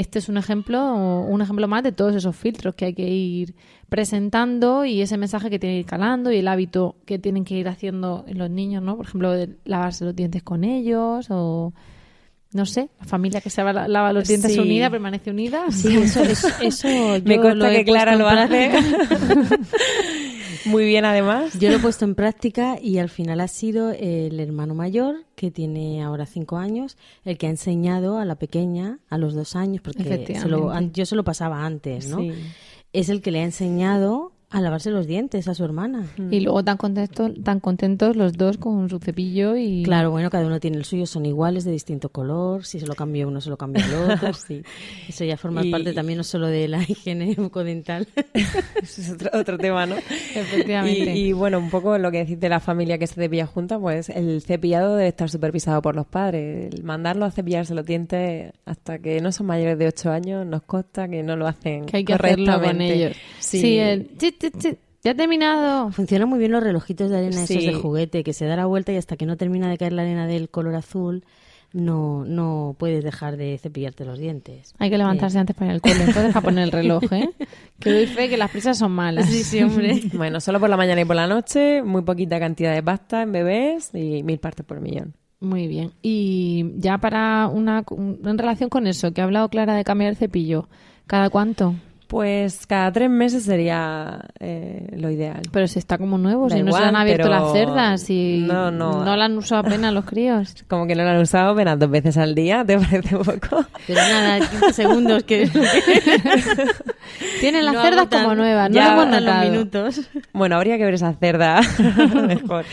este 0.00 0.18
es 0.18 0.28
un 0.28 0.36
ejemplo, 0.36 0.94
un 0.94 1.40
ejemplo 1.42 1.68
más 1.68 1.82
de 1.82 1.92
todos 1.92 2.14
esos 2.14 2.34
filtros 2.36 2.74
que 2.74 2.86
hay 2.86 2.94
que 2.94 3.08
ir 3.08 3.54
presentando 3.88 4.84
y 4.84 5.00
ese 5.02 5.16
mensaje 5.16 5.50
que 5.50 5.58
tiene 5.58 5.76
que 5.76 5.80
ir 5.80 5.86
calando 5.86 6.30
y 6.32 6.36
el 6.38 6.48
hábito 6.48 6.96
que 7.06 7.18
tienen 7.18 7.44
que 7.44 7.54
ir 7.56 7.68
haciendo 7.68 8.24
en 8.28 8.38
los 8.38 8.50
niños, 8.50 8.82
¿no? 8.82 8.96
Por 8.96 9.06
ejemplo, 9.06 9.32
de 9.32 9.50
lavarse 9.64 10.04
los 10.04 10.14
dientes 10.16 10.42
con 10.42 10.64
ellos 10.64 11.26
o 11.30 11.72
no 12.52 12.66
sé, 12.66 12.88
la 13.00 13.06
familia 13.06 13.40
que 13.40 13.50
se 13.50 13.64
lava, 13.64 13.88
lava 13.88 14.12
los 14.12 14.28
dientes 14.28 14.52
Sí. 14.54 14.60
unida 14.60 14.88
permanece 14.88 15.30
unida. 15.30 15.64
Sí, 15.72 15.96
eso, 15.96 16.22
eso, 16.22 16.46
eso 16.62 16.88
Me 17.24 17.34
yo 17.36 17.42
consta 17.42 17.54
lo 17.54 17.66
he 17.68 17.76
que 17.78 17.84
Clara 17.84 18.14
lo 18.16 18.28
hace. 18.28 18.70
Muy 20.66 20.84
bien, 20.84 21.04
además. 21.04 21.58
Yo 21.58 21.70
lo 21.70 21.76
he 21.76 21.78
puesto 21.80 22.04
en 22.04 22.14
práctica 22.14 22.78
y 22.80 22.98
al 22.98 23.08
final 23.08 23.40
ha 23.40 23.48
sido 23.48 23.90
el 23.90 24.38
hermano 24.40 24.74
mayor, 24.74 25.24
que 25.34 25.50
tiene 25.50 26.02
ahora 26.02 26.26
cinco 26.26 26.56
años, 26.58 26.96
el 27.24 27.38
que 27.38 27.46
ha 27.46 27.50
enseñado 27.50 28.18
a 28.18 28.24
la 28.24 28.34
pequeña 28.36 28.98
a 29.08 29.18
los 29.18 29.34
dos 29.34 29.56
años, 29.56 29.80
porque 29.82 30.02
se 30.42 30.48
lo- 30.48 30.72
yo 30.92 31.06
se 31.06 31.16
lo 31.16 31.24
pasaba 31.24 31.64
antes, 31.64 32.08
¿no? 32.08 32.18
Sí. 32.18 32.32
Es 32.92 33.08
el 33.08 33.22
que 33.22 33.30
le 33.32 33.40
ha 33.40 33.44
enseñado 33.44 34.32
a 34.56 34.60
lavarse 34.60 34.90
los 34.90 35.06
dientes 35.08 35.48
a 35.48 35.54
su 35.54 35.64
hermana. 35.64 36.06
Y 36.30 36.38
luego 36.40 36.62
tan 36.62 36.76
contentos, 36.76 37.32
tan 37.42 37.58
contentos 37.58 38.14
los 38.16 38.34
dos 38.34 38.56
con 38.56 38.88
su 38.88 38.98
cepillo 39.00 39.56
y 39.56 39.82
Claro, 39.82 40.10
bueno, 40.12 40.30
cada 40.30 40.46
uno 40.46 40.60
tiene 40.60 40.76
el 40.76 40.84
suyo, 40.84 41.06
son 41.06 41.26
iguales, 41.26 41.64
de 41.64 41.72
distinto 41.72 42.08
color. 42.10 42.64
Si 42.64 42.78
se 42.78 42.86
lo 42.86 42.94
cambia 42.94 43.26
uno, 43.26 43.40
se 43.40 43.50
lo 43.50 43.56
cambia 43.56 43.84
el 43.84 43.94
otro. 44.12 44.32
Sí. 44.46 44.62
Eso 45.08 45.24
ya 45.24 45.36
forma 45.36 45.64
Y- 45.64 45.70
parte 45.70 45.92
también 45.92 46.18
no 46.18 46.24
solo 46.24 46.46
de 46.46 46.68
la 46.68 46.82
higiene 46.88 47.34
bucodental. 47.36 48.06
Ese 48.34 49.00
es 49.02 49.10
otro, 49.10 49.30
otro 49.32 49.58
tema, 49.58 49.86
¿no? 49.86 49.96
Efectivamente. 49.96 51.16
Y, 51.16 51.28
y, 51.28 51.32
bueno, 51.32 51.58
un 51.58 51.70
poco 51.70 51.98
lo 51.98 52.10
que 52.10 52.18
decís 52.18 52.38
de 52.40 52.48
la 52.48 52.60
familia 52.60 52.98
que 52.98 53.06
se 53.06 53.14
cepilla 53.14 53.46
junta, 53.46 53.78
pues 53.78 54.08
el 54.08 54.40
cepillado 54.42 54.96
debe 54.96 55.08
estar 55.08 55.28
supervisado 55.30 55.80
por 55.82 55.96
los 55.96 56.06
padres. 56.06 56.72
El 56.74 56.84
mandarlo 56.84 57.24
a 57.24 57.30
cepillarse 57.30 57.74
los 57.74 57.84
dientes 57.84 58.52
hasta 58.66 58.98
que 58.98 59.20
no 59.20 59.32
son 59.32 59.46
mayores 59.46 59.78
de 59.78 59.88
8 59.88 60.10
años 60.10 60.46
nos 60.46 60.62
consta 60.62 61.08
que 61.08 61.22
no 61.22 61.36
lo 61.36 61.46
hacen 61.46 61.86
que 61.86 61.96
hay 61.98 62.04
que 62.04 62.12
hacerlo 62.14 62.44
con 62.44 62.54
correctamente. 62.60 62.94
ellos. 62.94 63.16
Sí. 63.40 63.60
Sí, 63.60 63.78
el 63.78 64.08
ya 65.02 65.10
he 65.10 65.14
terminado. 65.14 65.90
Funcionan 65.92 66.28
muy 66.28 66.38
bien 66.38 66.52
los 66.52 66.62
relojitos 66.62 67.10
de 67.10 67.18
arena 67.18 67.46
Sí. 67.46 67.54
esos 67.58 67.74
de 67.74 67.80
juguete, 67.80 68.24
que 68.24 68.32
se 68.32 68.46
da 68.46 68.56
la 68.56 68.66
vuelta 68.66 68.92
y 68.92 68.96
hasta 68.96 69.16
que 69.16 69.26
no 69.26 69.36
termina 69.36 69.68
de 69.68 69.78
caer 69.78 69.92
la 69.92 70.02
arena 70.02 70.26
del 70.26 70.48
color 70.48 70.74
azul, 70.74 71.24
no, 71.72 72.24
no 72.24 72.76
puedes 72.78 73.02
dejar 73.02 73.36
de 73.36 73.58
cepillarte 73.58 74.04
los 74.04 74.18
dientes. 74.18 74.74
Hay 74.78 74.90
que 74.90 74.96
levantarse 74.98 75.38
antes 75.38 75.56
para 75.56 75.66
ir 75.66 75.72
al 75.74 75.80
cole, 75.80 75.94
entonces 76.04 76.32
para 76.32 76.40
poner 76.40 76.64
el 76.64 76.72
reloj, 76.72 77.02
¿eh? 77.12 77.30
Que 77.80 77.90
doy 77.90 78.06
fe 78.06 78.28
que 78.28 78.36
las 78.36 78.50
prisas 78.50 78.78
son 78.78 78.92
malas. 78.92 79.26
Sí, 79.28 79.42
sí, 79.42 79.60
hombre. 79.62 80.00
Bueno, 80.14 80.40
solo 80.40 80.60
por 80.60 80.70
la 80.70 80.76
mañana 80.76 81.00
y 81.00 81.04
por 81.04 81.16
la 81.16 81.26
noche, 81.26 81.82
muy 81.82 82.02
poquita 82.02 82.38
cantidad 82.38 82.72
de 82.72 82.82
pasta 82.82 83.22
en 83.22 83.32
bebés 83.32 83.90
y 83.92 84.22
mil 84.22 84.38
partes 84.38 84.64
por 84.64 84.80
millón. 84.80 85.14
Muy 85.40 85.66
bien. 85.66 85.90
Y 86.00 86.72
ya 86.76 86.96
para 86.98 87.48
una 87.48 87.84
en 87.90 88.38
relación 88.38 88.70
con 88.70 88.86
eso, 88.86 89.12
que 89.12 89.20
ha 89.20 89.24
hablado 89.24 89.48
Clara 89.48 89.74
de 89.74 89.82
cambiar 89.84 90.10
el 90.10 90.16
cepillo, 90.16 90.68
¿cada 91.08 91.28
cuánto? 91.28 91.74
Pues 92.14 92.64
cada 92.68 92.92
tres 92.92 93.10
meses 93.10 93.42
sería 93.42 94.20
eh, 94.38 94.86
lo 94.96 95.10
ideal. 95.10 95.42
Pero 95.50 95.66
si 95.66 95.80
está 95.80 95.98
como 95.98 96.16
nuevo, 96.16 96.48
Da 96.48 96.54
si 96.54 96.62
no 96.62 96.70
se 96.70 96.78
han 96.84 96.94
abierto 96.94 97.24
pero 97.24 97.34
las 97.42 97.52
cerdas 97.52 98.08
y 98.08 98.44
no, 98.46 98.70
no. 98.70 99.16
la 99.16 99.24
han 99.24 99.36
usado 99.36 99.62
apenas 99.66 99.92
los 99.92 100.04
críos. 100.04 100.54
Como 100.68 100.86
que 100.86 100.94
no 100.94 101.02
lo 101.02 101.10
han 101.10 101.20
usado 101.20 101.50
apenas 101.50 101.76
dos 101.76 101.90
veces 101.90 102.16
al 102.16 102.36
día, 102.36 102.64
¿te 102.64 102.78
parece 102.78 103.16
poco? 103.16 103.66
Pero 103.88 104.00
nada, 104.00 104.38
15 104.48 104.72
segundos 104.72 105.24
que... 105.24 105.48
Tienen 107.40 107.64
las 107.64 107.74
no 107.74 107.82
cerdas 107.82 108.06
agotan- 108.06 108.22
como 108.22 108.34
nuevas, 108.36 108.70
no 108.70 108.76
ya 108.76 108.92
hemos 108.92 109.20
los 109.22 109.50
minutos. 109.50 110.10
Bueno, 110.32 110.54
habría 110.54 110.78
que 110.78 110.84
ver 110.84 110.94
esa 110.94 111.12
cerda 111.14 111.60
mejor. 112.28 112.64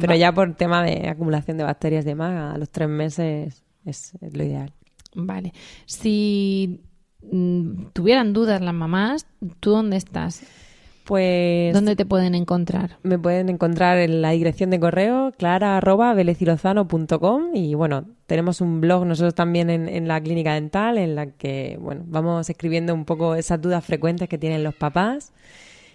Pero 0.00 0.14
ya 0.14 0.32
por 0.32 0.54
tema 0.54 0.82
de 0.82 1.08
acumulación 1.10 1.58
de 1.58 1.64
bacterias 1.64 2.04
y 2.06 2.08
demás, 2.08 2.54
a 2.54 2.58
los 2.58 2.70
tres 2.70 2.88
meses 2.88 3.62
es 3.84 4.12
lo 4.32 4.42
ideal. 4.42 4.72
Vale. 5.14 5.52
Si 5.84 6.80
tuvieran 7.92 8.32
dudas 8.32 8.60
las 8.60 8.74
mamás, 8.74 9.26
¿tú 9.60 9.70
dónde 9.70 9.96
estás? 9.96 10.42
Pues 11.04 11.72
¿Dónde 11.72 11.94
te 11.94 12.04
pueden 12.04 12.34
encontrar? 12.34 12.98
me 13.04 13.16
pueden 13.16 13.48
encontrar 13.48 13.98
en 13.98 14.22
la 14.22 14.30
dirección 14.30 14.70
de 14.70 14.80
correo 14.80 15.32
clara.belecirozano.com 15.38 17.54
y 17.54 17.74
bueno, 17.74 18.06
tenemos 18.26 18.60
un 18.60 18.80
blog 18.80 19.06
nosotros 19.06 19.32
también 19.34 19.70
en, 19.70 19.88
en 19.88 20.08
la 20.08 20.20
clínica 20.20 20.54
dental 20.54 20.98
en 20.98 21.14
la 21.14 21.26
que 21.26 21.78
bueno, 21.80 22.02
vamos 22.06 22.50
escribiendo 22.50 22.92
un 22.92 23.04
poco 23.04 23.36
esas 23.36 23.62
dudas 23.62 23.84
frecuentes 23.84 24.28
que 24.28 24.36
tienen 24.36 24.64
los 24.64 24.74
papás 24.74 25.32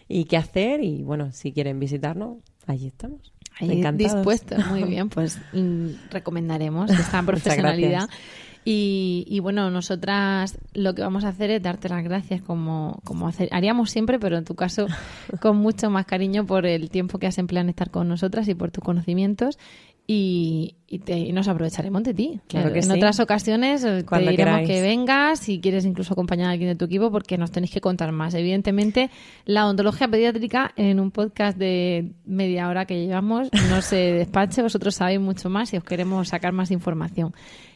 y 0.07 0.23
qué 0.25 0.37
hacer 0.37 0.81
y 0.81 1.03
bueno, 1.03 1.31
si 1.33 1.51
quieren 1.51 1.77
visitarnos, 1.79 2.37
allí 2.67 2.87
estamos. 2.87 3.33
Ahí 3.59 3.79
Encantados. 3.79 4.13
dispuestos. 4.15 4.65
Muy 4.67 4.83
bien, 4.85 5.09
pues 5.09 5.39
mm, 5.53 5.87
recomendaremos 6.09 6.89
esta 6.89 7.21
profesionalidad. 7.23 8.07
Y, 8.63 9.25
y 9.27 9.39
bueno, 9.39 9.71
nosotras 9.71 10.57
lo 10.73 10.93
que 10.93 11.01
vamos 11.01 11.23
a 11.25 11.29
hacer 11.29 11.49
es 11.49 11.63
darte 11.63 11.89
las 11.89 12.03
gracias 12.03 12.41
como, 12.43 12.99
como 13.03 13.27
hacer, 13.27 13.49
haríamos 13.51 13.89
siempre, 13.89 14.19
pero 14.19 14.37
en 14.37 14.45
tu 14.45 14.53
caso 14.55 14.85
con 15.41 15.57
mucho 15.57 15.89
más 15.89 16.05
cariño 16.05 16.45
por 16.45 16.65
el 16.67 16.89
tiempo 16.91 17.17
que 17.17 17.27
has 17.27 17.37
empleado 17.39 17.63
en 17.65 17.69
estar 17.69 17.89
con 17.89 18.07
nosotras 18.07 18.47
y 18.47 18.53
por 18.55 18.69
tus 18.71 18.83
conocimientos. 18.83 19.57
Y, 20.07 20.75
y 20.87 20.99
te- 20.99 21.19
y 21.19 21.31
nos 21.31 21.47
aprovecharemos 21.47 22.03
de 22.03 22.13
ti. 22.13 22.41
Claro 22.47 22.73
que 22.73 22.79
en 22.79 22.83
sí. 22.85 22.91
otras 22.91 23.19
ocasiones 23.21 23.83
eh, 23.85 23.97
te 23.99 24.05
Cuando 24.05 24.31
diremos 24.31 24.59
queráis. 24.61 24.67
que 24.67 24.81
vengas, 24.81 25.39
si 25.39 25.61
quieres 25.61 25.85
incluso 25.85 26.13
acompañar 26.13 26.49
a 26.49 26.51
alguien 26.51 26.69
de 26.71 26.75
tu 26.75 26.85
equipo, 26.85 27.11
porque 27.11 27.37
nos 27.37 27.51
tenéis 27.51 27.71
que 27.71 27.79
contar 27.79 28.11
más. 28.11 28.33
Evidentemente, 28.33 29.09
la 29.45 29.63
odontología 29.65 30.07
pediátrica 30.09 30.73
en 30.75 30.99
un 30.99 31.11
podcast 31.11 31.57
de 31.57 32.11
media 32.25 32.67
hora 32.67 32.85
que 32.85 32.99
llevamos 33.05 33.49
no 33.69 33.81
se 33.81 33.95
despache, 34.13 34.61
vosotros 34.63 34.95
sabéis 34.95 35.21
mucho 35.21 35.49
más 35.49 35.71
y 35.73 35.77
os 35.77 35.83
queremos 35.83 36.27
sacar 36.29 36.51
más 36.51 36.71
información. 36.71 37.33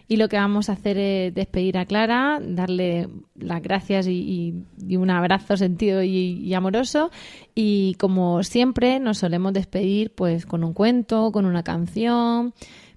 Y 0.08 0.18
lo 0.18 0.30
que 0.30 0.38
vamos 0.38 0.70
a 0.70 0.74
hacer 0.74 0.98
es 0.98 1.34
despedir 1.34 1.78
a 1.78 1.86
Clara, 1.86 2.40
darle 2.42 3.10
las 3.36 3.62
gracias 3.62 4.08
y, 4.08 4.54
y- 4.88 4.96
un 4.98 5.10
abrazo 5.10 5.58
sentido 5.58 6.04
y, 6.04 6.10
y 6.44 6.54
amoroso. 6.54 7.10
Y 7.56 7.96
como 7.96 8.44
siempre, 8.44 9.00
nos 9.00 9.18
solemos 9.18 9.54
despedir 9.54 10.12
pues 10.14 10.46
con 10.46 10.64
un 10.64 10.74
cuento, 10.74 11.32
con 11.32 11.46
una 11.46 11.64
canción. 11.64 12.54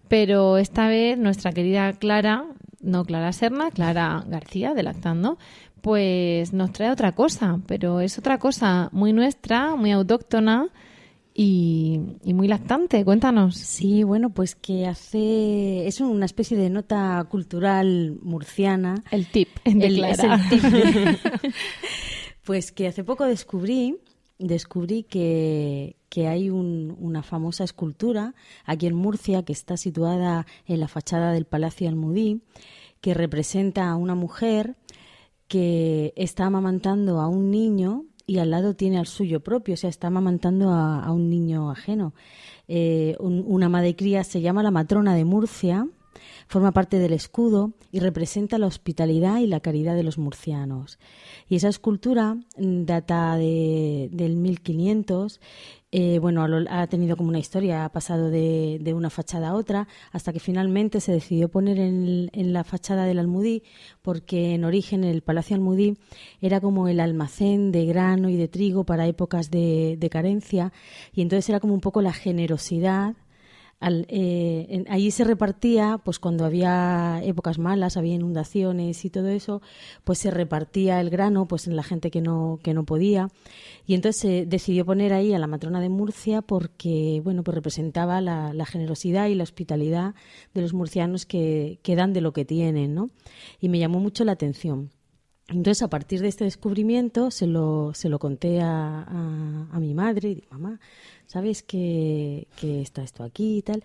Pero 0.08 0.58
esta 0.58 0.88
vez 0.88 1.18
nuestra 1.18 1.52
querida 1.52 1.92
Clara, 1.94 2.44
no 2.80 3.04
Clara 3.04 3.32
Serna, 3.32 3.70
Clara 3.70 4.24
García 4.26 4.74
de 4.74 4.82
Lactando, 4.82 5.38
pues 5.80 6.52
nos 6.52 6.72
trae 6.72 6.90
otra 6.90 7.12
cosa, 7.12 7.60
pero 7.66 8.00
es 8.00 8.18
otra 8.18 8.38
cosa 8.38 8.88
muy 8.92 9.12
nuestra, 9.12 9.76
muy 9.76 9.92
autóctona 9.92 10.68
y, 11.40 12.00
y 12.24 12.34
muy 12.34 12.48
lactante. 12.48 13.04
Cuéntanos. 13.04 13.54
Sí, 13.56 14.02
bueno, 14.02 14.30
pues 14.30 14.56
que 14.56 14.86
hace... 14.88 15.86
Es 15.86 16.00
una 16.00 16.24
especie 16.26 16.56
de 16.56 16.68
nota 16.68 17.24
cultural 17.30 18.18
murciana. 18.22 18.96
El 19.12 19.30
tip 19.30 19.48
de 19.64 19.86
El- 19.86 19.94
Clara. 19.94 20.34
es 20.34 20.52
el 20.52 20.60
tip 20.60 20.62
de- 20.70 21.18
pues 22.44 22.72
que 22.72 22.88
hace 22.88 23.04
poco 23.04 23.24
descubrí 23.24 23.98
descubrí 24.40 25.02
que, 25.04 25.96
que 26.08 26.26
hay 26.28 26.50
un- 26.50 26.96
una 27.00 27.22
famosa 27.22 27.62
escultura 27.64 28.34
aquí 28.64 28.86
en 28.86 28.94
Murcia 28.94 29.44
que 29.44 29.52
está 29.52 29.76
situada 29.76 30.46
en 30.66 30.80
la 30.80 30.88
fachada 30.88 31.32
del 31.32 31.44
Palacio 31.44 31.88
Almudí 31.88 32.42
que 33.00 33.14
representa 33.14 33.88
a 33.88 33.96
una 33.96 34.14
mujer 34.16 34.76
que 35.48 36.12
está 36.16 36.46
amamantando 36.46 37.20
a 37.20 37.26
un 37.28 37.50
niño 37.50 38.04
y 38.28 38.38
al 38.38 38.50
lado 38.50 38.74
tiene 38.74 38.98
al 38.98 39.06
suyo 39.06 39.40
propio, 39.40 39.74
o 39.74 39.76
sea, 39.76 39.90
está 39.90 40.06
amamantando 40.06 40.70
a, 40.70 41.10
un 41.10 41.30
niño 41.30 41.70
ajeno. 41.70 42.12
Eh, 42.68 43.16
un- 43.18 43.42
una 43.46 43.68
madre 43.68 43.96
cría 43.96 44.22
se 44.22 44.40
llama 44.42 44.62
la 44.62 44.70
matrona 44.70 45.14
de 45.14 45.24
Murcia, 45.24 45.88
forma 46.46 46.72
parte 46.72 46.98
del 46.98 47.12
escudo 47.14 47.72
y 47.90 48.00
representa 48.00 48.58
la 48.58 48.66
hospitalidad 48.66 49.38
y 49.38 49.46
la 49.46 49.60
caridad 49.60 49.94
de 49.96 50.02
los 50.02 50.18
murcianos. 50.18 50.98
Y 51.48 51.56
esa 51.56 51.68
escultura 51.68 52.34
mm, 52.58 52.84
data 52.84 53.36
de, 53.36 54.08
del 54.12 54.36
1500 54.36 55.40
eh, 55.90 56.18
bueno, 56.18 56.46
ha 56.68 56.86
tenido 56.86 57.16
como 57.16 57.30
una 57.30 57.38
historia, 57.38 57.84
ha 57.84 57.88
pasado 57.88 58.28
de, 58.28 58.78
de 58.80 58.92
una 58.92 59.08
fachada 59.08 59.48
a 59.48 59.54
otra, 59.54 59.88
hasta 60.12 60.32
que 60.32 60.40
finalmente 60.40 61.00
se 61.00 61.12
decidió 61.12 61.48
poner 61.48 61.78
en, 61.78 62.28
en 62.32 62.52
la 62.52 62.62
fachada 62.62 63.06
del 63.06 63.18
Almudí, 63.18 63.62
porque 64.02 64.54
en 64.54 64.64
origen 64.64 65.02
el 65.02 65.22
Palacio 65.22 65.56
Almudí 65.56 65.96
era 66.42 66.60
como 66.60 66.88
el 66.88 67.00
almacén 67.00 67.72
de 67.72 67.86
grano 67.86 68.28
y 68.28 68.36
de 68.36 68.48
trigo 68.48 68.84
para 68.84 69.06
épocas 69.06 69.50
de, 69.50 69.96
de 69.98 70.10
carencia, 70.10 70.72
y 71.12 71.22
entonces 71.22 71.48
era 71.48 71.60
como 71.60 71.72
un 71.72 71.80
poco 71.80 72.02
la 72.02 72.12
generosidad 72.12 73.16
al- 73.80 74.06
eh, 74.08 74.84
allí 74.88 75.10
se 75.10 75.24
repartía, 75.24 76.00
pues 76.04 76.18
cuando 76.18 76.44
había 76.44 77.20
épocas 77.22 77.58
malas, 77.58 77.96
había 77.96 78.14
inundaciones 78.14 79.04
y 79.04 79.10
todo 79.10 79.28
eso, 79.28 79.62
pues 80.04 80.18
se 80.18 80.30
repartía 80.30 81.00
el 81.00 81.10
grano 81.10 81.46
pues 81.46 81.66
en 81.68 81.76
la 81.76 81.82
gente 81.82 82.10
que 82.10 82.20
no, 82.20 82.58
que 82.62 82.74
no 82.74 82.84
podía. 82.84 83.28
Y 83.86 83.94
entonces 83.94 84.20
se 84.20 84.46
decidió 84.46 84.84
poner 84.84 85.12
ahí 85.12 85.32
a 85.32 85.38
la 85.38 85.46
matrona 85.46 85.80
de 85.80 85.88
Murcia 85.88 86.42
porque, 86.42 87.20
bueno, 87.24 87.42
pues 87.44 87.54
representaba 87.54 88.20
la, 88.20 88.52
la 88.52 88.66
generosidad 88.66 89.28
y 89.28 89.34
la 89.34 89.44
hospitalidad 89.44 90.14
de 90.54 90.62
los 90.62 90.74
murcianos 90.74 91.26
que, 91.26 91.78
que 91.82 91.96
dan 91.96 92.12
de 92.12 92.20
lo 92.20 92.32
que 92.32 92.44
tienen, 92.44 92.94
¿no? 92.94 93.10
Y 93.60 93.68
me 93.68 93.78
llamó 93.78 94.00
mucho 94.00 94.24
la 94.24 94.32
atención. 94.32 94.90
Entonces, 95.48 95.82
a 95.82 95.88
partir 95.88 96.20
de 96.20 96.28
este 96.28 96.44
descubrimiento, 96.44 97.30
se 97.30 97.46
lo, 97.46 97.92
se 97.94 98.08
lo 98.10 98.18
conté 98.18 98.60
a, 98.60 99.00
a- 99.02 99.68
a 99.72 99.80
mi 99.80 99.94
madre 99.94 100.30
y 100.30 100.34
digo, 100.36 100.46
mamá, 100.50 100.78
¿sabes 101.26 101.62
que, 101.62 102.46
que 102.60 102.82
está 102.82 103.02
esto 103.02 103.24
aquí 103.24 103.58
y 103.58 103.62
tal? 103.62 103.82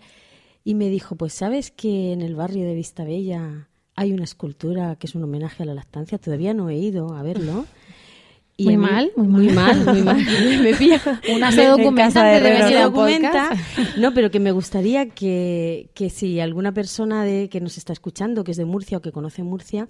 Y 0.62 0.74
me 0.74 0.88
dijo, 0.90 1.16
pues 1.16 1.32
¿sabes 1.32 1.70
que 1.70 2.12
en 2.12 2.20
el 2.22 2.34
barrio 2.36 2.64
de 2.64 2.74
Vista 2.74 3.04
Bella 3.04 3.68
hay 3.96 4.12
una 4.12 4.24
escultura 4.24 4.96
que 4.96 5.06
es 5.06 5.14
un 5.14 5.24
homenaje 5.24 5.62
a 5.62 5.66
la 5.66 5.74
lactancia? 5.74 6.18
Todavía 6.18 6.52
no 6.54 6.68
he 6.68 6.76
ido 6.76 7.14
a 7.14 7.22
verlo. 7.22 7.64
Muy 8.56 8.76
mal, 8.76 9.10
muy 9.16 9.26
muy 9.26 9.48
mal. 9.48 9.84
mal, 9.84 9.94
muy 9.96 10.02
mal. 10.04 10.16
Me 10.62 10.74
pilla. 10.74 11.00
Una 11.34 11.50
se 11.50 11.56
Me- 11.62 11.66
documenta 11.70 12.22
de 12.24 12.36
Herrero, 12.36 12.68
se 12.68 12.78
documenta. 12.82 13.50
No, 13.98 14.14
pero 14.14 14.30
que 14.30 14.38
me 14.38 14.52
gustaría 14.52 15.08
que, 15.08 15.88
que 15.92 16.08
si 16.08 16.38
alguna 16.38 16.70
persona 16.72 17.24
de, 17.24 17.48
que 17.48 17.60
nos 17.60 17.78
está 17.78 17.92
escuchando, 17.92 18.44
que 18.44 18.52
es 18.52 18.56
de 18.56 18.64
Murcia 18.64 18.98
o 18.98 19.00
que 19.00 19.10
conoce 19.10 19.42
Murcia, 19.42 19.88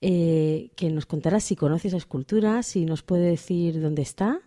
eh, 0.00 0.70
que 0.76 0.90
nos 0.90 1.06
contara 1.06 1.40
si 1.40 1.56
conoce 1.56 1.88
esa 1.88 1.96
escultura, 1.96 2.62
si 2.62 2.84
nos 2.84 3.02
puede 3.02 3.30
decir 3.30 3.80
dónde 3.80 4.02
está 4.02 4.40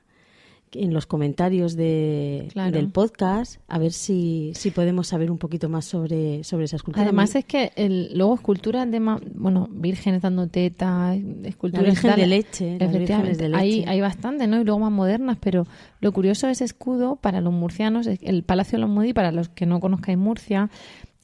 en 0.71 0.93
los 0.93 1.07
comentarios 1.07 1.75
de, 1.75 2.47
Claro. 2.53 2.71
del 2.71 2.89
podcast, 2.91 3.59
a 3.67 3.79
ver 3.79 3.91
si, 3.91 4.51
si 4.53 4.69
podemos 4.69 5.07
saber 5.07 5.31
un 5.31 5.39
poquito 5.39 5.67
más 5.67 5.85
sobre, 5.85 6.43
sobre 6.43 6.65
esa 6.65 6.75
escultura. 6.75 7.03
Además 7.05 7.33
es 7.33 7.43
que 7.45 7.71
el, 7.75 8.11
luego 8.15 8.35
esculturas 8.35 8.89
de, 8.91 8.99
bueno, 9.33 9.67
vírgenes 9.71 10.21
dando 10.21 10.45
teta, 10.47 11.15
esculturas 11.43 11.83
La 11.85 11.89
Virgen 11.89 12.09
tal, 12.11 12.19
de 12.19 12.27
leche, 12.27 12.77
las 12.79 12.89
efectivamente, 12.89 13.31
vírgenes 13.31 13.37
de 13.39 13.57
Hay, 13.57 13.71
leche. 13.79 13.89
hay 13.89 14.01
bastante, 14.01 14.45
¿no? 14.45 14.61
Y 14.61 14.63
luego 14.63 14.79
más 14.79 14.91
modernas, 14.91 15.37
pero 15.41 15.65
lo 16.01 16.11
curioso 16.11 16.45
de 16.45 16.53
ese 16.53 16.65
escudo 16.65 17.15
para 17.15 17.41
los 17.41 17.51
murcianos, 17.51 18.05
el 18.05 18.43
Palacio 18.43 18.77
de 18.77 18.81
los 18.81 18.91
Mudí, 18.91 19.11
para 19.11 19.31
los 19.31 19.49
que 19.49 19.65
no 19.65 19.79
conozcáis 19.79 20.19
Murcia, 20.19 20.69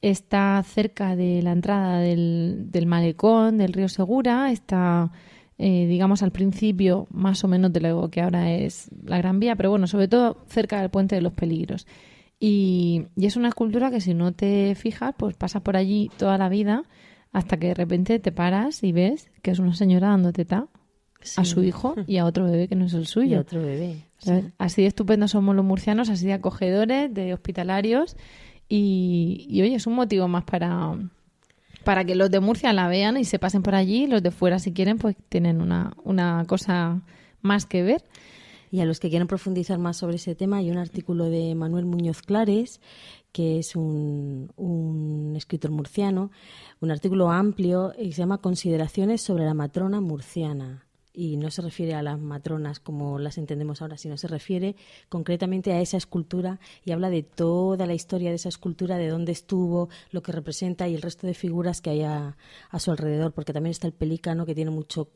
está 0.10 0.62
cerca 0.64 1.16
de 1.16 1.42
la 1.42 1.52
entrada 1.52 2.00
del, 2.00 2.68
del 2.70 2.86
malecón 2.86 3.58
del 3.58 3.74
río 3.74 3.90
Segura, 3.90 4.52
está, 4.52 5.12
eh, 5.58 5.88
digamos, 5.88 6.22
al 6.22 6.32
principio 6.32 7.08
más 7.10 7.44
o 7.44 7.48
menos 7.48 7.74
de 7.74 7.82
lo 7.82 8.10
que 8.10 8.22
ahora 8.22 8.52
es 8.52 8.90
la 9.04 9.18
Gran 9.18 9.40
Vía, 9.40 9.56
pero 9.56 9.72
bueno, 9.72 9.88
sobre 9.88 10.08
todo 10.08 10.38
cerca 10.48 10.80
del 10.80 10.92
Puente 10.92 11.16
de 11.16 11.22
los 11.22 11.34
Peligros. 11.34 11.88
Y, 12.40 13.08
y 13.16 13.26
es 13.26 13.36
una 13.36 13.48
escultura 13.48 13.90
que 13.90 14.00
si 14.00 14.14
no 14.14 14.32
te 14.34 14.76
fijas, 14.76 15.16
pues 15.18 15.36
pasas 15.36 15.64
por 15.64 15.76
allí 15.76 16.12
toda 16.18 16.38
la 16.38 16.50
vida 16.50 16.84
hasta 17.32 17.58
que 17.58 17.68
de 17.68 17.74
repente 17.74 18.20
te 18.20 18.32
paras 18.32 18.84
y 18.84 18.92
ves 18.92 19.32
que 19.42 19.52
es 19.52 19.60
una 19.60 19.74
señora 19.74 20.10
dando 20.10 20.32
teta 20.32 20.68
a 21.36 21.46
su 21.46 21.64
hijo 21.64 21.96
y 22.06 22.18
a 22.18 22.26
otro 22.26 22.46
bebé 22.46 22.68
que 22.68 22.76
no 22.76 22.86
es 22.86 22.94
el 22.94 23.02
y 23.04 23.06
suyo. 23.06 23.40
otro 23.40 23.62
bebé. 23.62 24.06
Así 24.58 24.84
de 24.84 24.88
estupendos 24.88 25.32
somos 25.32 25.56
los 25.56 25.66
murcianos, 25.66 26.10
así 26.10 26.28
de 26.28 26.34
acogedores, 26.34 27.14
de 27.14 27.34
hospitalarios. 27.34 28.16
Y, 28.68 29.46
y, 29.50 29.62
oye, 29.62 29.76
es 29.76 29.88
un 29.88 29.94
motivo 29.94 30.28
más 30.28 30.44
para, 30.44 30.98
para 31.84 32.04
que 32.04 32.16
los 32.16 32.32
de 32.32 32.40
Murcia 32.40 32.74
la 32.74 32.88
vean 32.88 33.18
y 33.18 33.26
se 33.26 33.40
pasen 33.40 33.62
por 33.62 33.76
allí. 33.76 34.08
Los 34.08 34.24
de 34.24 34.32
fuera, 34.32 34.60
si 34.60 34.74
quieren, 34.74 34.98
pues 34.98 35.16
tienen 35.30 35.62
una, 35.62 35.94
una 36.04 36.46
cosa 36.48 37.02
más 37.42 37.66
que 37.66 37.84
ver. 37.84 38.04
Y 38.72 38.82
a 38.82 38.86
los 38.86 39.00
que 39.00 39.10
quieran 39.10 39.28
profundizar 39.28 39.78
más 39.78 39.98
sobre 39.98 40.16
ese 40.16 40.36
tema, 40.36 40.58
hay 40.58 40.72
un 40.72 40.78
artículo 40.78 41.26
de 41.26 41.56
Manuel 41.56 41.86
Muñoz 41.86 42.22
Clares, 42.22 42.82
que 43.32 43.60
es 43.60 43.76
un, 43.76 44.52
un 44.58 45.34
escritor 45.36 45.72
murciano, 45.72 46.32
un 46.82 46.92
artículo 46.92 47.32
amplio 47.32 47.94
y 47.98 48.12
se 48.14 48.20
llama 48.20 48.40
Consideraciones 48.40 49.22
sobre 49.22 49.46
la 49.46 49.54
matrona 49.54 50.02
murciana. 50.02 50.85
Y 51.16 51.38
no 51.38 51.50
se 51.50 51.62
refiere 51.62 51.94
a 51.94 52.04
las 52.04 52.20
matronas 52.20 52.80
como 52.80 53.20
las 53.20 53.38
entendemos 53.38 53.82
ahora, 53.82 53.98
sino 53.98 54.18
se 54.18 54.28
refiere 54.28 54.76
concretamente 55.08 55.72
a 55.72 55.80
esa 55.80 55.98
escultura 55.98 56.60
y 56.84 56.92
habla 56.92 57.10
de 57.10 57.24
toda 57.24 57.86
la 57.86 57.94
historia 57.94 58.30
de 58.30 58.36
esa 58.36 58.50
escultura, 58.50 58.98
de 58.98 59.08
dónde 59.08 59.32
estuvo, 59.32 59.90
lo 60.12 60.22
que 60.22 60.32
representa 60.32 60.88
y 60.88 60.96
el 60.96 61.02
resto 61.02 61.26
de 61.26 61.34
figuras 61.34 61.82
que 61.82 61.92
hay 61.92 62.02
a, 62.04 62.36
su 62.78 62.92
alrededor, 62.92 63.32
porque 63.32 63.54
también 63.54 63.72
está 63.72 63.88
el 63.88 63.94
pelícano 63.94 64.46
que 64.46 64.54
tiene 64.54 64.72
mucho 64.72 65.10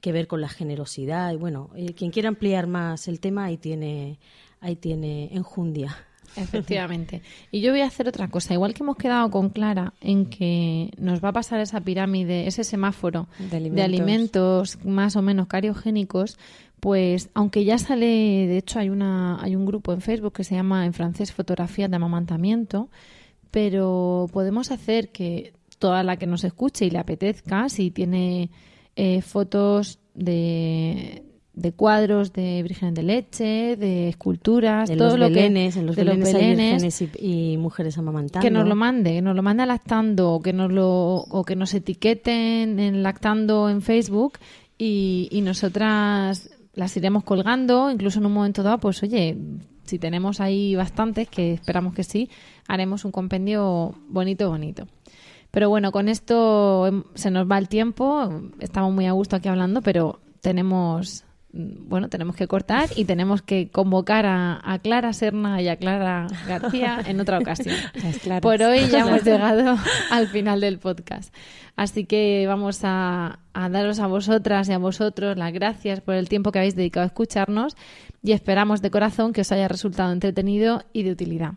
que 0.00 0.12
ver 0.12 0.26
con 0.26 0.40
la 0.40 0.48
generosidad. 0.48 1.32
Y 1.32 1.36
bueno, 1.36 1.70
eh, 1.74 1.94
quien 1.94 2.10
quiera 2.10 2.28
ampliar 2.28 2.66
más 2.66 3.08
el 3.08 3.20
tema, 3.20 3.44
ahí 3.46 3.56
tiene, 3.56 4.18
ahí 4.60 4.76
tiene 4.76 5.34
enjundia. 5.34 6.05
Efectivamente. 6.36 7.22
Y 7.50 7.60
yo 7.60 7.70
voy 7.72 7.80
a 7.80 7.86
hacer 7.86 8.08
otra 8.08 8.28
cosa. 8.28 8.54
Igual 8.54 8.74
que 8.74 8.82
hemos 8.82 8.96
quedado 8.96 9.30
con 9.30 9.50
Clara 9.50 9.94
en 10.00 10.26
que 10.26 10.90
nos 10.98 11.22
va 11.22 11.30
a 11.30 11.32
pasar 11.32 11.60
esa 11.60 11.80
pirámide, 11.80 12.46
ese 12.46 12.64
semáforo 12.64 13.28
De 13.38 13.56
alimentos. 13.56 13.76
de 13.76 13.82
alimentos 13.82 14.84
más 14.84 15.16
o 15.16 15.22
menos 15.22 15.46
cariogénicos, 15.46 16.38
pues 16.80 17.30
aunque 17.34 17.64
ya 17.64 17.78
sale, 17.78 18.06
de 18.06 18.58
hecho 18.58 18.78
hay 18.78 18.90
una 18.90 19.42
hay 19.42 19.56
un 19.56 19.66
grupo 19.66 19.92
en 19.92 20.00
Facebook 20.00 20.34
que 20.34 20.44
se 20.44 20.54
llama 20.54 20.84
en 20.86 20.92
francés 20.92 21.32
Fotografías 21.32 21.90
de 21.90 21.96
amamantamiento, 21.96 22.90
pero 23.50 24.28
podemos 24.32 24.70
hacer 24.70 25.10
que 25.10 25.52
toda 25.78 26.02
la 26.02 26.16
que 26.16 26.26
nos 26.26 26.44
escuche 26.44 26.86
y 26.86 26.90
le 26.90 26.98
apetezca, 26.98 27.68
si 27.68 27.90
tiene 27.90 28.50
eh, 28.94 29.20
fotos 29.22 29.98
de, 30.14 31.22
de 31.66 31.72
cuadros 31.72 32.32
de 32.32 32.62
vírgenes 32.62 32.94
de 32.94 33.02
leche, 33.02 33.76
de 33.76 34.08
esculturas, 34.08 34.88
En 34.88 34.98
todo 34.98 35.16
los 35.16 35.18
lo 35.18 35.26
belenes, 35.26 35.74
que 35.74 35.80
en 35.80 35.86
los 35.86 35.96
de 35.96 36.04
belenes, 36.04 36.34
hay 36.34 36.50
belenes, 36.50 37.02
y, 37.02 37.52
y 37.52 37.56
mujeres 37.56 37.98
amamantando. 37.98 38.44
que 38.44 38.52
nos 38.52 38.68
lo 38.68 38.76
mande, 38.76 39.14
que 39.14 39.22
nos 39.22 39.34
lo 39.34 39.42
mande 39.42 39.64
a 39.64 39.66
lactando, 39.66 40.32
o 40.32 40.40
que 40.40 40.52
nos 40.52 40.70
lo 40.70 41.16
o 41.28 41.44
que 41.44 41.56
nos 41.56 41.74
etiqueten 41.74 42.78
en 42.78 43.02
lactando 43.02 43.68
en 43.68 43.82
Facebook 43.82 44.34
y, 44.78 45.28
y 45.32 45.40
nosotras 45.40 46.50
las 46.74 46.96
iremos 46.96 47.24
colgando, 47.24 47.90
incluso 47.90 48.20
en 48.20 48.26
un 48.26 48.32
momento 48.32 48.62
dado, 48.62 48.78
pues 48.78 49.02
oye, 49.02 49.36
si 49.82 49.98
tenemos 49.98 50.40
ahí 50.40 50.76
bastantes, 50.76 51.28
que 51.28 51.54
esperamos 51.54 51.94
que 51.94 52.04
sí, 52.04 52.30
haremos 52.68 53.04
un 53.04 53.10
compendio 53.10 53.92
bonito, 54.08 54.48
bonito. 54.48 54.86
Pero 55.50 55.68
bueno, 55.68 55.90
con 55.90 56.08
esto 56.08 56.86
em, 56.86 57.02
se 57.14 57.30
nos 57.30 57.50
va 57.50 57.58
el 57.58 57.68
tiempo, 57.68 58.30
estamos 58.60 58.92
muy 58.92 59.06
a 59.06 59.12
gusto 59.12 59.34
aquí 59.34 59.48
hablando, 59.48 59.82
pero 59.82 60.20
tenemos 60.40 61.25
bueno, 61.56 62.08
tenemos 62.08 62.36
que 62.36 62.46
cortar 62.46 62.88
y 62.96 63.04
tenemos 63.04 63.42
que 63.42 63.68
convocar 63.70 64.26
a, 64.26 64.60
a 64.62 64.78
Clara 64.78 65.12
Serna 65.12 65.62
y 65.62 65.68
a 65.68 65.76
Clara 65.76 66.26
García 66.46 67.00
en 67.06 67.20
otra 67.20 67.38
ocasión. 67.38 67.74
Por 68.42 68.62
hoy 68.62 68.88
ya 68.88 69.00
hemos 69.00 69.24
llegado 69.24 69.76
al 70.10 70.28
final 70.28 70.60
del 70.60 70.78
podcast. 70.78 71.34
Así 71.76 72.04
que 72.04 72.44
vamos 72.46 72.80
a, 72.84 73.40
a 73.52 73.68
daros 73.68 73.98
a 74.00 74.06
vosotras 74.06 74.68
y 74.68 74.72
a 74.72 74.78
vosotros 74.78 75.36
las 75.36 75.52
gracias 75.52 76.00
por 76.00 76.14
el 76.14 76.28
tiempo 76.28 76.50
que 76.50 76.58
habéis 76.58 76.74
dedicado 76.74 77.04
a 77.04 77.08
escucharnos 77.08 77.76
y 78.22 78.32
esperamos 78.32 78.80
de 78.80 78.90
corazón 78.90 79.32
que 79.32 79.42
os 79.42 79.52
haya 79.52 79.68
resultado 79.68 80.12
entretenido 80.12 80.84
y 80.92 81.02
de 81.02 81.12
utilidad. 81.12 81.52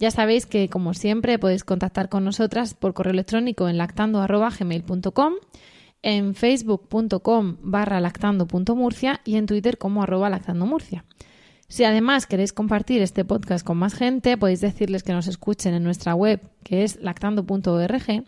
Ya 0.00 0.10
sabéis 0.10 0.46
que, 0.46 0.68
como 0.70 0.94
siempre, 0.94 1.38
podéis 1.38 1.62
contactar 1.62 2.08
con 2.08 2.24
nosotras 2.24 2.72
por 2.72 2.94
correo 2.94 3.12
electrónico 3.12 3.68
en 3.68 3.76
lactando.gmail.com, 3.76 5.34
en 6.02 6.34
facebook.com 6.34 7.56
barra 7.62 8.00
lactando.murcia 8.00 9.20
y 9.24 9.36
en 9.36 9.46
Twitter 9.46 9.78
como 9.78 10.02
arroba 10.02 10.30
lactandomurcia. 10.30 11.04
Si 11.68 11.84
además 11.84 12.26
queréis 12.26 12.52
compartir 12.52 13.00
este 13.00 13.24
podcast 13.24 13.64
con 13.64 13.76
más 13.76 13.94
gente, 13.94 14.36
podéis 14.36 14.60
decirles 14.60 15.04
que 15.04 15.12
nos 15.12 15.28
escuchen 15.28 15.72
en 15.72 15.84
nuestra 15.84 16.14
web, 16.14 16.40
que 16.64 16.82
es 16.82 16.96
lactando.org, 17.00 18.24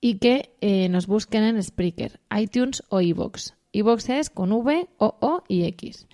y 0.00 0.14
que 0.14 0.54
eh, 0.60 0.88
nos 0.88 1.06
busquen 1.06 1.44
en 1.44 1.62
Spreaker, 1.62 2.20
iTunes 2.34 2.82
o 2.88 3.00
iVoox. 3.00 3.52
iVoox 3.72 4.08
es 4.08 4.30
con 4.30 4.52
V, 4.52 4.88
O, 4.96 5.16
O 5.20 5.44
y 5.46 5.64
X. 5.64 6.06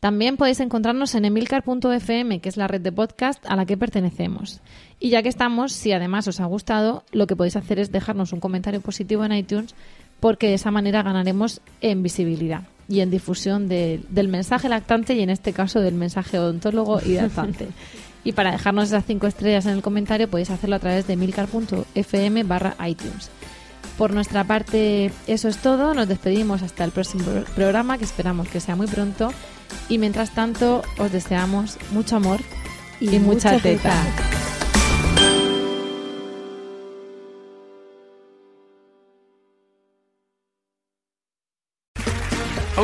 También 0.00 0.36
podéis 0.36 0.60
encontrarnos 0.60 1.14
en 1.14 1.24
emilcar.fm, 1.24 2.40
que 2.40 2.48
es 2.48 2.56
la 2.56 2.68
red 2.68 2.80
de 2.80 2.92
podcast 2.92 3.44
a 3.46 3.56
la 3.56 3.64
que 3.64 3.76
pertenecemos. 3.76 4.60
Y 5.00 5.10
ya 5.10 5.22
que 5.22 5.28
estamos, 5.28 5.72
si 5.72 5.92
además 5.92 6.28
os 6.28 6.40
ha 6.40 6.44
gustado, 6.46 7.04
lo 7.12 7.26
que 7.26 7.36
podéis 7.36 7.56
hacer 7.56 7.78
es 7.78 7.92
dejarnos 7.92 8.32
un 8.32 8.40
comentario 8.40 8.80
positivo 8.80 9.24
en 9.24 9.32
iTunes, 9.32 9.74
porque 10.26 10.48
de 10.48 10.54
esa 10.54 10.72
manera 10.72 11.04
ganaremos 11.04 11.60
en 11.80 12.02
visibilidad 12.02 12.62
y 12.88 12.98
en 12.98 13.10
difusión 13.12 13.68
de- 13.68 14.00
del 14.08 14.26
mensaje 14.26 14.68
lactante 14.68 15.14
y 15.14 15.20
en 15.20 15.30
este 15.30 15.52
caso 15.52 15.78
del 15.80 15.94
mensaje 15.94 16.36
odontólogo 16.40 17.00
y 17.06 17.12
lactante. 17.14 17.68
y 18.24 18.32
para 18.32 18.50
dejarnos 18.50 18.88
esas 18.88 19.04
cinco 19.06 19.28
estrellas 19.28 19.66
en 19.66 19.74
el 19.74 19.82
comentario 19.82 20.28
podéis 20.28 20.50
hacerlo 20.50 20.74
a 20.74 20.78
través 20.80 21.06
de 21.06 21.12
emilcar.fm 21.12 22.42
barra 22.42 22.74
iTunes. 22.88 23.30
Por 23.96 24.12
nuestra 24.12 24.42
parte, 24.42 25.12
eso 25.28 25.46
es 25.48 25.58
todo. 25.58 25.94
Nos 25.94 26.08
despedimos 26.08 26.62
hasta 26.62 26.82
el 26.82 26.90
próximo 26.90 27.24
programa, 27.54 27.96
que 27.96 28.04
esperamos 28.04 28.48
que 28.48 28.58
sea 28.58 28.74
muy 28.74 28.88
pronto. 28.88 29.30
Y 29.88 29.98
mientras 29.98 30.30
tanto, 30.32 30.82
os 30.98 31.12
deseamos 31.12 31.78
mucho 31.92 32.16
amor 32.16 32.40
y, 33.00 33.06
mucha, 33.20 33.52
mucha 33.52 33.58
teta. 33.60 33.90
teta. 33.90 34.35